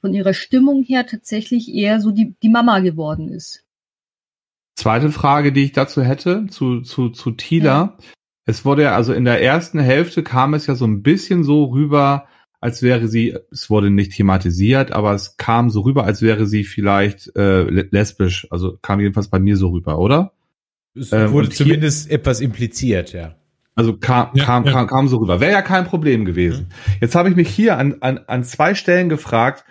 [0.00, 3.64] von ihrer Stimmung her tatsächlich eher so die, die Mama geworden ist.
[4.76, 7.98] Zweite Frage, die ich dazu hätte, zu, zu, zu Tila.
[8.44, 11.64] Es wurde ja, also in der ersten Hälfte kam es ja so ein bisschen so
[11.64, 12.26] rüber,
[12.60, 16.64] als wäre sie, es wurde nicht thematisiert, aber es kam so rüber, als wäre sie
[16.64, 18.46] vielleicht äh, le- lesbisch.
[18.50, 20.32] Also kam jedenfalls bei mir so rüber, oder?
[20.94, 23.36] Es Ähm, wurde hier- zumindest etwas impliziert, ja.
[23.74, 24.72] Also kam, Ja, kam, ja.
[24.72, 25.40] kam, kam so rüber.
[25.40, 26.68] Wäre ja kein Problem gewesen.
[27.00, 29.64] Jetzt habe ich mich hier an, an, an zwei Stellen gefragt,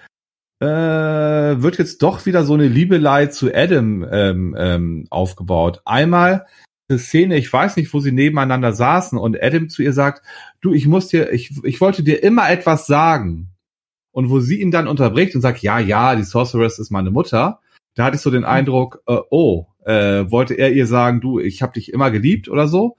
[0.60, 5.82] äh, wird jetzt doch wieder so eine Liebelei zu Adam ähm, ähm, aufgebaut.
[5.86, 6.46] Einmal
[6.90, 10.24] eine Szene, ich weiß nicht, wo sie nebeneinander saßen und Adam zu ihr sagt,
[10.62, 13.50] du, ich muss dir, ich, ich wollte dir immer etwas sagen.
[14.12, 17.62] Und wo sie ihn dann unterbricht und sagt, ja, ja, die Sorceress ist meine Mutter,
[17.96, 21.62] da hatte ich so den Eindruck, äh, oh, äh, wollte er ihr sagen, du, ich
[21.62, 22.98] habe dich immer geliebt oder so.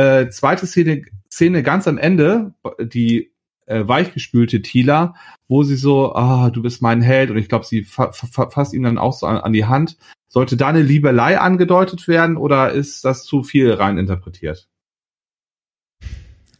[0.00, 3.32] Äh, zweite Szene, Szene ganz am Ende, die
[3.66, 5.14] äh, weichgespülte Tila,
[5.46, 8.72] wo sie so, ah, du bist mein Held und ich glaube, sie fa fa fasst
[8.72, 9.98] ihm dann auch so an, an die Hand.
[10.28, 14.68] Sollte da eine Liebelei angedeutet werden oder ist das zu viel rein interpretiert?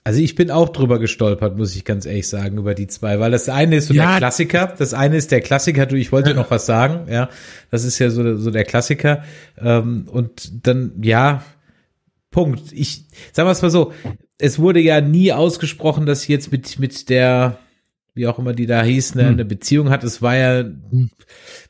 [0.05, 3.31] Also ich bin auch drüber gestolpert, muss ich ganz ehrlich sagen, über die zwei, weil
[3.31, 4.11] das eine ist so Ja.
[4.11, 7.31] der Klassiker, das eine ist der Klassiker, du, ich wollte noch was sagen, ja,
[7.71, 9.23] das ist ja so, so der Klassiker
[9.59, 11.43] ähm, und dann, ja,
[12.31, 12.73] Punkt.
[12.73, 13.93] Ich, sagen wir es mal so,
[14.39, 17.59] es wurde ja nie ausgesprochen, dass sie jetzt mit, mit der,
[18.15, 19.33] wie auch immer die da hieß, eine, Hm.
[19.35, 20.65] eine Beziehung hat, es war ja,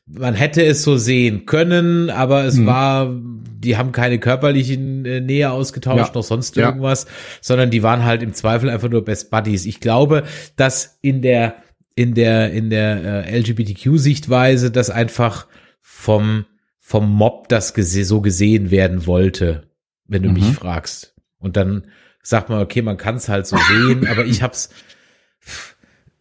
[0.06, 2.66] man hätte es so sehen können, aber es Hm.
[2.66, 3.14] war,
[3.58, 6.14] die haben keine körperlichen äh, Nähe ausgetauscht, Ja.
[6.14, 6.66] noch sonst Ja.
[6.68, 7.06] irgendwas,
[7.40, 9.66] sondern die waren halt im Zweifel einfach nur Best Buddies.
[9.66, 10.24] Ich glaube,
[10.56, 11.56] dass in der
[11.96, 15.46] in der in der äh, LGBTQ-Sichtweise das einfach
[15.80, 16.46] vom
[16.78, 19.62] vom Mob das gese so gesehen werden wollte,
[20.10, 20.34] wenn du Mhm.
[20.34, 21.14] mich fragst.
[21.38, 21.84] Und dann
[22.22, 24.68] sagt man, okay, man kann es halt so sehen, aber ich hab's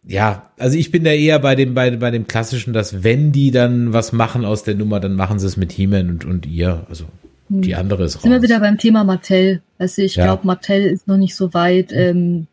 [0.02, 3.50] ja, also ich bin da eher bei dem, bei, bei dem klassischen, dass wenn die
[3.50, 6.86] dann was machen aus der Nummer, dann machen sie es mit He-Man und, und ihr.
[6.88, 7.04] Also
[7.50, 8.22] die andere ist raus.
[8.22, 9.60] Sind wir wieder beim Thema Mattel.
[9.78, 10.24] Also ich Ja.
[10.24, 11.92] glaube, Mattel ist noch nicht so weit.
[11.92, 12.46] Ähm,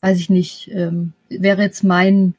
[0.00, 0.68] weiß ich nicht.
[0.72, 2.34] Ähm, wäre jetzt mein.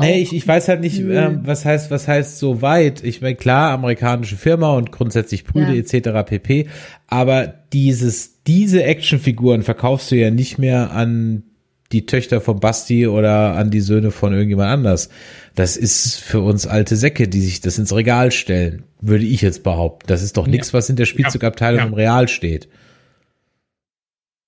[0.00, 1.14] Nee, ich, ich weiß halt nicht, Nö.
[1.16, 3.02] ähm, was heißt, was heißt so weit.
[3.04, 5.80] Ich meine, klar, amerikanische Firma und grundsätzlich Brüder Ja.
[5.80, 6.24] etc.
[6.28, 6.68] pp.
[7.06, 11.44] Aber dieses, diese Actionfiguren verkaufst du ja nicht mehr an
[11.92, 15.10] die Töchter von Basti oder an die Söhne von irgendjemand anders.
[15.54, 19.62] Das ist für uns alte Säcke, die sich das ins Regal stellen, würde ich jetzt
[19.62, 20.06] behaupten.
[20.08, 21.86] Das ist doch nichts, was in der Spielzeugabteilung Ja.
[21.86, 22.68] im Real steht.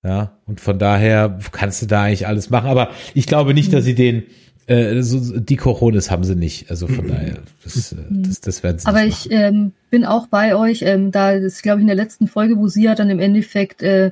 [0.03, 2.69] Ja, und von daher kannst du da eigentlich alles machen.
[2.69, 4.23] Aber ich glaube nicht, dass sie den,
[4.67, 6.69] äh, so, die Cojones haben sie nicht.
[6.69, 10.27] Also von daher, das, äh, das, das werden sie Aber nicht ich ähm, bin auch
[10.27, 10.81] bei euch.
[10.83, 13.81] Ähm, da ist, glaube ich, in der letzten Folge, wo sie ja dann im Endeffekt
[13.81, 14.11] äh,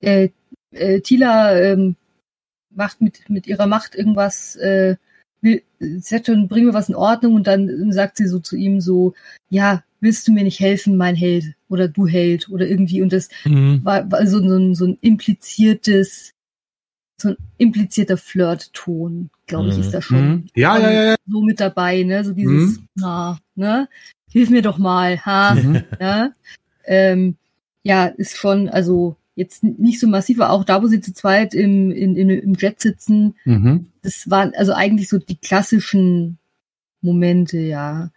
[0.00, 0.28] äh,
[0.72, 1.96] äh, Tila ähm,
[2.74, 4.96] macht mit, mit ihrer Macht irgendwas, äh,
[5.40, 5.62] will,
[5.98, 9.14] sagt schon, bring mir was in Ordnung und dann sagt sie so zu ihm so,
[9.50, 13.28] ja, willst du mir nicht helfen, mein Held oder du Held oder irgendwie und das
[13.44, 13.84] Mhm.
[13.84, 16.32] war, war so, so, ein, so ein impliziertes,
[17.20, 19.80] so ein implizierter Flirt-Ton, glaube ich, Mhm.
[19.82, 20.46] ist da schon Mhm.
[20.56, 21.14] Ja, ja, ja, ja.
[21.26, 22.24] so mit dabei, ne?
[22.24, 22.86] So dieses, Mhm.
[22.94, 23.88] na, ne?
[24.30, 25.82] Hilf mir doch mal, ha, Mhm.
[26.00, 26.32] ja.
[26.84, 27.36] Ähm,
[27.84, 31.54] ja, ist schon, also jetzt nicht so massiv, aber auch da, wo sie zu zweit
[31.54, 33.86] im, in, in, im Jet sitzen, Mhm.
[34.02, 36.38] das waren also eigentlich so die klassischen
[37.02, 38.10] Momente, ja.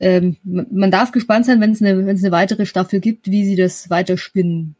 [0.00, 3.30] Ähm, man man darf gespannt sein, wenn es eine, wenn es eine weitere Staffel gibt,
[3.30, 4.74] wie sie das weiterspinnen.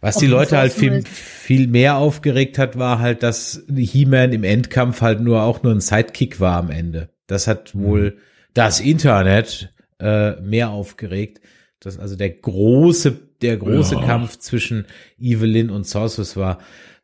[0.00, 4.44] Was Ob die Leute halt viel, viel mehr aufgeregt hat, war halt, dass He-Man im
[4.44, 7.10] Endkampf halt nur auch nur ein Sidekick war am Ende.
[7.26, 8.18] Das hat wohl
[8.52, 11.40] das Internet äh, mehr aufgeregt.
[11.80, 14.02] das also der große, der große Ja.
[14.06, 14.86] Kampf zwischen
[15.18, 16.58] Evelyn und Sorceress war,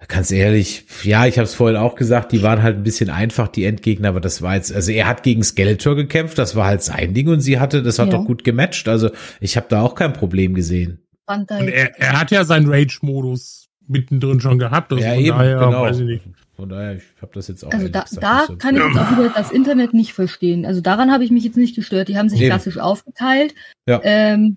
[0.08, 3.48] ganz ehrlich, ja, ich habe es vorhin auch gesagt, die waren halt ein bisschen einfach,
[3.48, 6.82] die Endgegner, aber das war jetzt, also er hat gegen Skeletor gekämpft, das war halt
[6.82, 8.18] sein Ding und sie hatte, das hat Ja.
[8.18, 9.10] doch gut gematcht, also
[9.40, 11.00] ich habe da auch kein Problem gesehen.
[11.30, 14.92] Fand da Und jetzt- er, er hat ja seinen Rage-Modus mittendrin schon gehabt.
[14.92, 15.82] Also ja, von eben, daher, genau.
[15.82, 16.24] weiß ich nicht.
[16.56, 19.10] Von daher, ich habe das jetzt auch Also da, gesagt da kann ich jetzt auch
[19.12, 20.66] wieder das Internet nicht verstehen.
[20.66, 22.08] Also daran habe ich mich jetzt nicht gestört.
[22.08, 22.50] Die haben sich Eben.
[22.50, 23.54] klassisch aufgeteilt.
[23.86, 24.00] Ja.
[24.02, 24.56] Ähm,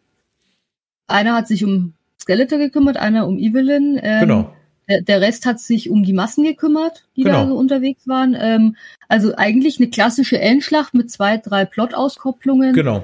[1.08, 4.00] einer hat sich um Skeletor gekümmert, einer um Evelyn.
[4.02, 4.54] Ähm, Genau.
[4.90, 7.44] Der, der Rest hat sich um die Massen gekümmert, die Genau.
[7.44, 8.36] da so unterwegs waren.
[8.38, 8.76] Ähm,
[9.08, 13.04] also eigentlich eine klassische Endschlacht mit zwei, drei Plot-Auskopplungen, Genau.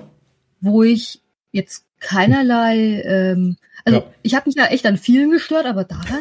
[0.60, 1.22] wo ich
[1.54, 4.06] jetzt keinerlei, ähm, also Ja.
[4.24, 6.20] ich habe mich ja echt an vielen gestört, aber daran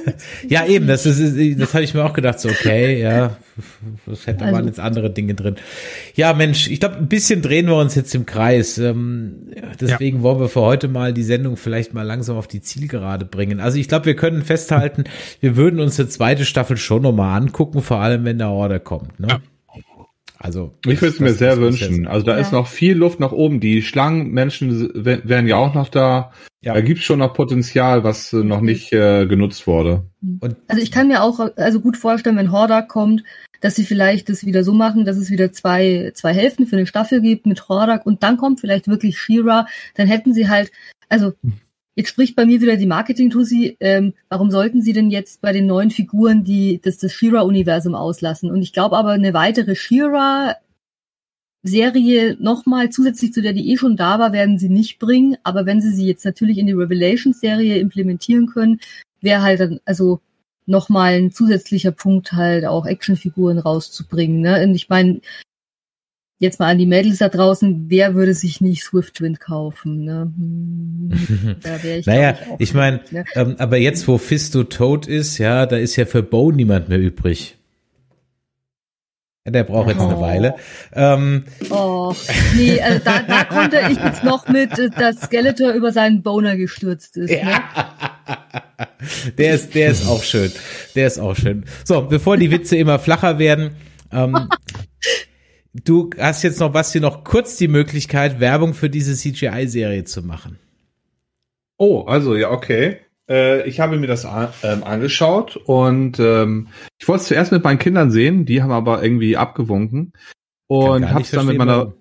[0.48, 1.20] Ja, eben, das ist,
[1.60, 3.36] das habe ich mir auch gedacht, so, okay, ja,
[4.06, 5.56] das hätte Also- waren jetzt andere Dinge drin.
[6.14, 8.78] Ja, Mensch, ich glaube, ein bisschen drehen wir uns jetzt im Kreis.
[8.78, 12.60] Ähm, ja, deswegen wollen wir für heute mal die Sendung vielleicht mal langsam auf die
[12.62, 13.58] Zielgerade bringen.
[13.60, 15.04] Also ich glaube, wir können festhalten,
[15.40, 19.18] wir würden uns eine zweite Staffel schon nochmal angucken, vor allem wenn der Order kommt.
[19.18, 19.26] Ne?
[19.30, 19.40] Ja.
[20.38, 22.06] Also Ich würde es mir sehr wünschen.
[22.06, 22.38] Also da Ja.
[22.38, 23.60] ist noch viel Luft nach oben.
[23.60, 26.32] Die Schlangenmenschen wären ja auch noch da.
[26.62, 26.74] Ja.
[26.74, 30.04] Da gibt es schon noch Potenzial, was äh, noch nicht äh, genutzt wurde.
[30.40, 33.22] Und Also ich kann mir auch also gut vorstellen, wenn Hordak kommt,
[33.60, 36.86] dass sie vielleicht das wieder so machen, dass es wieder zwei, zwei Hälften für eine
[36.86, 39.66] Staffel gibt mit Hordak und dann kommt vielleicht wirklich Shira,
[39.96, 40.70] dann hätten sie halt,
[41.08, 41.32] also
[41.98, 45.66] jetzt spricht bei mir wieder die Marketing-Tussi, ähm, warum sollten sie denn jetzt bei den
[45.66, 48.52] neuen Figuren die, das, das Shira-Universum auslassen?
[48.52, 50.54] Und ich glaube aber, eine weitere Shira
[51.64, 55.38] Serie nochmal zusätzlich zu der, die eh schon da war, werden sie nicht bringen.
[55.42, 58.78] Aber wenn sie sie jetzt natürlich in die Revelations-Serie implementieren können,
[59.20, 60.20] wäre halt dann, also
[60.66, 64.40] nochmal ein zusätzlicher Punkt halt auch Actionfiguren rauszubringen.
[64.40, 64.62] Ne?
[64.62, 65.20] Und ich meine,
[66.38, 70.04] jetzt mal an die Mädels da draußen, wer würde sich nicht Swiftwind kaufen?
[70.04, 70.32] Ne?
[70.36, 72.06] Hm, da wäre ich.
[72.06, 73.24] Naja, auch ich meine, ne?
[73.34, 76.98] ähm, aber jetzt, wo Fisto tot ist, ja, da ist ja für Bo niemand mehr
[76.98, 77.56] übrig.
[79.44, 80.20] Ja, der braucht jetzt eine Oh.
[80.20, 80.54] Weile.
[80.92, 82.14] Ähm, Oh,
[82.54, 86.56] nee, also da, da konnte ich jetzt noch mit, äh, dass Skeletor über seinen Boner
[86.56, 87.30] gestürzt ist.
[87.30, 87.52] Ne?
[89.38, 90.52] der ist, der ist auch schön.
[90.94, 91.64] Der ist auch schön.
[91.84, 93.70] So, bevor die Witze immer flacher werden,
[94.12, 94.48] ähm,
[95.74, 100.58] du hast jetzt noch, Basti, noch kurz die Möglichkeit, Werbung für diese CGI-Serie zu machen.
[101.76, 102.98] Oh, also ja, okay.
[103.28, 106.68] Äh, ich habe mir das a- ähm, angeschaut und ähm,
[106.98, 110.12] ich wollte es zuerst mit meinen Kindern sehen, die haben aber irgendwie abgewunken
[110.66, 111.94] und habe es dann mit meiner warum.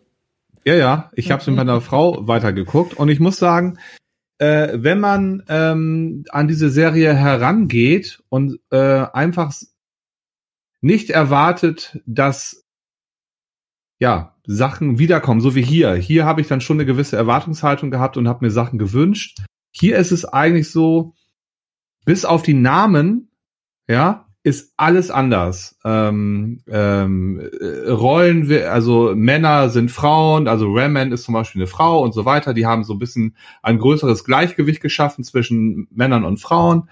[0.65, 3.77] Ja, ja, ich habe es mit meiner Frau weitergeguckt und ich muss sagen,
[4.37, 9.53] äh, wenn man ähm, an diese Serie herangeht und äh, einfach
[10.81, 12.65] nicht erwartet, dass
[13.99, 15.93] ja Sachen wiederkommen, so wie hier.
[15.93, 19.39] Hier habe ich dann schon eine gewisse Erwartungshaltung gehabt und habe mir Sachen gewünscht.
[19.71, 21.13] Hier ist es eigentlich so,
[22.05, 23.29] bis auf die Namen,
[23.87, 25.77] ja, ist alles anders.
[25.83, 32.01] Ähm, ähm, äh, Rollen, also Männer sind Frauen, also Raman ist zum Beispiel eine Frau
[32.01, 32.53] und so weiter.
[32.53, 36.89] Die haben so ein bisschen ein größeres Gleichgewicht geschaffen zwischen Männern und Frauen.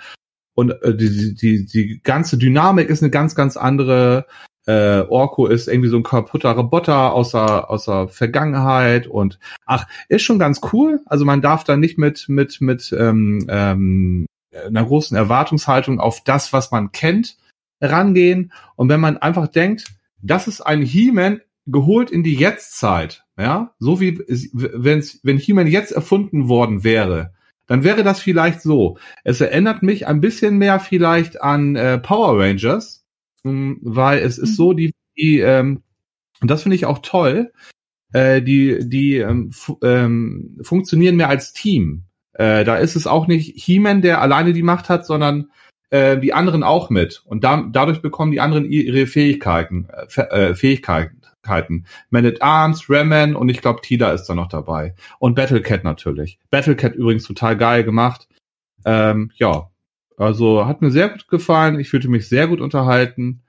[0.53, 4.25] Und äh, die, die, die ganze Dynamik ist eine ganz, ganz andere.
[4.67, 9.87] Äh, Orko ist irgendwie so ein kaputter Roboter aus der, aus der Vergangenheit und ach,
[10.09, 11.01] ist schon ganz cool.
[11.05, 14.25] Also man darf da nicht mit, mit, mit ähm, ähm,
[14.65, 17.37] einer großen Erwartungshaltung auf das, was man kennt,
[17.81, 18.51] rangehen.
[18.75, 19.85] Und wenn man einfach denkt,
[20.21, 24.19] das ist ein He-Man geholt in die Jetztzeit, ja, so wie
[24.53, 27.33] wenn's, wenn He-Man jetzt erfunden worden wäre,
[27.67, 28.97] dann wäre das vielleicht so.
[29.23, 33.04] Es erinnert mich ein bisschen mehr vielleicht an äh, Power Rangers,
[33.45, 34.55] weil es ist Mhm.
[34.55, 35.83] so, die, die ähm,
[36.41, 37.51] und das finde ich auch toll,
[38.13, 39.51] äh, die, die ähm,
[39.83, 42.03] ähm, funktionieren mehr als Team.
[42.33, 45.49] Äh, da ist es auch nicht He-Man, der alleine die Macht hat, sondern
[45.89, 47.23] äh, die anderen auch mit.
[47.25, 51.21] Und da, dadurch bekommen die anderen ihre Fähigkeiten, äh, äh, Fähigkeiten.
[52.09, 54.95] Man at Arms, Raman und ich glaube Tila ist da noch dabei.
[55.19, 56.39] Und Battlecat natürlich.
[56.49, 58.27] Battlecat übrigens total geil gemacht.
[58.83, 59.69] Ähm, ja,
[60.17, 61.79] also hat mir sehr gut gefallen.
[61.79, 63.41] Ich fühlte mich sehr gut unterhalten.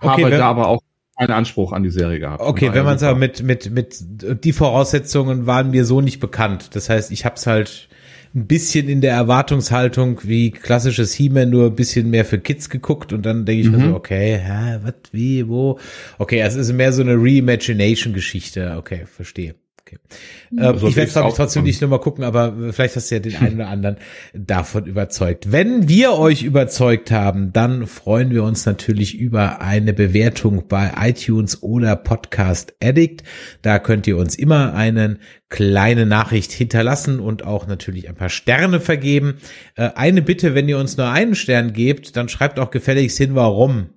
[0.00, 0.82] Okay, habe da aber auch
[1.18, 2.42] keinen Anspruch an die Serie gehabt.
[2.42, 6.74] Okay, wenn man daher sagt, mit, mit, mit, die Voraussetzungen waren mir so nicht bekannt.
[6.74, 7.88] Das heißt, ich hab's halt
[8.34, 13.12] ein bisschen in der Erwartungshaltung wie klassisches He-Man nur ein bisschen mehr für Kids geguckt
[13.12, 13.90] und dann denke ich mir Mhm.
[13.90, 15.78] so, okay, hä, was, wie, wo?
[16.18, 18.76] Okay, es ist mehr so eine Reimagination-Geschichte.
[18.78, 19.54] Okay, verstehe.
[19.92, 20.64] Okay.
[20.64, 23.10] Ähm, So ich werde ist glaube ich auch trotzdem nicht nochmal gucken, aber vielleicht hast
[23.10, 23.96] du ja den einen oder anderen
[24.34, 25.52] davon überzeugt.
[25.52, 31.62] Wenn wir euch überzeugt haben, dann freuen wir uns natürlich über eine Bewertung bei iTunes
[31.62, 33.22] oder Podcast Addict.
[33.62, 38.80] Da könnt ihr uns immer eine kleine Nachricht hinterlassen und auch natürlich ein paar Sterne
[38.80, 39.34] vergeben.
[39.76, 43.34] Äh, eine Bitte, wenn ihr uns nur einen Stern gebt, dann schreibt auch gefälligst hin,
[43.34, 43.90] warum.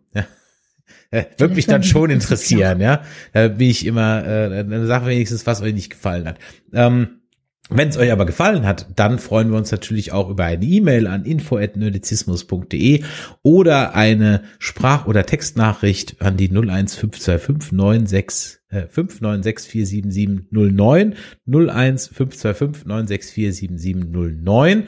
[1.11, 3.03] Äh, Würde mich dann schon interessieren, ja.
[3.33, 6.39] Da bin ich immer, äh, dann sag wenigstens, was euch nicht gefallen hat.
[6.73, 7.21] Ähm,
[7.69, 11.07] wenn es euch aber gefallen hat, dann freuen wir uns natürlich auch über eine E-Mail
[11.07, 13.03] an info@nerdizismus.de
[13.41, 21.15] oder eine Sprach- oder Textnachricht an die 01525 96 äh, 596477009
[21.47, 24.83] 01525 9647709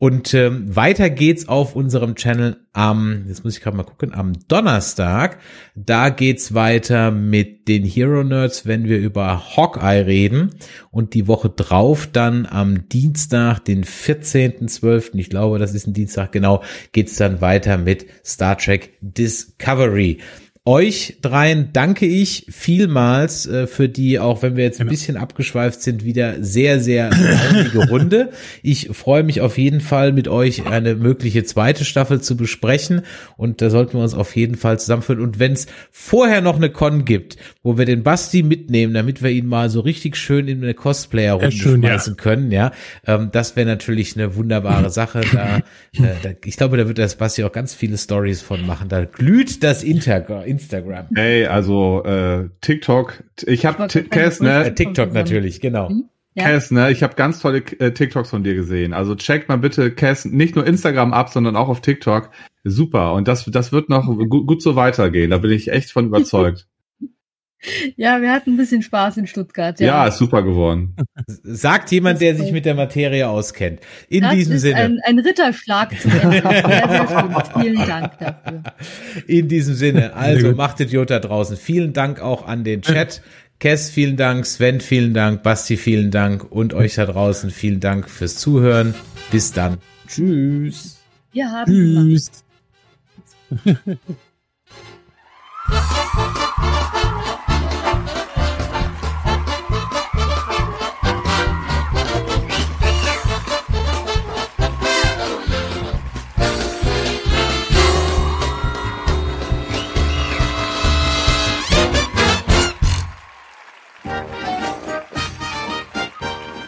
[0.00, 4.32] und ähm, weiter geht's auf unserem Channel am, jetzt muss ich gerade mal gucken, am
[4.48, 5.40] Donnerstag.
[5.74, 10.52] Da geht's weiter mit den Hero Nerds, wenn wir über Hawkeye reden.
[10.90, 16.32] Und die Woche drauf dann am Dienstag, den 14.12., ich glaube, das ist ein Dienstag,
[16.32, 16.62] genau,
[16.92, 20.16] geht's dann weiter mit Star Trek Discovery.
[20.66, 25.80] Euch dreien danke ich vielmals äh, für die, auch wenn wir jetzt ein bisschen abgeschweift
[25.80, 28.28] sind, wieder sehr, sehr launige Runde.
[28.62, 33.00] Ich freue mich auf jeden Fall mit euch eine mögliche zweite Staffel zu besprechen
[33.38, 35.22] und da sollten wir uns auf jeden Fall zusammenführen.
[35.22, 39.30] Und wenn es vorher noch eine Con gibt, wo wir den Basti mitnehmen, damit wir
[39.30, 41.88] ihn mal so richtig schön in eine Cosplayer-Runde schön, ja.
[41.88, 42.72] schmeißen können, ja,
[43.06, 45.22] ähm, das wäre natürlich eine wunderbare Sache.
[45.32, 48.88] Da, äh, da, ich glaube, da wird das Basti auch ganz viele Stories von machen.
[48.88, 50.20] Da glüht das Inter
[50.50, 51.08] Instagram.
[51.14, 55.90] Ey, also äh, TikTok, ich habe Cass, sagen, Äh, ne, TikTok natürlich, genau.
[56.34, 56.44] Ja.
[56.44, 58.92] Cass, ne, ich habe ganz tolle äh, TikToks von dir gesehen.
[58.92, 62.30] Also checkt mal bitte Cass nicht nur Instagram ab, sondern auch auf TikTok.
[62.64, 63.14] Super.
[63.14, 65.30] Und das, das wird noch gut, gut so weitergehen.
[65.30, 66.66] Da bin ich echt von überzeugt.
[67.96, 69.78] Ja, wir hatten ein bisschen Spaß in Stuttgart.
[69.80, 69.86] ja.
[69.86, 70.96] Ja, ist super geworden.
[71.42, 73.80] Sagt jemand, der sich mit der Materie auskennt.
[74.08, 74.76] In das diesem ist Sinne.
[74.76, 76.40] Ein, ein Ritterschlag zum Ende.
[76.50, 77.44] Sehr, sehr.
[77.60, 78.62] Vielen Dank dafür.
[79.26, 81.56] In diesem Sinne, also macht Idiot da draußen.
[81.56, 83.22] Vielen Dank auch an den Chat.
[83.58, 84.46] Kess, vielen Dank.
[84.46, 85.42] Sven, vielen Dank.
[85.42, 86.50] Basti, vielen Dank.
[86.50, 88.94] Und euch da draußen, vielen Dank fürs Zuhören.
[89.30, 89.78] Bis dann.
[90.08, 90.98] Tschüss.
[91.32, 91.70] Wir haben.
[91.70, 92.30] Tschüss.